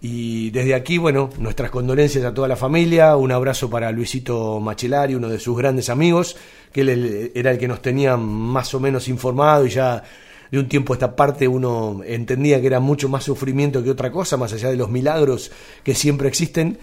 [0.00, 5.14] Y desde aquí, bueno, nuestras condolencias a toda la familia, un abrazo para Luisito Machelari,
[5.14, 6.36] uno de sus grandes amigos,
[6.76, 10.02] que él era el que nos tenía más o menos informado y ya
[10.50, 14.12] de un tiempo a esta parte uno entendía que era mucho más sufrimiento que otra
[14.12, 15.50] cosa, más allá de los milagros
[15.82, 16.78] que siempre existen.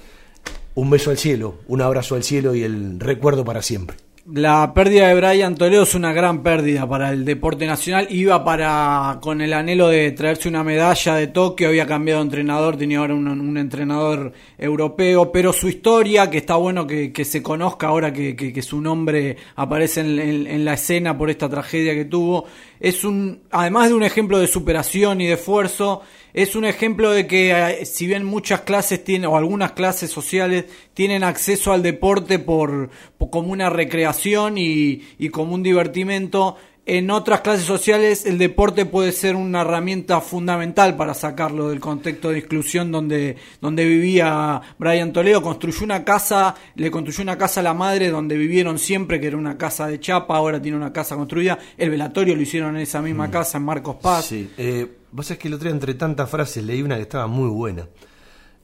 [0.73, 3.95] Un beso al cielo, un abrazo al cielo y el recuerdo para siempre.
[4.25, 8.07] La pérdida de Brian Toledo es una gran pérdida para el deporte nacional.
[8.09, 12.77] Iba para con el anhelo de traerse una medalla de Tokio, había cambiado de entrenador,
[12.77, 18.13] tenía ahora un, entrenador europeo, pero su historia, que está bueno que, se conozca ahora
[18.13, 22.45] que, su nombre aparece en la escena por esta tragedia que tuvo,
[22.79, 26.01] es un, además de un ejemplo de superación y de esfuerzo,
[26.33, 30.65] es un ejemplo de que eh, si bien muchas clases tienen o algunas clases sociales
[30.93, 37.09] tienen acceso al deporte por, por- como una recreación y, y como un divertimento en
[37.11, 42.39] otras clases sociales el deporte puede ser una herramienta fundamental para sacarlo del contexto de
[42.39, 45.41] exclusión donde, donde vivía Brian Toledo.
[45.41, 49.37] Construyó una casa, le construyó una casa a la madre donde vivieron siempre, que era
[49.37, 51.57] una casa de chapa, ahora tiene una casa construida.
[51.77, 54.25] El velatorio lo hicieron en esa misma casa, en Marcos Paz.
[54.25, 57.27] Sí, eh, vos sabés que el otro día entre tantas frases leí una que estaba
[57.27, 57.87] muy buena.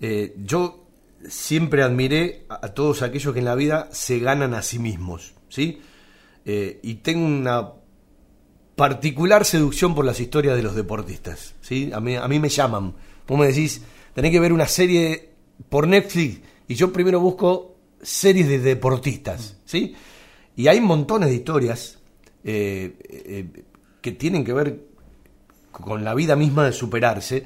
[0.01, 0.87] Eh, yo
[1.25, 5.35] siempre admiré a, a todos aquellos que en la vida se ganan a sí mismos,
[5.47, 5.81] ¿sí?
[6.45, 7.78] Eh, y tengo una
[8.79, 11.91] particular seducción por las historias de los deportistas, ¿sí?
[11.93, 12.93] A mí, me llaman.
[13.27, 13.81] Vos me decís,
[14.13, 15.31] tenés que ver una serie
[15.67, 19.95] por Netflix y yo primero busco series de deportistas, ¿sí?
[20.55, 21.99] Y hay montones de historias
[22.45, 23.63] eh, eh,
[23.99, 24.79] que tienen que ver
[25.71, 27.45] con la vida misma de superarse.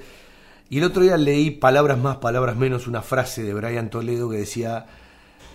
[0.69, 4.37] Y el otro día leí palabras más, palabras menos, una frase de Brian Toledo que
[4.37, 4.85] decía,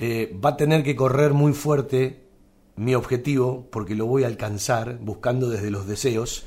[0.00, 2.27] eh, va a tener que correr muy fuerte
[2.78, 6.44] mi objetivo porque lo voy a alcanzar buscando desde los deseos.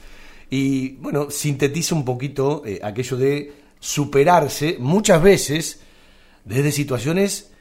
[0.50, 5.82] Y bueno, sintetiza un poquito eh, aquello de superarse muchas veces
[6.46, 7.52] desde situaciones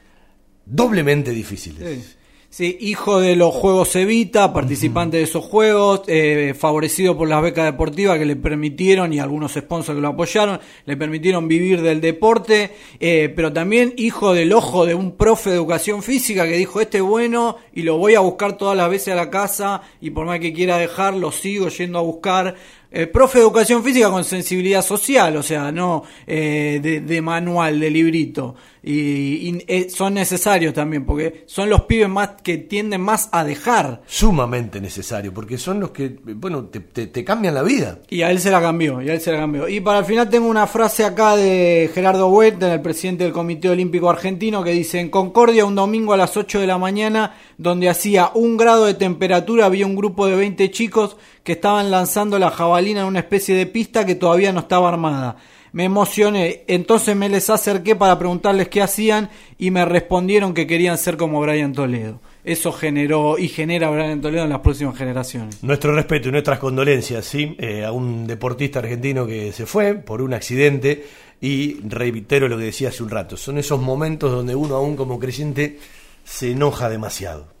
[0.65, 2.17] doblemente difíciles.
[2.53, 7.63] Sí, hijo de los Juegos Evita, participante de esos juegos, eh, favorecido por las becas
[7.63, 12.71] deportivas que le permitieron y algunos sponsors que lo apoyaron, le permitieron vivir del deporte,
[12.99, 16.97] eh, pero también hijo del ojo de un profe de educación física que dijo, este
[16.97, 20.25] es bueno y lo voy a buscar todas las veces a la casa y por
[20.25, 22.55] más que quiera dejar, lo sigo yendo a buscar.
[22.93, 27.79] Eh, profe de educación física con sensibilidad social, o sea, no eh, de, de manual,
[27.79, 28.55] de librito.
[28.83, 33.43] Y, y, eh, son necesarios también, porque son los pibes más que tienden más a
[33.43, 34.01] dejar.
[34.07, 37.99] Sumamente necesario, porque son los que, bueno, te, te, te cambian la vida.
[38.09, 39.67] Y a él se la cambió, y a él se la cambió.
[39.67, 43.69] Y para el final tengo una frase acá de Gerardo Huerta, el presidente del Comité
[43.69, 47.87] Olímpico Argentino, que dice, en Concordia un domingo a las 8 de la mañana, donde
[47.87, 52.49] hacía un grado de temperatura, había un grupo de 20 chicos que estaban lanzando la
[52.49, 55.37] jabalina en una especie de pista que todavía no estaba armada.
[55.73, 60.97] Me emocioné, entonces me les acerqué para preguntarles qué hacían y me respondieron que querían
[60.97, 62.19] ser como Brian Toledo.
[62.43, 65.63] Eso generó y genera Brian Toledo en las próximas generaciones.
[65.63, 67.33] Nuestro respeto y nuestras condolencias.
[67.33, 71.05] Eh, a un deportista argentino que se fue por un accidente
[71.39, 75.19] y reitero lo que decía hace un rato, son esos momentos donde uno aún como
[75.19, 75.79] creyente
[76.23, 77.60] se enoja demasiado.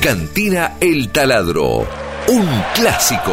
[0.00, 1.86] Cantina El Taladro,
[2.28, 3.32] un clásico.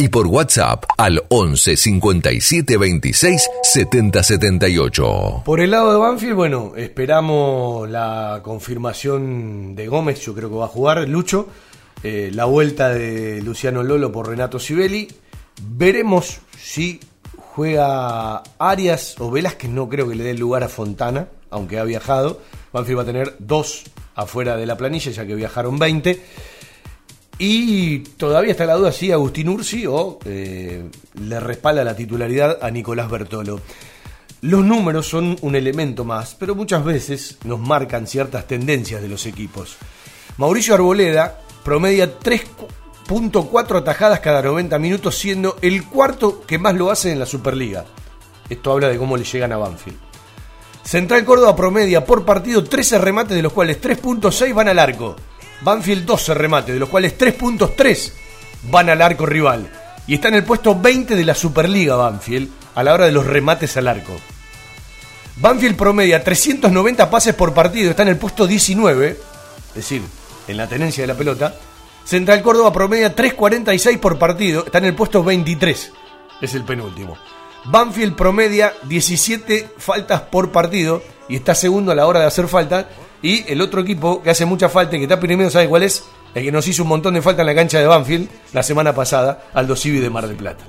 [0.00, 5.42] y por WhatsApp al 11 57 26 70 78.
[5.44, 10.64] Por el lado de Banfield, bueno, esperamos la confirmación de Gómez, yo creo que va
[10.64, 11.48] a jugar Lucho,
[12.02, 15.06] eh, la vuelta de Luciano Lolo por Renato Sibeli.
[15.62, 16.98] Veremos si
[17.36, 22.40] juega Arias o Velázquez, no creo que le dé lugar a Fontana, aunque ha viajado.
[22.72, 26.22] Banfield va a tener dos afuera de la planilla, ya que viajaron 20.
[27.42, 30.84] Y todavía está la duda si Agustín Ursi o eh,
[31.22, 33.62] le respalda la titularidad a Nicolás Bertolo.
[34.42, 39.24] Los números son un elemento más, pero muchas veces nos marcan ciertas tendencias de los
[39.24, 39.78] equipos.
[40.36, 47.10] Mauricio Arboleda promedia 3.4 atajadas cada 90 minutos, siendo el cuarto que más lo hace
[47.10, 47.86] en la Superliga.
[48.50, 49.96] Esto habla de cómo le llegan a Banfield.
[50.82, 55.16] Central Córdoba promedia por partido 13 remates, de los cuales 3.6 van al arco.
[55.62, 58.12] Banfield 12 remates, de los cuales 3.3
[58.70, 59.70] van al arco rival.
[60.06, 63.26] Y está en el puesto 20 de la Superliga Banfield a la hora de los
[63.26, 64.16] remates al arco.
[65.36, 70.02] Banfield promedia 390 pases por partido, está en el puesto 19, es decir,
[70.48, 71.54] en la tenencia de la pelota.
[72.04, 75.92] Central Córdoba promedia 3.46 por partido, está en el puesto 23,
[76.40, 77.16] es el penúltimo.
[77.64, 82.88] Banfield promedia 17 faltas por partido y está segundo a la hora de hacer falta.
[83.22, 86.04] Y el otro equipo que hace mucha falta y que está primero, ¿sabe cuál es?
[86.34, 88.94] El que nos hizo un montón de falta en la cancha de Banfield la semana
[88.94, 90.64] pasada, Aldo Civi de Mar del Plata.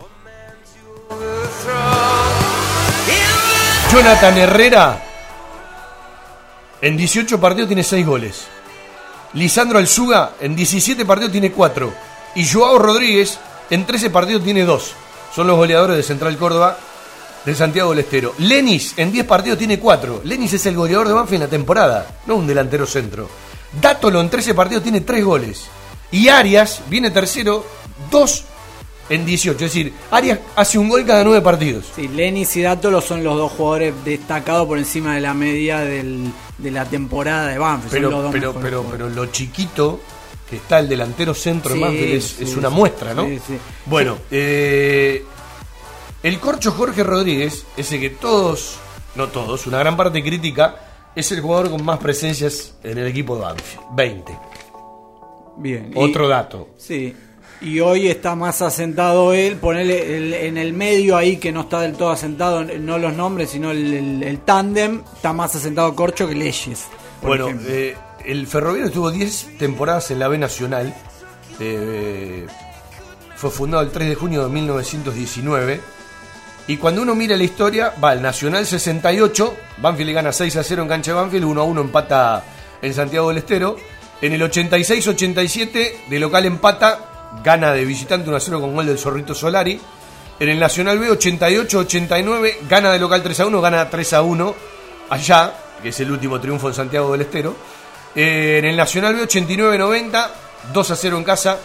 [3.91, 5.03] Jonathan Herrera
[6.81, 8.47] en 18 partidos tiene 6 goles.
[9.33, 11.93] Lisandro Alzuga en 17 partidos tiene 4.
[12.35, 14.93] Y Joao Rodríguez en 13 partidos tiene 2.
[15.35, 16.77] Son los goleadores de Central Córdoba
[17.45, 18.33] de Santiago del Estero.
[18.39, 20.21] Lenis en 10 partidos tiene 4.
[20.25, 23.29] Lenis es el goleador de Banfield en la temporada, no un delantero centro.
[23.81, 25.63] Dátolo en 13 partidos tiene 3 goles.
[26.11, 27.65] Y Arias viene tercero,
[28.11, 28.43] 2
[29.09, 29.55] en 18.
[29.65, 31.85] Es decir, Arias hace un gol cada 9 partidos.
[31.95, 36.31] Sí, Lenis y Dátolo son los dos jugadores destacados por encima de la media del-
[36.57, 37.91] de la temporada de Banfield.
[37.93, 39.99] son los Pero, dos pero, pero, lo chiquito
[40.49, 42.75] que está el delantero centro Sí, en Banfield es, sí, es una sí.
[42.75, 43.25] muestra, ¿no?
[43.25, 43.57] Sí, sí.
[43.85, 45.23] Bueno, eh,
[46.23, 48.77] el corcho Jorge Rodríguez, ese que todos,
[49.15, 50.75] no todos, una gran parte critica,
[51.15, 53.85] es el jugador con más presencias en el equipo de Banfield.
[53.95, 54.37] 20.
[55.57, 55.91] Bien.
[55.93, 56.69] y- Otro dato.
[56.77, 57.15] Sí.
[57.61, 61.81] Y hoy está más asentado él, ponerle el- en el medio ahí que no está
[61.81, 66.27] del todo asentado, no los nombres, sino el, el, el tándem, está más asentado Corcho
[66.27, 66.85] que Leyes.
[67.21, 67.95] Bueno, eh,
[68.25, 70.91] el Ferroviario estuvo 10 temporadas en la B Nacional.
[71.59, 72.47] Eh,
[73.35, 75.81] fue fundado el 3 de junio de 1919.
[76.71, 80.63] Y cuando uno mira la historia, va el Nacional 68, Banfield le gana 6 a
[80.63, 82.45] 0 en cancha de Banfield, 1 a 1 empata
[82.81, 83.75] en Santiago del Estero.
[84.21, 88.97] En el 86-87, de local empata, gana de visitante 1 a 0 con gol del
[88.97, 89.81] Zorrito Solari.
[90.39, 94.55] En el Nacional B 88-89, gana de local 3 a 1, gana 3 a 1
[95.09, 95.53] allá,
[95.83, 97.53] que es el último triunfo en Santiago del Estero.
[98.15, 100.29] Eh, en el Nacional B 89-90,
[100.71, 101.57] 2 a 0 en casa,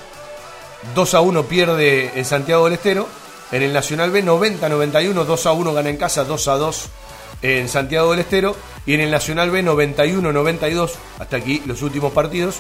[0.96, 3.06] 2 a 1 pierde en Santiago del Estero.
[3.52, 6.88] En el Nacional B 90-91, 2 a 1 gana en casa, 2 a 2
[7.42, 8.56] en Santiago del Estero.
[8.86, 12.56] Y en el Nacional B 91-92, hasta aquí los últimos partidos,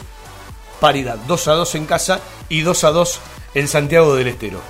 [0.80, 3.20] paridad, 2 a 2 en casa y 2 a 2
[3.54, 4.60] en Santiago del Estero.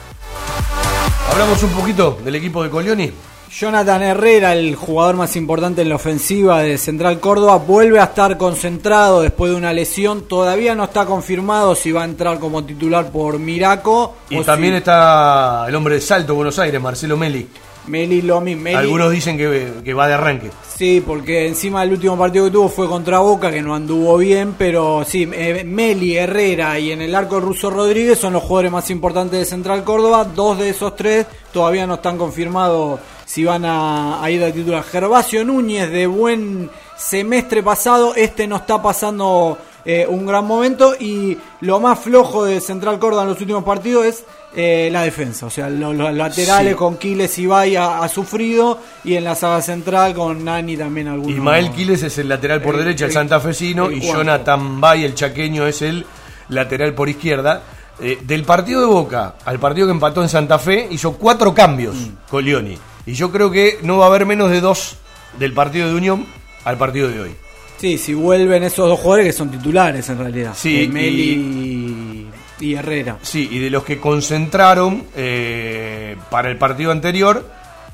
[1.30, 3.12] Hablamos un poquito del equipo de Colioni.
[3.59, 8.37] Jonathan Herrera, el jugador más importante en la ofensiva de Central Córdoba, vuelve a estar
[8.37, 10.28] concentrado después de una lesión.
[10.28, 14.15] Todavía no está confirmado si va a entrar como titular por Miraco.
[14.28, 17.49] Y o también si- está el hombre de Salto, Buenos Aires, Marcelo Meli.
[17.87, 18.57] Meli Lomi.
[18.57, 20.51] Meli- Algunos dicen que, que va de arranque.
[20.77, 24.55] Sí, porque encima el último partido que tuvo fue contra Boca, que no anduvo bien,
[24.59, 28.91] pero sí, eh, Meli, Herrera y en el arco Russo Rodríguez son los jugadores más
[28.91, 30.24] importantes de Central Córdoba.
[30.24, 34.82] Dos de esos tres todavía no están confirmados si van a, a ir al titular.
[34.82, 41.36] Gervasio Núñez, de buen semestre pasado, este no está pasando eh, un gran momento y
[41.61, 44.24] lo más flojo de Central Córdoba en los últimos partidos es
[44.57, 46.77] eh, la defensa, o sea, lo- los, laterales Sí.
[46.78, 51.09] con Quiles y Bay ha, ha sufrido y en la saga central con Nani también
[51.09, 51.36] algunos.
[51.36, 54.07] Ismael Quiles es el lateral por El- derecha, el el- santafesino, el y.
[54.11, 56.07] Jonathan Bay, el chaqueño, es el
[56.48, 57.62] lateral por izquierda.
[58.01, 61.94] eh, del partido de Boca al partido que empató en Santa Fe, hizo cuatro cambios
[61.97, 62.09] Mm.
[62.28, 62.78] Colioni.
[63.07, 64.97] Y yo creo que no va a haber menos de dos
[65.39, 66.27] del partido de Unión
[66.65, 67.31] al partido de hoy.
[67.78, 70.53] Sí, si vuelven esos dos jugadores que son titulares en realidad.
[70.57, 72.74] Sí, Eh, Meli y...
[72.74, 73.19] Herrera.
[73.20, 77.47] Sí, y de los que concentraron eh, para el partido anterior,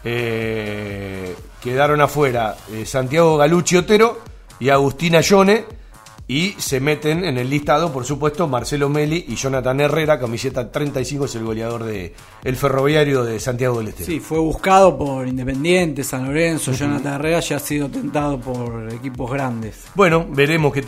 [0.04, 4.20] eh, quedaron afuera eh, Santiago Galucci Otero
[4.60, 5.64] y Agustina Yone.
[6.32, 11.26] Y se meten en el listado, por supuesto, Marcelo Meli y Jonathan Herrera, camiseta 35,
[11.26, 14.06] es el goleador de el ferroviario de Santiago del Estero.
[14.06, 19.30] Sí, fue buscado por Independiente, San Lorenzo, Jonathan Herrera ya ha sido tentado por equipos
[19.30, 19.84] grandes.
[19.94, 20.80] Bueno, veremos qué,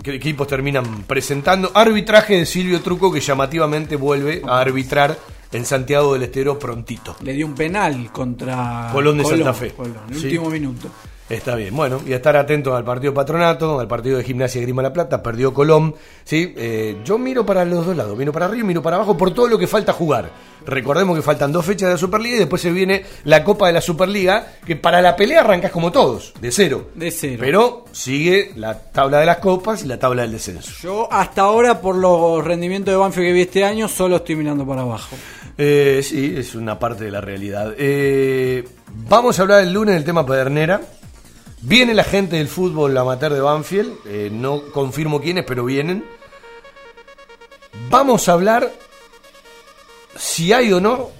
[0.00, 1.72] qué equipos terminan presentando.
[1.74, 5.18] Arbitraje de Silvio Truco que llamativamente vuelve a arbitrar
[5.50, 7.16] en Santiago del Estero prontito.
[7.22, 9.72] Le dio un penal contra Colón de Santa Fe.
[9.72, 10.26] Colón, en el Sí.
[10.26, 10.88] último minuto.
[11.28, 14.82] Está bien, bueno, y a estar atentos al partido Patronato, al partido de Gimnasia Grima
[14.82, 15.94] La Plata, perdió Colón,
[16.24, 16.54] ¿sí?
[16.56, 19.34] Eh, yo miro para los dos lados, miro para arriba y miro para abajo por
[19.34, 20.30] todo lo que falta jugar.
[20.64, 23.74] Recordemos que faltan dos fechas de la Superliga y después se viene la Copa de
[23.74, 26.88] la Superliga, que para la pelea arrancas como todos, de cero.
[26.94, 27.38] De cero.
[27.40, 30.72] Pero sigue la tabla de las copas y la tabla del descenso.
[30.82, 34.66] Yo hasta ahora, por los rendimientos de Banfield que vi este año, solo estoy mirando
[34.66, 35.14] para abajo.
[35.58, 37.74] Eh, sí, es una parte de la realidad.
[37.76, 38.66] Eh,
[39.08, 40.80] vamos a hablar el lunes del tema Pedernera.
[41.60, 43.98] Viene la gente del fútbol amateur de Banfield.
[44.06, 46.04] eh, no confirmo quiénes, pero vienen.
[47.90, 48.72] Vamos a hablar
[50.16, 51.10] si hay o no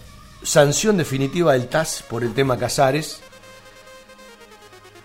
[0.43, 3.21] sanción definitiva del TAS por el tema Casares.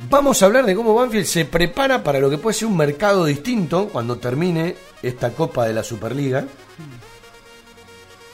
[0.09, 3.25] Vamos a hablar de cómo Banfield se prepara para lo que puede ser un mercado
[3.25, 6.45] distinto cuando termine esta Copa de la Superliga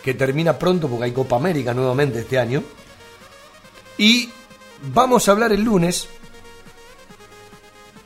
[0.03, 2.63] que termina pronto porque hay Copa América nuevamente este año.
[3.97, 4.29] Y
[4.93, 6.07] vamos a hablar el lunes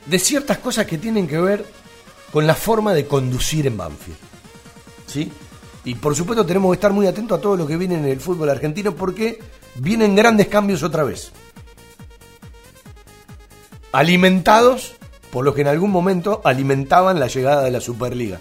[0.06, 1.64] de ciertas cosas que tienen que ver
[2.32, 4.18] con la forma de conducir en Banfield.
[5.06, 5.30] ¿Sí?
[5.84, 8.20] Y por supuesto tenemos que estar muy atentos a todo lo que viene en el
[8.20, 9.38] fútbol argentino porque
[9.76, 11.30] vienen grandes cambios otra vez.
[13.92, 14.94] Alimentados
[15.30, 18.40] por los que en algún momento alimentaban la llegada de la Superliga.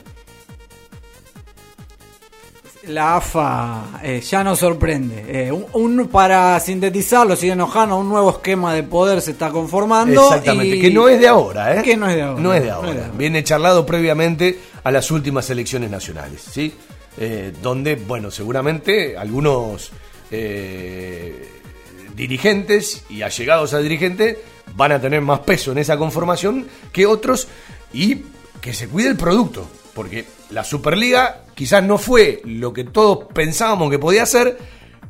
[2.88, 5.24] La AFA eh, ya nos sorprende.
[5.48, 5.66] Eh, un,
[6.00, 10.22] un- para sintetizarlo, sin enojarnos, un nuevo esquema de poder se está conformando.
[10.26, 11.82] Exactamente, y- que no es de ahora, ¿eh?
[11.84, 12.42] Que no es de ahora.
[12.42, 13.12] No es de ahora.
[13.18, 16.74] Viene charlado previamente a las últimas elecciones nacionales, ¿sí?
[17.18, 19.92] Eh, donde, bueno, seguramente algunos
[20.32, 21.48] eh,
[22.16, 24.38] dirigentes y allegados a dirigentes
[24.76, 27.48] van a tener más peso en esa conformación que otros
[27.94, 28.24] y
[28.60, 33.90] que se cuide el producto, porque la Superliga quizás no fue lo que todos pensábamos
[33.92, 34.58] que podía ser,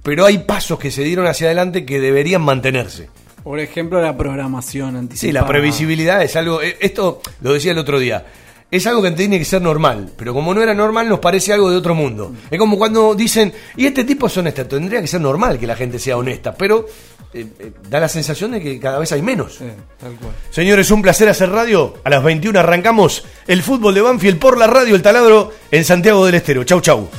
[0.02, 3.10] pero hay pasos que se dieron hacia adelante que deberían mantenerse.
[3.44, 5.30] Por ejemplo, la programación anticipada.
[5.30, 6.62] Sí, la previsibilidad es algo.
[6.62, 8.26] eh, Esto lo decía el otro día.
[8.72, 11.70] Es algo que tiene que ser normal, pero como no era normal, nos parece algo
[11.70, 12.34] de otro mundo.
[12.50, 15.76] Es como cuando dicen, y este tipo es honesto, tendría que ser normal que la
[15.76, 16.88] gente sea honesta, pero
[17.34, 19.58] eh, eh, da la sensación de que cada vez hay menos.
[19.58, 20.34] Tal cual.
[20.50, 21.96] Señores, un placer hacer radio.
[22.04, 26.26] A las 21 arrancamos el fútbol de Banfield por la radio El Taladro en Santiago
[26.26, 26.64] del Estero.
[26.64, 27.10] Chau, chau.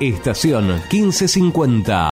[0.00, 2.06] Estación 1550.